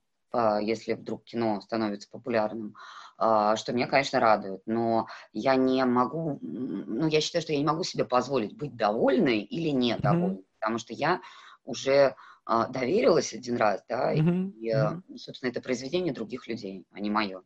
если 0.62 0.94
вдруг 0.94 1.24
кино 1.24 1.62
становится 1.62 2.10
популярным, 2.10 2.76
что 3.16 3.74
меня, 3.74 3.88
конечно, 3.88 4.20
радует. 4.20 4.62
Но 4.66 5.08
я 5.34 5.56
не 5.56 5.84
могу, 5.86 6.38
ну, 6.42 7.08
я 7.08 7.22
считаю, 7.22 7.42
что 7.42 7.54
я 7.54 7.60
не 7.60 7.66
могу 7.66 7.84
себе 7.84 8.06
позволить 8.06 8.56
быть 8.56 8.76
довольной 8.76 9.40
или 9.40 9.70
недовольной, 9.70 10.36
mm-hmm. 10.36 10.47
Потому 10.68 10.80
что 10.80 10.94
я 10.94 11.22
уже 11.64 12.14
доверилась 12.46 13.34
один 13.34 13.56
раз, 13.56 13.84
да, 13.88 14.14
mm-hmm. 14.14 14.52
и, 14.52 15.14
и, 15.14 15.18
собственно, 15.18 15.50
это 15.50 15.62
произведение 15.62 16.14
других 16.14 16.48
людей, 16.48 16.86
а 16.92 17.00
не 17.00 17.10
мое. 17.10 17.42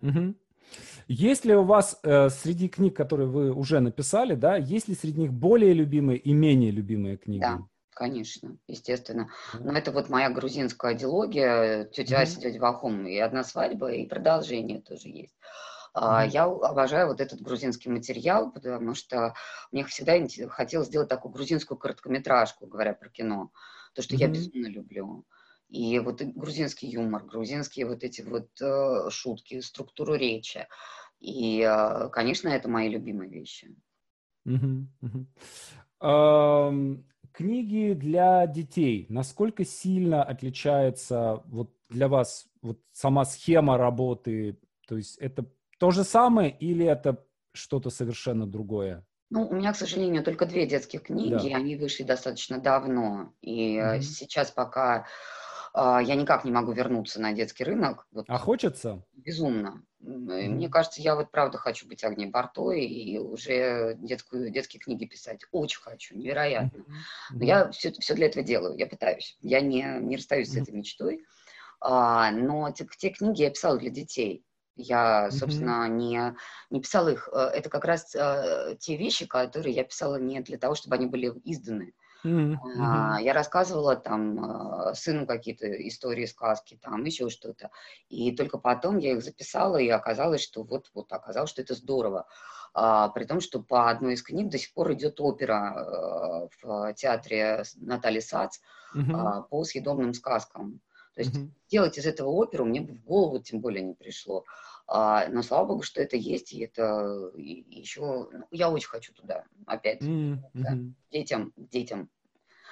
Mm-hmm. 0.00 0.34
Есть 1.08 1.44
ли 1.44 1.54
у 1.54 1.64
вас 1.64 1.98
э, 2.02 2.28
среди 2.28 2.68
книг, 2.68 2.96
которые 2.96 3.28
вы 3.28 3.52
уже 3.52 3.80
написали, 3.80 4.34
да, 4.34 4.56
есть 4.56 4.88
ли 4.88 4.94
среди 4.94 5.22
них 5.22 5.32
более 5.32 5.72
любимые 5.72 6.18
и 6.18 6.32
менее 6.32 6.70
любимые 6.70 7.16
книги? 7.16 7.40
Да, 7.40 7.60
конечно, 7.90 8.56
естественно. 8.68 9.28
Но 9.58 9.72
это 9.72 9.90
вот 9.90 10.08
моя 10.08 10.30
грузинская 10.30 10.94
дилогия, 10.94 11.84
тетя 11.86 12.20
Ася, 12.20 12.40
тетя 12.40 12.60
Вахум, 12.60 13.06
и 13.06 13.16
одна 13.18 13.42
свадьба, 13.42 13.92
и 13.92 14.06
продолжение 14.06 14.80
тоже 14.80 15.08
есть. 15.08 15.36
Mm-hmm. 15.96 16.28
Я 16.28 16.44
обожаю 16.44 17.08
вот 17.08 17.20
этот 17.20 17.40
грузинский 17.40 17.88
материал, 17.88 18.50
потому 18.52 18.94
что 18.94 19.34
мне 19.72 19.84
всегда 19.84 20.18
хотелось 20.48 20.88
сделать 20.88 21.08
такую 21.08 21.32
грузинскую 21.32 21.78
короткометражку, 21.78 22.66
говоря 22.66 22.92
про 22.92 23.08
кино. 23.08 23.50
То, 23.94 24.02
что 24.02 24.14
mm-hmm. 24.14 24.20
я 24.20 24.28
безумно 24.28 24.66
люблю. 24.66 25.24
И 25.68 25.98
вот 25.98 26.20
грузинский 26.22 26.88
юмор, 26.88 27.24
грузинские 27.24 27.86
вот 27.86 28.04
эти 28.04 28.22
вот 28.22 28.48
э, 28.60 29.10
шутки, 29.10 29.60
структуру 29.60 30.14
речи. 30.14 30.68
И, 31.18 31.60
э, 31.60 32.08
конечно, 32.10 32.48
это 32.48 32.68
мои 32.68 32.88
любимые 32.88 33.30
вещи. 33.30 33.74
Um, 35.98 37.04
книги 37.32 37.94
для 37.94 38.46
детей. 38.46 39.06
Насколько 39.08 39.64
сильно 39.64 40.22
отличается 40.22 41.42
вот 41.46 41.74
для 41.88 42.08
вас 42.08 42.46
вот 42.62 42.80
сама 42.92 43.24
схема 43.24 43.76
работы? 43.76 44.58
То 44.86 44.98
есть 44.98 45.16
это 45.18 45.46
то 45.78 45.90
же 45.90 46.04
самое 46.04 46.50
или 46.50 46.86
это 46.86 47.24
что-то 47.52 47.90
совершенно 47.90 48.46
другое? 48.46 49.04
Ну, 49.30 49.46
у 49.48 49.54
меня, 49.54 49.72
к 49.72 49.76
сожалению, 49.76 50.22
только 50.22 50.46
две 50.46 50.66
детских 50.66 51.02
книги, 51.02 51.50
да. 51.50 51.56
они 51.56 51.76
вышли 51.76 52.04
достаточно 52.04 52.58
давно. 52.58 53.32
И 53.40 53.76
mm-hmm. 53.76 54.00
сейчас 54.00 54.52
пока 54.52 55.06
а, 55.78 56.00
я 56.00 56.14
никак 56.14 56.44
не 56.44 56.52
могу 56.52 56.72
вернуться 56.72 57.20
на 57.20 57.32
детский 57.32 57.64
рынок. 57.64 58.06
Вот, 58.10 58.24
а 58.28 58.38
хочется? 58.38 59.04
Безумно. 59.14 59.82
Mm-hmm. 60.00 60.48
Мне 60.48 60.68
кажется, 60.70 61.02
я 61.02 61.14
вот 61.16 61.30
правда 61.30 61.58
хочу 61.58 61.86
быть 61.86 62.02
Агнией 62.02 62.30
Бартой 62.30 62.86
и 62.86 63.18
уже 63.18 63.94
детскую, 63.98 64.50
детские 64.50 64.80
книги 64.80 65.04
писать. 65.04 65.40
Очень 65.50 65.80
хочу, 65.80 66.16
невероятно. 66.16 66.78
Mm-hmm. 66.78 67.32
Но 67.32 67.44
я 67.44 67.70
все, 67.72 67.92
все 67.92 68.14
для 68.14 68.28
этого 68.28 68.42
делаю, 68.42 68.78
я 68.78 68.86
пытаюсь. 68.86 69.36
Я 69.42 69.60
не, 69.60 69.82
не 70.00 70.16
расстаюсь 70.16 70.48
mm-hmm. 70.48 70.60
с 70.60 70.62
этой 70.62 70.74
мечтой. 70.74 71.24
А, 71.80 72.30
но 72.30 72.70
те, 72.70 72.86
те 72.96 73.10
книги 73.10 73.42
я 73.42 73.50
писала 73.50 73.76
для 73.78 73.90
детей. 73.90 74.45
Я, 74.76 75.30
собственно, 75.30 75.86
mm-hmm. 75.86 75.96
не, 75.96 76.36
не 76.70 76.80
писала 76.80 77.08
их. 77.08 77.28
Э, 77.32 77.50
это 77.52 77.70
как 77.70 77.84
раз 77.84 78.14
э, 78.14 78.76
те 78.78 78.96
вещи, 78.96 79.26
которые 79.26 79.74
я 79.74 79.84
писала 79.84 80.16
не 80.16 80.40
для 80.40 80.58
того, 80.58 80.74
чтобы 80.74 80.96
они 80.96 81.06
были 81.06 81.32
изданы. 81.44 81.94
Mm-hmm. 82.24 83.22
Я 83.22 83.32
рассказывала 83.32 83.96
там 83.96 84.44
а, 84.44 84.94
сыну 84.94 85.26
какие-то 85.26 85.66
истории, 85.86 86.26
сказки, 86.26 86.78
там 86.80 87.04
еще 87.04 87.28
что-то. 87.28 87.70
И 88.08 88.34
только 88.34 88.58
потом 88.58 88.98
я 88.98 89.12
их 89.12 89.22
записала, 89.22 89.76
и 89.76 89.88
оказалось, 89.88 90.42
что 90.42 90.64
вот, 90.64 90.90
вот 90.94 91.12
оказалось, 91.12 91.50
что 91.50 91.62
это 91.62 91.74
здорово. 91.74 92.26
А, 92.74 93.08
при 93.08 93.24
том, 93.24 93.40
что 93.40 93.62
по 93.62 93.90
одной 93.90 94.14
из 94.14 94.22
книг 94.22 94.48
до 94.48 94.58
сих 94.58 94.74
пор 94.74 94.92
идет 94.92 95.20
опера 95.20 95.54
а, 95.56 96.48
в 96.60 96.94
театре 96.94 97.64
Натальи 97.76 98.20
Сац 98.20 98.58
mm-hmm. 98.94 99.48
по 99.48 99.64
съедобным 99.64 100.12
сказкам. 100.12 100.80
То 101.16 101.22
есть 101.22 101.34
mm-hmm. 101.34 101.50
делать 101.68 101.96
из 101.96 102.04
этого 102.04 102.28
оперу 102.28 102.66
мне 102.66 102.82
бы 102.82 102.92
в 102.92 103.02
голову 103.02 103.38
тем 103.38 103.60
более 103.60 103.82
не 103.82 103.94
пришло. 103.94 104.44
А, 104.86 105.26
но 105.28 105.42
слава 105.42 105.66
богу, 105.66 105.82
что 105.82 106.02
это 106.02 106.16
есть, 106.16 106.52
и 106.52 106.60
это 106.60 107.32
еще... 107.34 108.28
Ну, 108.30 108.46
я 108.50 108.70
очень 108.70 108.88
хочу 108.88 109.14
туда, 109.14 109.46
опять, 109.64 110.02
mm-hmm. 110.02 110.38
да, 110.52 110.78
детям, 111.10 111.54
детям. 111.56 112.10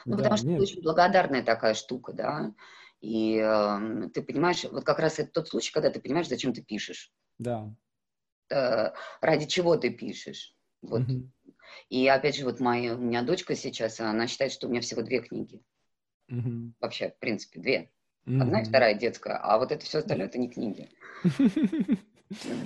Ну, 0.05 0.13
да, 0.13 0.19
потому 0.19 0.37
что 0.37 0.47
нет. 0.47 0.57
это 0.57 0.63
очень 0.63 0.83
благодарная 0.83 1.43
такая 1.43 1.73
штука, 1.73 2.13
да. 2.13 2.55
И 3.01 3.39
э, 3.43 4.09
ты 4.13 4.23
понимаешь, 4.23 4.65
вот 4.65 4.85
как 4.85 4.99
раз 4.99 5.19
это 5.19 5.31
тот 5.33 5.49
случай, 5.49 5.73
когда 5.73 5.91
ты 5.91 5.99
понимаешь, 5.99 6.29
зачем 6.29 6.53
ты 6.53 6.63
пишешь. 6.63 7.11
Да. 7.39 7.75
Э, 8.51 8.91
ради 9.23 9.47
чего 9.47 9.77
ты 9.77 9.89
пишешь. 9.89 10.55
Вот. 10.83 11.01
Mm-hmm. 11.01 11.29
И 11.89 12.07
опять 12.09 12.37
же, 12.37 12.45
вот 12.45 12.61
моя, 12.61 12.95
у 12.95 12.99
меня 12.99 13.23
дочка 13.23 13.57
сейчас, 13.57 14.01
она 14.01 14.27
считает, 14.27 14.53
что 14.53 14.67
у 14.67 14.71
меня 14.71 14.83
всего 14.83 15.01
две 15.01 15.21
книги. 15.21 15.63
Mm-hmm. 16.31 16.73
Вообще, 16.81 17.09
в 17.09 17.19
принципе, 17.19 17.61
две. 17.61 17.91
Одна 18.27 18.63
и 18.63 18.65
вторая 18.65 18.95
детская, 18.95 19.37
а 19.37 19.59
вот 19.59 19.71
это 19.71 19.85
все 19.85 19.99
остальное 19.99 20.27
это 20.27 20.39
не 20.39 20.49
книги. 20.49 20.89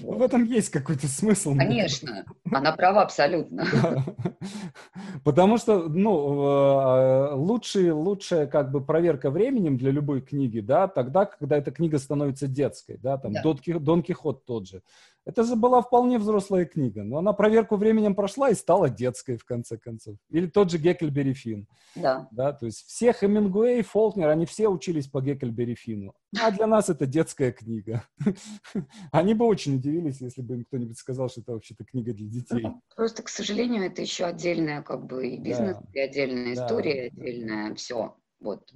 В 0.02 0.22
этом 0.22 0.44
есть 0.44 0.70
какой-то 0.70 1.08
смысл. 1.08 1.54
Конечно, 1.56 2.24
она 2.50 2.72
права 2.72 3.02
абсолютно. 3.02 3.66
Потому 5.24 5.58
что, 5.58 5.88
ну, 5.88 6.48
э, 6.48 7.34
лучшая, 7.34 7.92
лучшая 7.92 8.46
как 8.46 8.70
бы 8.70 8.80
проверка 8.84 9.30
временем 9.30 9.76
для 9.76 9.90
любой 9.90 10.20
книги, 10.20 10.60
да, 10.60 10.86
тогда, 10.86 11.26
когда 11.26 11.58
эта 11.58 11.70
книга 11.72 11.98
становится 11.98 12.46
детской, 12.46 12.98
да, 12.98 13.18
там, 13.18 13.32
да. 13.32 13.42
Дон 13.42 14.02
Кихот 14.02 14.44
тот 14.46 14.68
же. 14.68 14.82
Это 15.28 15.44
же 15.44 15.56
была 15.56 15.82
вполне 15.82 16.18
взрослая 16.18 16.64
книга, 16.64 17.04
но 17.04 17.18
она 17.18 17.34
проверку 17.34 17.76
временем 17.76 18.14
прошла 18.14 18.48
и 18.48 18.54
стала 18.54 18.88
детской 18.88 19.36
в 19.36 19.44
конце 19.44 19.76
концов. 19.76 20.16
Или 20.30 20.46
тот 20.46 20.70
же 20.70 20.78
Геккельбери 20.78 21.34
Финн. 21.34 21.68
Да. 21.94 22.28
да. 22.30 22.54
То 22.54 22.64
есть 22.64 22.86
все 22.86 23.12
Хемингуэй, 23.12 23.82
Фолкнер, 23.82 24.26
они 24.30 24.46
все 24.46 24.68
учились 24.68 25.06
по 25.06 25.20
Геккельбери 25.20 25.74
Финну. 25.74 26.14
А 26.40 26.50
для 26.50 26.66
нас 26.66 26.88
это 26.88 27.04
детская 27.04 27.52
книга. 27.52 28.04
Они 29.12 29.34
бы 29.34 29.44
очень 29.44 29.76
удивились, 29.76 30.22
если 30.22 30.40
бы 30.40 30.54
им 30.54 30.64
кто-нибудь 30.64 30.96
сказал, 30.96 31.28
что 31.28 31.42
это 31.42 31.52
вообще-то 31.52 31.84
книга 31.84 32.14
для 32.14 32.26
детей. 32.26 32.66
Просто, 32.96 33.22
к 33.22 33.28
сожалению, 33.28 33.84
это 33.84 34.00
еще 34.00 34.24
отдельная 34.24 34.80
как 34.80 35.04
бы 35.04 35.28
и 35.28 35.38
бизнес, 35.38 35.76
да. 35.76 35.88
и 35.92 35.98
отдельная 35.98 36.54
история, 36.54 37.10
да. 37.10 37.22
отдельное 37.22 37.74
все. 37.74 38.16
Вот. 38.40 38.72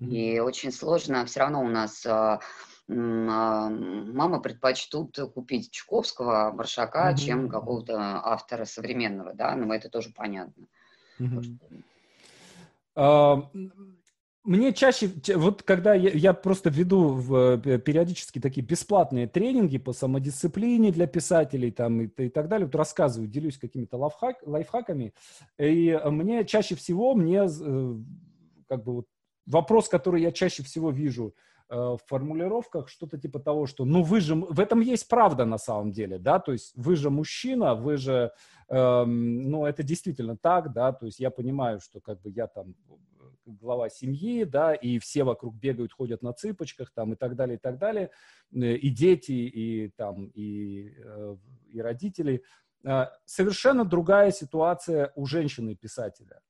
И 0.00 0.40
очень 0.40 0.72
сложно. 0.72 1.24
Все 1.26 1.40
равно 1.40 1.62
у 1.62 1.68
нас 1.68 2.04
а, 2.06 2.40
мама 2.88 4.40
предпочтут 4.40 5.18
купить 5.34 5.70
Чуковского, 5.70 6.52
Маршака, 6.52 7.10
mm-hmm. 7.10 7.16
чем 7.16 7.48
какого-то 7.48 7.94
автора 8.24 8.64
современного, 8.64 9.34
да, 9.34 9.54
но 9.54 9.72
это 9.74 9.88
тоже 9.88 10.10
понятно. 10.14 10.66
Mm-hmm. 11.18 11.82
Uh, 12.94 13.46
мне 14.44 14.74
чаще, 14.74 15.10
вот 15.36 15.62
когда 15.62 15.94
я, 15.94 16.10
я 16.10 16.34
просто 16.34 16.68
веду 16.68 17.10
в, 17.14 17.60
э, 17.64 17.78
периодически 17.78 18.40
такие 18.40 18.66
бесплатные 18.66 19.28
тренинги 19.28 19.78
по 19.78 19.92
самодисциплине 19.92 20.90
для 20.90 21.06
писателей 21.06 21.70
там 21.70 22.02
и, 22.02 22.06
и 22.08 22.28
так 22.28 22.48
далее, 22.48 22.66
вот 22.66 22.74
рассказываю, 22.74 23.30
делюсь 23.30 23.56
какими-то 23.56 23.96
лайфхак, 23.96 24.38
лайфхаками, 24.44 25.14
и 25.58 25.98
мне 26.06 26.44
чаще 26.44 26.74
всего, 26.74 27.14
мне 27.14 27.46
э, 27.46 27.94
как 28.68 28.84
бы 28.84 28.94
вот 28.96 29.06
вопрос, 29.46 29.88
который 29.88 30.20
я 30.20 30.32
чаще 30.32 30.62
всего 30.62 30.90
вижу– 30.90 31.34
в 31.72 32.00
формулировках 32.06 32.88
что-то 32.88 33.18
типа 33.18 33.40
того, 33.40 33.66
что 33.66 33.84
ну 33.84 34.02
вы 34.02 34.20
же, 34.20 34.34
в 34.34 34.60
этом 34.60 34.80
есть 34.80 35.08
правда 35.08 35.46
на 35.46 35.58
самом 35.58 35.90
деле, 35.90 36.18
да, 36.18 36.38
то 36.38 36.52
есть 36.52 36.72
вы 36.76 36.96
же 36.96 37.08
мужчина, 37.08 37.74
вы 37.74 37.96
же, 37.96 38.32
эм, 38.68 39.50
ну 39.50 39.64
это 39.64 39.82
действительно 39.82 40.36
так, 40.36 40.72
да, 40.72 40.92
то 40.92 41.06
есть 41.06 41.18
я 41.18 41.30
понимаю, 41.30 41.80
что 41.80 42.00
как 42.00 42.20
бы 42.20 42.30
я 42.30 42.46
там 42.46 42.74
глава 43.46 43.88
семьи, 43.88 44.44
да, 44.44 44.74
и 44.74 44.98
все 44.98 45.24
вокруг 45.24 45.54
бегают, 45.54 45.92
ходят 45.92 46.22
на 46.22 46.32
цыпочках, 46.32 46.90
там, 46.92 47.14
и 47.14 47.16
так 47.16 47.36
далее, 47.36 47.56
и 47.56 47.60
так 47.60 47.78
далее, 47.78 48.10
э, 48.54 48.74
и 48.74 48.90
дети, 48.90 49.32
и 49.32 49.88
там, 49.96 50.26
и, 50.26 50.94
э, 50.98 51.36
и 51.68 51.80
родители. 51.80 52.42
Совершенно 53.24 53.84
другая 53.84 54.32
ситуация 54.32 55.12
у 55.14 55.24
женщины-писателя 55.24 56.40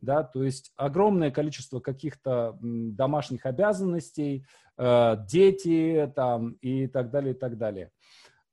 да, 0.00 0.22
то 0.22 0.42
есть 0.42 0.72
огромное 0.76 1.30
количество 1.30 1.80
каких-то 1.80 2.56
домашних 2.60 3.46
обязанностей, 3.46 4.46
э, 4.76 5.16
дети 5.26 6.12
там 6.14 6.52
и 6.60 6.86
так 6.86 7.10
далее, 7.10 7.34
и 7.34 7.36
так 7.36 7.58
далее. 7.58 7.90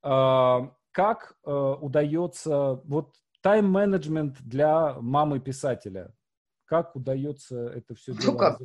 Э, 0.04 0.70
как 0.92 1.36
э, 1.46 1.52
удается, 1.52 2.82
вот 2.86 3.14
тайм-менеджмент 3.42 4.42
для 4.42 4.96
мамы-писателя, 5.00 6.14
как 6.66 6.96
удается 6.96 7.68
это 7.70 7.96
все 7.96 8.14
ну, 8.14 8.20
делать? 8.20 8.40
Как? 8.40 8.60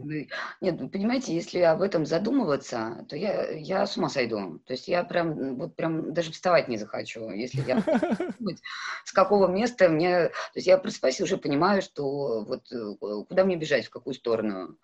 Нет, 0.60 0.80
вы 0.80 0.88
понимаете, 0.88 1.34
если 1.34 1.60
об 1.60 1.82
этом 1.82 2.06
задумываться, 2.06 3.04
то 3.08 3.16
я, 3.16 3.50
я 3.50 3.86
с 3.86 3.96
ума 3.96 4.08
сойду. 4.08 4.58
То 4.66 4.72
есть 4.72 4.88
я 4.88 5.04
прям, 5.04 5.56
вот 5.56 5.76
прям 5.76 6.12
даже 6.14 6.32
вставать 6.32 6.68
не 6.68 6.78
захочу, 6.78 7.30
если 7.30 7.62
я 7.62 7.82
с 9.04 9.12
какого 9.12 9.48
места 9.48 9.88
мне... 9.88 10.28
То 10.28 10.56
есть 10.56 10.66
я 10.66 10.78
просыпаюсь 10.78 11.20
и 11.20 11.24
уже 11.24 11.36
понимаю, 11.36 11.82
что 11.82 12.44
вот 12.44 12.72
э, 12.72 13.24
куда 13.28 13.44
мне 13.44 13.56
бежать, 13.56 13.86
в 13.86 13.90
какую 13.90 14.14
сторону. 14.14 14.76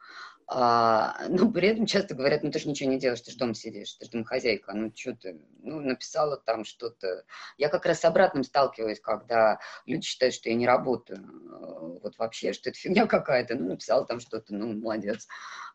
А, 0.49 1.17
но 1.29 1.51
при 1.51 1.69
этом 1.69 1.87
часто 1.87 2.15
говорят, 2.15 2.43
ну 2.43 2.51
ты 2.51 2.59
же 2.59 2.69
ничего 2.69 2.91
не 2.91 2.99
делаешь, 2.99 3.21
ты 3.21 3.33
же 3.33 3.37
дома 3.37 3.55
сидишь, 3.55 3.95
ты 3.95 4.05
же 4.05 4.13
домохозяйка, 4.13 4.73
ну 4.75 4.93
что 4.95 5.15
ты, 5.15 5.41
ну 5.63 5.81
написала 5.81 6.37
там 6.37 6.65
что-то. 6.65 7.25
Я 7.59 7.69
как 7.69 7.87
раз 7.87 8.01
с 8.01 8.05
обратным 8.05 8.45
сталкиваюсь, 8.45 9.01
когда 9.01 9.59
люди 9.87 10.07
считают, 10.07 10.35
что 10.35 10.49
я 10.49 10.55
не 10.55 10.67
работаю, 10.67 11.19
э, 11.19 11.99
вот 12.03 12.17
вообще, 12.19 12.53
что 12.53 12.71
это 12.71 12.79
фигня 12.79 13.07
какая-то, 13.07 13.57
ну 13.57 13.71
написала 13.71 14.07
там 14.07 14.21
что-то, 14.21 14.55
ну 14.55 14.73
молодец. 14.73 15.27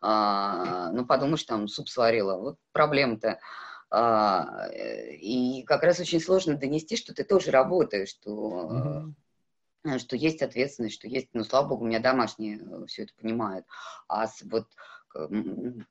А, 0.01 0.91
ну 0.91 1.05
подумаешь, 1.05 1.43
там 1.43 1.67
суп 1.67 1.89
сварила, 1.89 2.37
вот 2.37 2.57
проблема-то. 2.71 3.39
А, 3.93 4.69
и 4.71 5.63
как 5.63 5.83
раз 5.83 5.99
очень 5.99 6.21
сложно 6.21 6.55
донести, 6.55 6.95
что 6.95 7.13
ты 7.13 7.25
тоже 7.25 7.51
работаешь, 7.51 8.09
что... 8.09 8.69
Mm-hmm 8.71 9.13
что 9.97 10.15
есть 10.15 10.41
ответственность, 10.41 10.95
что 10.95 11.07
есть, 11.07 11.29
ну, 11.33 11.43
слава 11.43 11.67
богу, 11.67 11.83
у 11.83 11.87
меня 11.87 11.99
домашние 11.99 12.59
э, 12.59 12.85
все 12.87 13.03
это 13.03 13.13
понимают. 13.15 13.65
А 14.07 14.27
вот 14.43 14.67
там, 15.13 15.87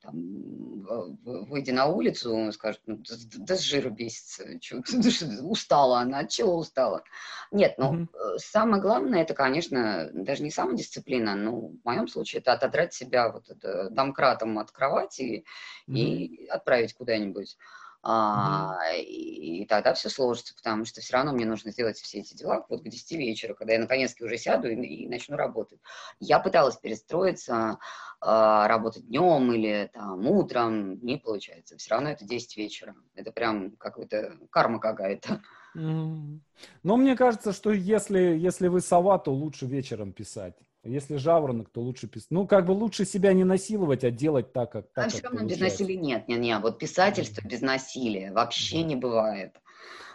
выйдя 1.24 1.74
на 1.74 1.86
улицу, 1.86 2.51
скажет, 2.53 2.80
ну, 2.86 2.97
да, 2.97 3.14
да 3.38 3.57
с 3.57 3.61
жиру 3.61 3.91
бесится, 3.91 4.45
устала 5.43 6.01
она, 6.01 6.20
от 6.20 6.30
чего 6.30 6.57
устала? 6.57 7.05
Нет, 7.51 7.74
ну, 7.76 8.03
mm-hmm. 8.03 8.38
самое 8.38 8.80
главное, 8.80 9.22
это, 9.22 9.34
конечно, 9.34 10.11
даже 10.14 10.43
не 10.43 10.51
самодисциплина, 10.51 11.34
но 11.34 11.68
в 11.68 11.84
моем 11.84 12.09
случае 12.09 12.41
это 12.41 12.53
отодрать 12.53 12.95
себя 12.95 13.30
вот 13.30 13.51
это, 13.51 13.91
домкратом 13.91 14.59
от 14.59 14.70
кровати 14.70 15.45
mm-hmm. 15.88 15.95
и 15.95 16.47
отправить 16.47 16.95
куда-нибудь. 16.95 17.57
А, 18.03 18.78
и, 18.96 19.62
и 19.62 19.66
тогда 19.66 19.92
все 19.92 20.09
сложится, 20.09 20.55
потому 20.55 20.84
что 20.86 21.01
все 21.01 21.14
равно 21.14 21.32
мне 21.32 21.44
нужно 21.44 21.70
сделать 21.70 21.98
все 21.98 22.20
эти 22.20 22.34
дела 22.34 22.64
вот 22.68 22.82
к 22.82 22.88
10 22.88 23.12
вечера, 23.12 23.55
когда 23.55 23.74
я 23.74 23.78
наконец-таки 23.78 24.24
уже 24.24 24.38
сяду 24.38 24.68
и, 24.68 24.74
и 24.74 25.09
начну 25.09 25.36
работать. 25.36 25.80
Я 26.18 26.38
пыталась 26.38 26.76
перестроиться, 26.76 27.78
а, 28.20 28.68
работать 28.68 29.07
днем 29.07 29.53
или 29.53 29.90
там 29.92 30.26
утром, 30.26 30.98
не 31.05 31.18
получается. 31.18 31.76
Все 31.76 31.94
равно 31.94 32.11
это 32.11 32.24
10 32.24 32.57
вечера. 32.57 32.94
Это 33.14 33.32
прям 33.32 33.72
какая-то 33.76 34.38
карма 34.51 34.80
какая-то. 34.80 35.42
Но 35.74 36.96
мне 36.96 37.16
кажется, 37.16 37.53
что 37.53 37.70
если, 37.70 38.18
если 38.18 38.68
вы 38.68 38.80
сова, 38.80 39.18
то 39.18 39.32
лучше 39.32 39.66
вечером 39.66 40.12
писать. 40.12 40.57
Если 40.83 41.16
жаворонок, 41.16 41.68
то 41.68 41.83
лучше 41.83 42.09
писать. 42.09 42.31
Ну, 42.31 42.47
как 42.47 42.64
бы 42.64 42.72
лучше 42.72 43.05
себя 43.05 43.35
не 43.35 43.45
насиловать, 43.45 44.03
а 44.03 44.11
делать 44.11 44.53
так, 44.53 44.72
как 44.72 44.93
так, 44.95 45.07
А 45.07 45.09
все 45.11 45.22
равно 45.22 45.45
без 45.45 45.61
насилия 45.61 45.97
нет. 45.97 46.26
нет, 46.26 46.41
нет. 46.41 46.62
Вот 46.62 46.78
писательство 46.78 47.47
без 47.47 47.61
насилия 47.61 48.33
вообще 48.33 48.83
не 48.83 48.97
бывает. 48.97 49.61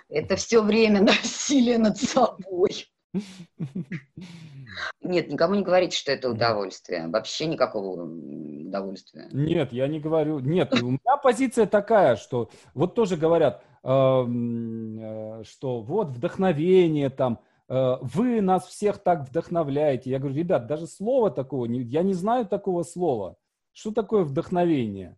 Это 0.09 0.36
все 0.36 0.63
время 0.63 1.01
насилие 1.03 1.78
над 1.78 1.97
собой. 1.97 2.88
Нет, 5.01 5.30
никому 5.30 5.55
не 5.55 5.63
говорите, 5.63 5.97
что 5.97 6.11
это 6.11 6.30
удовольствие. 6.30 7.07
Вообще 7.07 7.45
никакого 7.45 8.01
удовольствия. 8.03 9.30
Нет, 9.32 9.72
я 9.72 9.88
не 9.88 9.99
говорю. 9.99 10.39
Нет, 10.39 10.74
у 10.82 10.91
меня 10.91 11.18
позиция 11.22 11.66
такая, 11.68 12.16
что 12.16 12.49
вот 12.74 12.95
тоже 12.95 13.16
говорят, 13.18 13.63
эм, 13.84 14.99
э, 14.99 15.43
что 15.43 15.82
вот 15.82 16.09
вдохновение 16.09 17.09
там, 17.09 17.39
вы 17.68 18.41
нас 18.41 18.68
всех 18.68 18.99
так 18.99 19.28
вдохновляете. 19.28 20.09
Я 20.09 20.20
говорю, 20.20 20.36
ребят, 20.36 20.68
даже 20.68 20.88
слова 20.88 21.32
такого, 21.32 21.66
я 21.66 22.03
не 22.03 22.13
знаю 22.13 22.45
такого 22.45 22.84
слова. 22.84 23.38
Что 23.74 23.91
такое 23.91 24.24
вдохновение? 24.24 25.18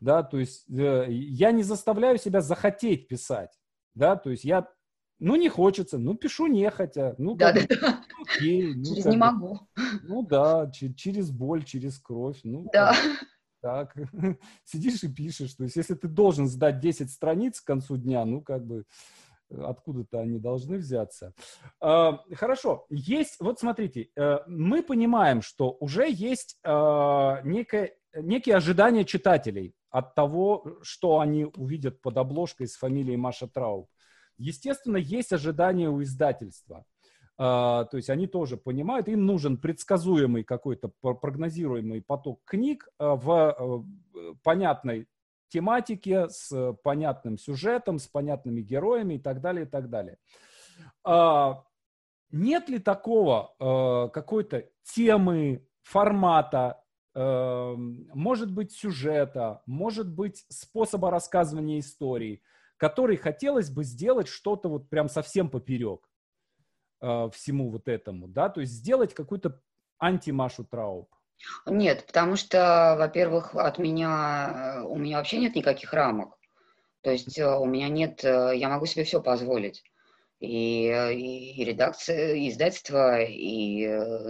Да, 0.00 0.22
то 0.22 0.38
есть 0.38 0.68
э, 0.70 1.06
я 1.08 1.50
не 1.50 1.62
заставляю 1.62 2.18
себя 2.18 2.40
захотеть 2.40 3.08
писать. 3.08 3.58
Да, 3.94 4.14
то 4.14 4.30
есть 4.30 4.44
я, 4.44 4.68
ну, 5.18 5.34
не 5.34 5.48
хочется, 5.48 5.98
ну, 5.98 6.14
пишу 6.14 6.46
нехотя. 6.46 7.14
Ну, 7.18 7.34
да, 7.34 7.52
да, 7.52 7.62
да. 7.68 8.04
Окей, 8.22 8.74
ну, 8.74 8.84
через 8.84 9.06
не 9.06 9.16
могу. 9.16 9.58
Ну, 10.04 10.22
да, 10.22 10.70
через 10.70 11.30
боль, 11.30 11.64
через 11.64 11.98
кровь. 11.98 12.38
Ну, 12.44 12.68
да. 12.72 12.94
Так, 13.60 13.96
сидишь 14.64 15.02
и 15.02 15.12
пишешь. 15.12 15.54
То 15.54 15.64
есть 15.64 15.74
если 15.74 15.94
ты 15.94 16.06
должен 16.06 16.46
сдать 16.46 16.78
10 16.78 17.10
страниц 17.10 17.60
к 17.60 17.66
концу 17.66 17.96
дня, 17.96 18.24
ну, 18.24 18.40
как 18.40 18.64
бы, 18.64 18.84
откуда-то 19.50 20.20
они 20.20 20.38
должны 20.38 20.78
взяться. 20.78 21.32
А, 21.80 22.20
хорошо, 22.34 22.86
есть, 22.90 23.36
вот 23.40 23.58
смотрите, 23.58 24.08
э, 24.16 24.38
мы 24.46 24.82
понимаем, 24.82 25.42
что 25.42 25.76
уже 25.80 26.10
есть 26.10 26.58
а, 26.64 27.40
некое, 27.42 27.94
некие 28.14 28.56
ожидания 28.56 29.04
читателей 29.04 29.74
от 29.90 30.14
того, 30.14 30.78
что 30.82 31.20
они 31.20 31.44
увидят 31.44 32.00
под 32.02 32.18
обложкой 32.18 32.68
с 32.68 32.76
фамилией 32.76 33.16
Маша 33.16 33.48
Трауб. 33.48 33.88
Естественно, 34.36 34.96
есть 34.96 35.32
ожидания 35.32 35.88
у 35.88 36.02
издательства. 36.02 36.84
Uh, 37.40 37.86
то 37.88 37.96
есть 37.98 38.10
они 38.10 38.26
тоже 38.26 38.56
понимают, 38.56 39.06
им 39.06 39.24
нужен 39.24 39.58
предсказуемый 39.58 40.42
какой-то 40.42 40.90
прогнозируемый 41.00 42.02
поток 42.02 42.40
книг 42.44 42.88
в 42.98 43.30
uh, 43.30 44.36
понятной 44.42 45.06
тематике, 45.48 46.28
с 46.28 46.72
понятным 46.82 47.38
сюжетом, 47.38 47.98
с 47.98 48.06
понятными 48.06 48.60
героями 48.60 49.14
и 49.14 49.18
так 49.18 49.40
далее, 49.40 49.66
и 49.66 49.68
так 49.68 49.90
далее. 49.90 50.18
А, 51.04 51.64
нет 52.30 52.68
ли 52.68 52.78
такого 52.78 53.54
а, 53.58 54.08
какой-то 54.08 54.68
темы, 54.82 55.66
формата, 55.82 56.82
а, 57.14 57.74
может 57.76 58.52
быть, 58.52 58.72
сюжета, 58.72 59.62
может 59.66 60.12
быть, 60.12 60.44
способа 60.48 61.10
рассказывания 61.10 61.78
истории, 61.80 62.42
который 62.76 63.16
хотелось 63.16 63.70
бы 63.70 63.84
сделать 63.84 64.28
что-то 64.28 64.68
вот 64.68 64.88
прям 64.88 65.08
совсем 65.08 65.48
поперек 65.48 66.08
всему 67.00 67.70
вот 67.70 67.86
этому, 67.86 68.26
да, 68.26 68.48
то 68.48 68.60
есть 68.60 68.72
сделать 68.72 69.14
какую-то 69.14 69.62
антимашу 70.00 70.64
Трауб. 70.64 71.08
Нет, 71.66 72.06
потому 72.06 72.36
что, 72.36 72.96
во-первых, 72.98 73.54
от 73.54 73.78
меня, 73.78 74.78
э, 74.78 74.82
у 74.82 74.96
меня 74.96 75.18
вообще 75.18 75.38
нет 75.38 75.54
никаких 75.54 75.92
рамок. 75.92 76.36
То 77.02 77.10
есть 77.10 77.38
э, 77.38 77.46
у 77.46 77.64
меня 77.64 77.88
нет, 77.88 78.24
э, 78.24 78.52
я 78.54 78.68
могу 78.68 78.86
себе 78.86 79.04
все 79.04 79.20
позволить. 79.22 79.84
И, 80.40 80.86
и, 80.86 81.60
и 81.60 81.64
редакция, 81.64 82.34
и 82.34 82.48
издательство, 82.48 83.20
и 83.20 83.80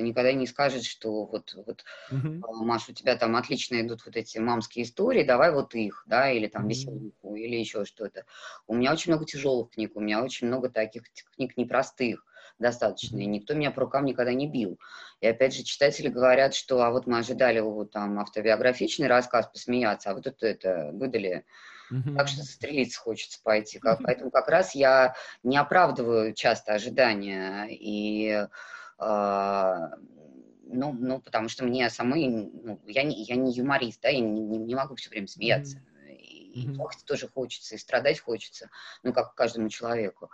никогда 0.03 0.33
не 0.33 0.47
скажет, 0.47 0.85
что 0.85 1.27
вот, 1.27 1.53
вот 1.67 1.85
uh-huh. 2.11 2.41
Маш, 2.65 2.89
у 2.89 2.95
тебя 2.95 3.15
там 3.15 3.37
отлично 3.37 3.79
идут 3.83 4.07
вот 4.07 4.17
эти 4.17 4.39
мамские 4.39 4.87
истории, 4.87 5.23
давай 5.23 5.53
вот 5.53 5.75
их, 5.75 6.05
да, 6.07 6.31
или 6.31 6.47
там 6.47 6.65
uh-huh. 6.65 6.71
веселуху, 6.71 7.35
или 7.35 7.57
еще 7.57 7.85
что-то. 7.85 8.25
У 8.67 8.75
меня 8.75 8.93
очень 8.95 9.13
много 9.13 9.27
тяжелых 9.27 9.73
книг, 9.73 9.97
у 9.97 10.01
меня 10.01 10.25
очень 10.25 10.47
много 10.47 10.71
таких 10.71 11.03
книг 11.37 11.59
непростых 11.59 12.25
достаточно, 12.59 13.19
и 13.19 13.27
никто 13.27 13.55
меня 13.55 13.71
по 13.71 13.83
рукам 13.83 14.05
никогда 14.05 14.33
не 14.33 14.49
бил. 14.49 14.79
И 15.21 15.27
опять 15.27 15.55
же, 15.55 15.63
читатели 15.63 16.09
говорят, 16.09 16.55
что 16.55 16.83
а 16.83 16.91
вот 16.91 17.07
мы 17.07 17.19
ожидали 17.19 17.61
вот 17.61 17.93
там 17.93 18.19
автобиографичный 18.19 19.09
рассказ 19.09 19.47
посмеяться, 19.47 20.11
а 20.11 20.15
вот 20.15 20.27
это, 20.27 20.47
это 20.47 20.91
выдали. 20.93 21.45
Mm-hmm. 21.93 22.17
Так 22.17 22.29
что 22.29 22.43
застрелиться 22.43 23.01
хочется 23.01 23.41
пойти. 23.43 23.79
Как, 23.79 24.01
mm-hmm. 24.01 24.05
Поэтому 24.05 24.31
как 24.31 24.49
раз 24.49 24.75
я 24.75 25.15
не 25.43 25.57
оправдываю 25.57 26.35
часто 26.35 26.75
ожидания. 26.75 27.67
И 27.71 28.29
э, 28.29 29.89
ну, 30.71 30.93
ну, 30.93 31.21
потому 31.21 31.49
что 31.49 31.65
мне 31.65 31.89
самой, 31.89 32.29
ну, 32.29 32.81
я, 32.87 33.03
не, 33.03 33.23
я 33.23 33.37
не 33.37 33.53
юморист, 33.53 34.03
да, 34.03 34.11
я 34.11 34.21
не, 34.21 34.41
не, 34.41 34.59
не 34.59 34.75
могу 34.75 34.97
все 34.97 35.11
время 35.11 35.27
смеяться. 35.27 35.79
Mm-hmm. 35.79 36.17
И, 36.17 36.63
и 36.63 36.75
плакать 36.75 37.05
тоже 37.05 37.29
хочется, 37.29 37.75
и 37.75 37.79
страдать 37.79 38.21
хочется, 38.21 38.71
ну, 39.03 39.13
как 39.13 39.35
каждому 39.35 39.69
человеку. 39.69 40.31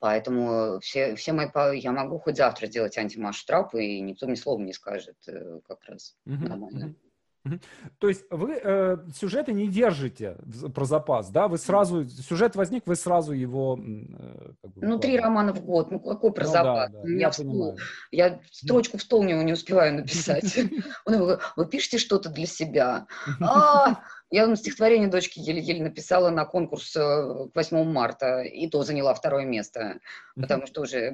Поэтому 0.00 0.80
все, 0.80 1.14
все 1.14 1.32
мои... 1.32 1.48
Я 1.78 1.92
могу 1.92 2.18
хоть 2.18 2.38
завтра 2.38 2.66
сделать 2.66 2.96
антимаш-трап, 2.96 3.74
и 3.74 4.00
никто 4.00 4.26
мне 4.26 4.36
слова 4.36 4.60
не 4.60 4.72
скажет 4.72 5.16
э, 5.28 5.60
как 5.68 5.84
раз. 5.84 6.16
Uh-huh, 6.26 6.48
Нормально. 6.48 6.94
То 7.98 8.08
есть 8.08 8.24
вы 8.30 8.60
э, 8.62 8.98
сюжеты 9.14 9.52
не 9.52 9.66
держите 9.66 10.36
про 10.74 10.84
запас, 10.84 11.30
да? 11.30 11.48
Вы 11.48 11.56
сразу 11.56 12.06
сюжет 12.06 12.54
возник, 12.54 12.86
вы 12.86 12.96
сразу 12.96 13.32
его. 13.32 13.78
Э, 13.78 14.52
как 14.62 14.74
бы, 14.74 14.86
ну 14.86 14.98
три 14.98 15.18
романа 15.18 15.54
в 15.54 15.64
год, 15.64 15.90
ну 15.90 16.00
какой 16.00 16.32
про 16.32 16.44
ну, 16.44 16.50
запас? 16.50 16.90
Да, 16.90 17.00
да, 17.02 17.08
я, 17.08 17.18
я, 17.18 17.32
стол, 17.32 17.78
я 18.10 18.40
строчку 18.50 18.98
в 18.98 19.02
стол 19.02 19.24
не, 19.24 19.32
не 19.32 19.54
успеваю 19.54 19.94
написать. 19.96 20.54
Вы 21.06 21.66
пишете 21.70 21.96
что-то 21.96 22.28
для 22.28 22.46
себя? 22.46 23.06
Я 24.30 24.46
на 24.46 24.56
стихотворение 24.56 25.08
дочки 25.08 25.40
еле-еле 25.40 25.82
написала 25.82 26.30
на 26.30 26.44
конкурс 26.44 26.94
э, 26.96 27.00
к 27.00 27.50
8 27.54 27.84
марта, 27.84 28.42
и 28.42 28.68
то 28.68 28.82
заняла 28.84 29.12
второе 29.12 29.44
место, 29.44 29.98
потому 30.36 30.66
что 30.66 30.82
уже 30.82 31.12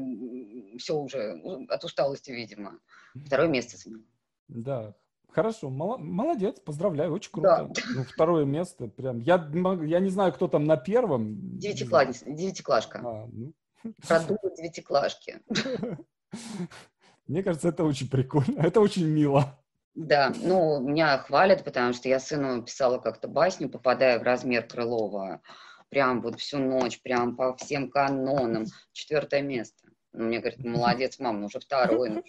все 0.79 0.97
уже 0.97 1.41
от 1.69 1.85
усталости, 1.85 2.31
видимо. 2.31 2.79
Второе 3.15 3.49
место 3.49 3.77
заняла. 3.79 4.03
Да, 4.49 4.95
Хорошо, 5.37 5.69
молодец, 5.69 6.59
поздравляю, 6.61 7.13
очень 7.13 7.31
круто. 7.31 7.69
Да. 7.75 7.83
Ну, 7.95 8.05
второе 8.05 8.47
место, 8.47 8.87
прям. 8.87 9.19
Я, 9.19 9.51
я 9.85 10.01
не 10.01 10.09
знаю, 10.09 10.33
кто 10.33 10.49
там 10.49 10.65
на 10.65 10.79
первом. 10.79 11.59
Девятиклаш, 11.59 12.21
девятиклашка. 12.21 13.01
А, 13.05 13.29
ну. 13.31 13.53
Продукт 14.09 14.57
девятиклашки. 14.57 15.43
Мне 17.27 17.43
кажется, 17.43 17.69
это 17.69 17.85
очень 17.85 18.09
прикольно, 18.09 18.61
это 18.61 18.81
очень 18.81 19.07
мило. 19.07 19.61
Да, 19.97 20.31
ну, 20.43 20.79
меня 20.79 21.17
хвалят, 21.17 21.65
потому 21.65 21.95
что 21.95 22.11
я 22.11 22.21
сыну 22.21 22.63
писала 22.63 22.99
как-то 22.99 23.29
басню, 23.29 23.71
попадая 23.71 24.19
в 24.19 24.23
размер 24.23 24.67
Крылова. 24.69 25.41
Прям 25.89 26.21
вот 26.21 26.39
всю 26.39 26.59
ночь, 26.59 27.01
прям 27.01 27.35
по 27.35 27.57
всем 27.57 27.91
канонам. 27.91 28.67
Четвертое 28.93 29.41
место. 29.41 29.89
Ну, 30.13 30.25
мне 30.27 30.41
говорит, 30.41 30.63
молодец, 30.63 31.19
мам, 31.19 31.41
ну 31.41 31.47
уже 31.47 31.61
второй. 31.61 32.11
Ну, 32.11 32.25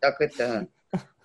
так 0.00 0.20
это... 0.20 0.66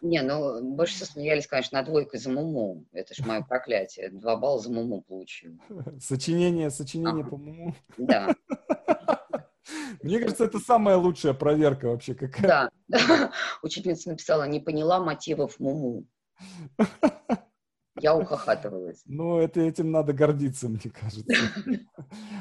Не, 0.02 0.22
ну, 0.22 0.62
больше 0.76 1.06
смеялись, 1.06 1.48
конечно, 1.48 1.80
над 1.80 1.88
двойкой 1.88 2.20
за 2.20 2.32
Муму. 2.32 2.86
Это 2.92 3.14
ж 3.16 3.20
мое 3.26 3.42
проклятие. 3.42 4.10
Два 4.10 4.36
балла 4.36 4.60
за 4.60 4.72
Муму 4.72 5.02
получил. 5.02 5.60
Сочинение, 6.00 6.70
сочинение 6.70 7.26
по 7.26 7.38
Муму. 7.38 7.76
Да. 7.98 8.36
Мне 10.02 10.20
кажется, 10.20 10.46
это 10.46 10.60
самая 10.60 10.98
лучшая 10.98 11.34
проверка 11.34 11.88
вообще 11.88 12.16
какая. 12.16 12.72
Да. 12.88 13.32
Учительница 13.62 14.10
написала, 14.10 14.48
не 14.48 14.60
поняла 14.60 15.00
мотивов 15.00 15.60
Муму. 15.60 16.06
Я 18.00 18.16
ухахатывалась. 18.16 19.02
Ну, 19.06 19.38
это, 19.38 19.60
этим 19.62 19.92
надо 19.92 20.14
гордиться, 20.14 20.70
мне 20.70 20.92
кажется. 20.92 21.34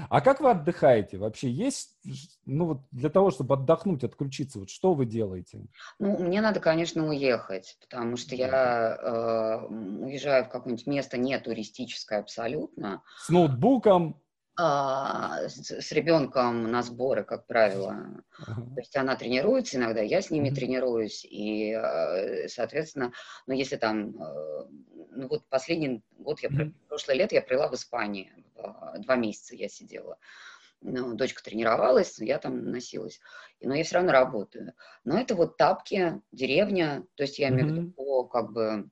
А 0.08 0.20
как 0.20 0.40
вы 0.40 0.50
отдыхаете? 0.50 1.18
Вообще 1.18 1.50
есть, 1.50 1.98
ну 2.46 2.66
вот 2.66 2.80
для 2.92 3.10
того, 3.10 3.30
чтобы 3.30 3.54
отдохнуть, 3.54 4.04
отключиться, 4.04 4.60
вот 4.60 4.70
что 4.70 4.94
вы 4.94 5.06
делаете? 5.06 5.66
Ну, 5.98 6.18
мне 6.18 6.40
надо, 6.40 6.60
конечно, 6.60 7.06
уехать, 7.06 7.76
потому 7.80 8.16
что 8.16 8.34
я 8.34 8.96
э, 8.96 9.66
уезжаю 9.66 10.44
в 10.44 10.48
какое-нибудь 10.48 10.86
место 10.86 11.18
не 11.18 11.38
туристическое 11.38 12.20
абсолютно. 12.20 13.02
С 13.18 13.28
ноутбуком, 13.28 14.20
а, 14.62 15.48
с, 15.48 15.70
с 15.70 15.92
ребенком 15.92 16.70
на 16.70 16.82
сборы, 16.82 17.24
как 17.24 17.46
правило. 17.46 18.22
То 18.36 18.76
есть 18.76 18.94
она 18.94 19.16
тренируется 19.16 19.78
иногда, 19.78 20.02
я 20.02 20.20
с 20.20 20.30
ними 20.30 20.50
тренируюсь, 20.50 21.24
и, 21.24 21.72
э, 21.72 22.46
соответственно, 22.48 23.12
ну, 23.46 23.54
если 23.54 23.76
там, 23.76 24.20
э, 24.20 24.66
ну, 25.12 25.28
вот 25.28 25.46
последний 25.48 26.02
год, 26.18 26.40
я, 26.40 26.50
прошлое 26.88 27.16
лето 27.16 27.36
я 27.36 27.42
провела 27.42 27.68
в 27.68 27.74
Испании, 27.74 28.30
два 28.98 29.16
месяца 29.16 29.56
я 29.56 29.68
сидела. 29.70 30.18
Ну, 30.82 31.14
дочка 31.14 31.42
тренировалась, 31.42 32.18
я 32.18 32.38
там 32.38 32.70
носилась, 32.70 33.18
но 33.62 33.74
я 33.74 33.82
все 33.84 33.94
равно 33.94 34.12
работаю. 34.12 34.74
Но 35.04 35.18
это 35.18 35.34
вот 35.36 35.56
тапки, 35.56 36.20
деревня, 36.32 37.06
то 37.14 37.22
есть 37.22 37.38
я 37.38 37.48
имею 37.48 37.66
в 37.66 37.70
виду, 37.70 38.24
как 38.26 38.52
бы, 38.52 38.90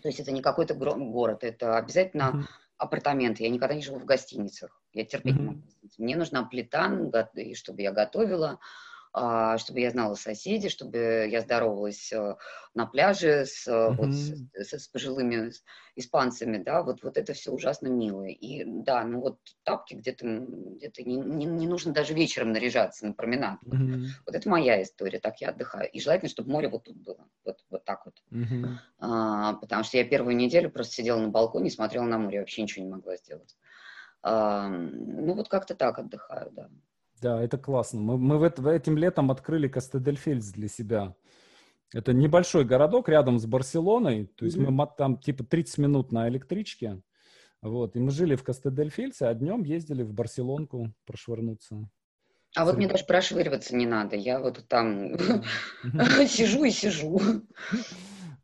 то 0.00 0.08
есть 0.08 0.20
это 0.20 0.32
не 0.32 0.40
какой-то 0.40 0.74
город, 0.74 1.44
это 1.44 1.76
обязательно 1.76 2.42
uh-huh 2.42 2.63
апартаменты. 2.78 3.42
Я 3.44 3.50
никогда 3.50 3.74
не 3.74 3.82
живу 3.82 3.98
в 3.98 4.04
гостиницах. 4.04 4.82
Я 4.92 5.04
терпеть 5.04 5.34
mm-hmm. 5.34 5.38
не 5.38 5.46
могу. 5.46 5.62
Мне 5.98 6.16
нужна 6.16 6.44
плита, 6.44 6.88
чтобы 7.54 7.82
я 7.82 7.92
готовила, 7.92 8.58
чтобы 9.58 9.78
я 9.78 9.90
знала 9.90 10.14
соседей, 10.16 10.68
чтобы 10.68 11.28
я 11.30 11.40
здоровалась 11.40 12.12
э, 12.12 12.34
на 12.74 12.86
пляже 12.86 13.46
с, 13.46 13.68
mm-hmm. 13.68 13.94
вот, 13.94 14.12
с, 14.12 14.72
с, 14.72 14.88
пожилыми 14.88 15.52
испанцами, 15.94 16.58
да, 16.58 16.82
вот, 16.82 17.04
вот 17.04 17.16
это 17.16 17.32
все 17.32 17.52
ужасно 17.52 17.86
мило. 17.86 18.24
И 18.24 18.64
да, 18.64 19.04
ну 19.04 19.20
вот 19.20 19.38
тапки 19.62 19.94
где-то 19.94 20.26
где 20.26 21.04
не, 21.04 21.16
не, 21.16 21.46
не 21.46 21.68
нужно 21.68 21.92
даже 21.92 22.12
вечером 22.12 22.50
наряжаться 22.50 23.06
на 23.06 23.12
променад. 23.12 23.60
Mm-hmm. 23.64 24.06
Вот 24.26 24.34
это 24.34 24.48
моя 24.48 24.82
история, 24.82 25.20
так 25.20 25.40
я 25.40 25.50
отдыхаю. 25.50 25.88
И 25.92 26.00
желательно, 26.00 26.28
чтобы 26.28 26.50
море 26.50 26.68
вот 26.68 26.82
тут 26.82 26.96
было, 26.96 27.28
вот, 27.44 27.58
вот 27.70 27.84
так 27.84 28.06
вот. 28.06 28.20
Mm-hmm. 28.32 28.66
А, 28.98 29.52
потому 29.54 29.84
что 29.84 29.96
я 29.96 30.04
первую 30.04 30.34
неделю 30.34 30.70
просто 30.70 30.94
сидела 30.94 31.20
на 31.20 31.28
балконе, 31.28 31.70
смотрела 31.70 32.04
на 32.04 32.18
море, 32.18 32.40
вообще 32.40 32.62
ничего 32.62 32.84
не 32.84 32.90
могла 32.90 33.16
сделать. 33.16 33.56
А, 34.22 34.68
ну 34.68 35.34
вот 35.34 35.48
как-то 35.48 35.76
так 35.76 36.00
отдыхаю, 36.00 36.50
да. 36.50 36.68
Да, 37.24 37.42
это 37.42 37.56
классно. 37.56 38.02
Мы, 38.02 38.18
мы 38.18 38.36
в 38.36 38.42
это, 38.42 38.68
этим 38.68 38.98
летом 38.98 39.30
открыли 39.30 39.66
Кастедельфельс 39.66 40.50
для 40.50 40.68
себя. 40.68 41.14
Это 41.94 42.12
небольшой 42.12 42.66
городок 42.66 43.08
рядом 43.08 43.38
с 43.38 43.46
Барселоной. 43.46 44.26
То 44.26 44.44
есть 44.44 44.58
mm-hmm. 44.58 44.70
мы 44.70 44.88
там 44.98 45.16
типа 45.16 45.42
30 45.42 45.78
минут 45.78 46.12
на 46.12 46.28
электричке. 46.28 47.00
Вот. 47.62 47.96
И 47.96 47.98
мы 47.98 48.10
жили 48.10 48.36
в 48.36 48.44
Кастедельфельсе, 48.44 49.24
а 49.24 49.32
днем 49.32 49.62
ездили 49.62 50.02
в 50.02 50.12
Барселонку 50.12 50.92
прошвырнуться. 51.06 51.88
А 52.56 52.66
вот 52.66 52.76
мне 52.76 52.88
даже 52.88 53.06
прошвыриваться 53.06 53.74
не 53.74 53.86
надо. 53.86 54.16
Я 54.16 54.38
вот 54.38 54.62
там 54.68 55.16
сижу 56.28 56.64
и 56.64 56.70
сижу. 56.70 57.22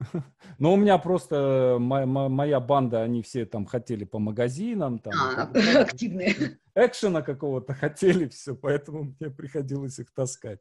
Но 0.58 0.74
у 0.74 0.76
меня 0.76 0.98
просто 0.98 1.76
моя, 1.78 2.60
банда, 2.60 3.02
они 3.02 3.22
все 3.22 3.44
там 3.46 3.66
хотели 3.66 4.04
по 4.04 4.18
магазинам. 4.18 4.98
Там, 4.98 5.12
а, 5.14 5.42
активные. 5.80 6.58
Экшена 6.74 7.22
какого-то 7.22 7.74
хотели, 7.80 8.28
все, 8.28 8.54
поэтому 8.54 9.14
мне 9.18 9.30
приходилось 9.30 9.98
их 9.98 10.12
таскать. 10.12 10.60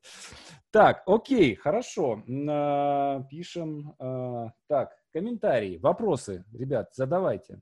Так, 0.71 1.03
окей, 1.05 1.55
хорошо. 1.55 2.23
А, 2.49 3.23
пишем. 3.29 3.95
А, 3.99 4.51
так, 4.67 4.95
комментарии, 5.11 5.77
вопросы, 5.77 6.45
ребят, 6.53 6.93
задавайте. 6.93 7.61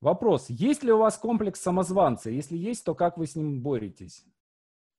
Вопрос. 0.00 0.46
Есть 0.48 0.84
ли 0.84 0.92
у 0.92 0.98
вас 0.98 1.18
комплекс 1.18 1.60
самозванца? 1.60 2.30
Если 2.30 2.56
есть, 2.56 2.84
то 2.84 2.94
как 2.94 3.18
вы 3.18 3.26
с 3.26 3.34
ним 3.34 3.62
боретесь? 3.62 4.24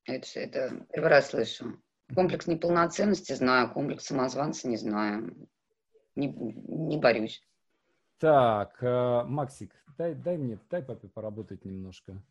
Это, 0.06 0.28
это 0.40 0.86
первый 0.92 1.10
раз 1.10 1.30
слышу. 1.30 1.82
Комплекс 2.16 2.48
неполноценности 2.48 3.34
знаю, 3.34 3.72
комплекс 3.72 4.06
самозванца 4.06 4.68
не 4.68 4.78
знаю. 4.78 5.36
Не, 6.16 6.28
не 6.28 6.98
борюсь. 6.98 7.42
Так, 8.20 8.82
э, 8.82 9.24
Максик, 9.26 9.72
дай, 9.98 10.14
дай 10.14 10.38
мне, 10.38 10.60
дай 10.70 10.82
папе 10.82 11.08
поработать 11.08 11.64
немножко. 11.66 12.22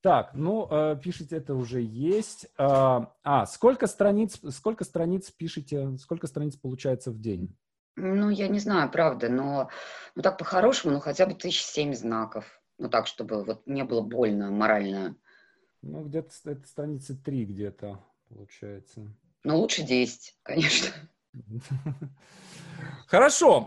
Так, 0.00 0.30
ну, 0.32 0.66
э, 0.70 0.96
пишите, 1.02 1.36
это 1.36 1.54
уже 1.54 1.82
есть. 1.82 2.46
Э, 2.56 3.06
а, 3.22 3.46
сколько 3.46 3.86
страниц, 3.86 4.40
сколько 4.50 4.84
страниц 4.84 5.30
пишете, 5.30 5.98
сколько 5.98 6.26
страниц 6.26 6.56
получается 6.56 7.10
в 7.10 7.20
день? 7.20 7.54
Ну, 7.96 8.30
я 8.30 8.48
не 8.48 8.60
знаю, 8.60 8.90
правда, 8.90 9.28
но 9.28 9.68
ну 10.14 10.22
так 10.22 10.38
по-хорошему, 10.38 10.94
ну 10.94 11.00
хотя 11.00 11.26
бы 11.26 11.34
тысяч 11.34 11.62
семь 11.62 11.92
знаков. 11.92 12.62
Ну 12.78 12.88
так, 12.88 13.06
чтобы 13.06 13.44
вот 13.44 13.66
не 13.66 13.84
было 13.84 14.00
больно 14.00 14.50
морально. 14.50 15.16
Ну, 15.82 16.04
где-то 16.04 16.30
это 16.44 16.66
страницы 16.66 17.14
три 17.14 17.44
где-то 17.44 18.00
получается. 18.34 19.06
Ну, 19.44 19.58
лучше 19.58 19.82
10, 19.82 20.36
конечно. 20.42 20.94
Хорошо. 23.06 23.66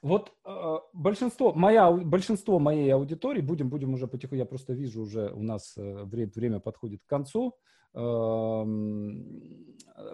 Вот 0.00 0.32
э, 0.44 0.76
большинство, 0.92 1.52
моя, 1.52 1.90
большинство 1.90 2.60
моей 2.60 2.94
аудитории, 2.94 3.40
будем, 3.40 3.68
будем 3.68 3.94
уже 3.94 4.06
потихоньку, 4.06 4.36
я 4.36 4.44
просто 4.46 4.72
вижу 4.72 5.02
уже 5.02 5.32
у 5.32 5.42
нас 5.42 5.76
э, 5.76 6.04
время, 6.04 6.30
время 6.34 6.60
подходит 6.60 7.02
к 7.04 7.08
концу. 7.08 7.56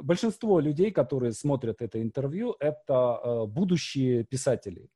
Большинство 0.00 0.60
людей, 0.60 0.90
которые 0.90 1.32
смотрят 1.32 1.82
это 1.82 2.00
интервью, 2.00 2.56
это 2.60 3.20
э, 3.22 3.44
будущие 3.46 4.24
писатели. 4.24 4.88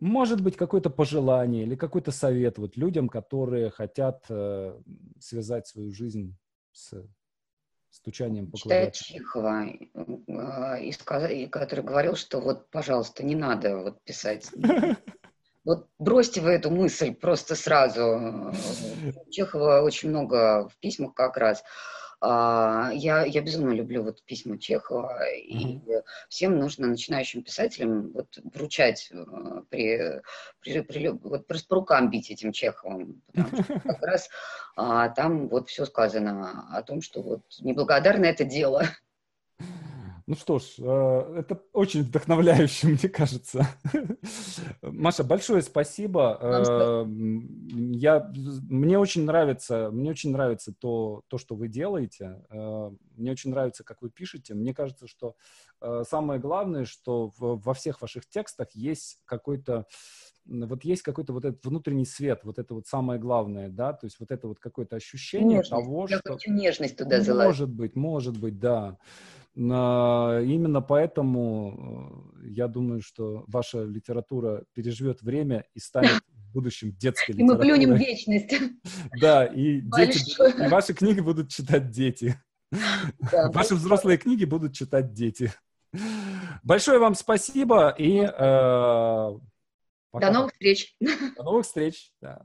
Может 0.00 0.40
быть, 0.40 0.56
какое-то 0.56 0.90
пожелание 0.90 1.64
или 1.64 1.74
какой-то 1.74 2.12
совет 2.12 2.58
вот 2.58 2.76
людям, 2.76 3.08
которые 3.08 3.70
хотят 3.70 4.24
э, 4.28 4.78
связать 5.18 5.66
свою 5.66 5.92
жизнь 5.92 6.36
с 6.72 6.94
стучанием 7.90 8.50
по 8.50 8.56
Читаю 8.56 8.92
Чехова, 8.92 9.66
э, 9.66 10.84
и 10.84 10.92
сказ... 10.92 11.30
который 11.50 11.84
говорил, 11.84 12.14
что 12.14 12.40
вот, 12.40 12.70
пожалуйста, 12.70 13.24
не 13.24 13.34
надо 13.34 13.76
вот 13.78 14.02
писать. 14.04 14.50
Вот 15.64 15.86
бросьте 15.98 16.40
вы 16.40 16.52
эту 16.52 16.70
мысль 16.70 17.14
просто 17.14 17.54
сразу. 17.54 18.54
Чехова 19.30 19.82
очень 19.82 20.08
много 20.08 20.66
в 20.68 20.78
письмах 20.78 21.12
как 21.12 21.36
раз. 21.36 21.62
А, 21.62 21.97
я, 22.20 23.24
я 23.24 23.42
безумно 23.42 23.72
люблю 23.72 24.02
вот 24.02 24.24
письма 24.24 24.58
Чехова, 24.58 25.24
и 25.30 25.76
mm-hmm. 25.76 26.02
всем 26.28 26.58
нужно 26.58 26.88
начинающим 26.88 27.42
писателям 27.42 28.10
вот 28.12 28.26
вручать 28.54 29.08
э, 29.12 29.24
при, 29.70 30.20
при, 30.60 30.80
при 30.80 31.08
вот 31.08 31.46
просто 31.46 31.68
по 31.68 31.76
рукам 31.76 32.10
бить 32.10 32.30
этим 32.30 32.52
Чеховым, 32.52 33.22
потому 33.32 33.62
что 33.62 33.80
как 33.84 34.02
раз 34.02 34.28
а, 34.76 35.08
там 35.10 35.48
вот 35.48 35.68
все 35.68 35.86
сказано 35.86 36.66
о 36.72 36.82
том, 36.82 37.02
что 37.02 37.22
вот 37.22 37.42
неблагодарное 37.60 38.30
это 38.30 38.44
дело. 38.44 38.84
Ну 40.28 40.34
что 40.34 40.58
ж, 40.58 40.74
э, 40.76 41.36
это 41.38 41.58
очень 41.72 42.02
вдохновляюще, 42.02 42.86
мне 42.88 43.08
кажется. 43.08 43.66
Маша, 44.82 45.24
большое 45.24 45.62
спасибо. 45.62 46.38
Э, 46.42 47.06
я, 47.08 48.30
мне 48.68 48.98
очень 48.98 49.24
нравится, 49.24 49.88
мне 49.90 50.10
очень 50.10 50.32
нравится 50.32 50.74
то, 50.78 51.22
то, 51.28 51.38
что 51.38 51.56
вы 51.56 51.68
делаете. 51.68 52.44
Э, 52.50 52.90
мне 53.16 53.30
очень 53.30 53.52
нравится, 53.52 53.84
как 53.84 54.02
вы 54.02 54.10
пишете. 54.10 54.52
Мне 54.52 54.74
кажется, 54.74 55.06
что 55.08 55.34
самое 55.80 56.38
главное, 56.38 56.84
что 56.84 57.32
во 57.38 57.72
всех 57.72 58.02
ваших 58.02 58.28
текстах 58.28 58.68
есть 58.74 59.20
какой-то 59.24 59.86
вот 60.44 60.82
есть 60.84 61.02
какой-то 61.02 61.32
вот 61.32 61.44
этот 61.44 61.64
внутренний 61.64 62.06
свет, 62.06 62.40
вот 62.42 62.58
это 62.58 62.74
вот 62.74 62.86
самое 62.86 63.20
главное, 63.20 63.68
да, 63.68 63.92
то 63.92 64.06
есть 64.06 64.18
вот 64.18 64.30
это 64.30 64.48
вот 64.48 64.58
какое-то 64.58 64.96
ощущение 64.96 65.58
нежность. 65.58 65.70
того, 65.70 66.06
я 66.08 66.18
что... 66.18 66.32
хочу 66.32 66.52
нежность 66.52 66.96
туда 66.96 67.20
залазить. 67.20 67.48
Может 67.48 67.70
быть, 67.70 67.96
может 67.96 68.38
быть, 68.38 68.58
да. 68.58 68.96
Именно 69.58 70.80
поэтому 70.82 72.30
э, 72.44 72.48
я 72.50 72.68
думаю, 72.68 73.02
что 73.02 73.42
ваша 73.48 73.82
литература 73.82 74.62
переживет 74.72 75.20
время 75.20 75.64
и 75.74 75.80
станет 75.80 76.20
в 76.28 76.52
будущем 76.52 76.92
детской 76.96 77.32
литературой. 77.32 77.66
И 77.66 77.70
мы 77.70 77.76
плюнем 77.76 77.94
вечность. 77.96 78.54
Да, 79.20 79.46
и, 79.46 79.80
дети, 79.80 80.64
и 80.64 80.68
ваши 80.68 80.94
книги 80.94 81.18
будут 81.18 81.50
читать 81.50 81.90
дети. 81.90 82.40
Да, 83.32 83.50
ваши 83.50 83.74
взрослые 83.74 84.16
книги 84.16 84.44
будут 84.44 84.74
читать 84.74 85.12
дети. 85.12 85.52
Большое 86.62 87.00
вам 87.00 87.16
спасибо 87.16 87.88
и 87.98 88.18
э, 88.18 88.28
пока. 90.12 90.26
До 90.26 90.30
новых 90.30 90.52
встреч. 90.52 90.94
До 91.36 91.42
новых 91.42 91.66
встреч. 91.66 92.12
Да. 92.20 92.42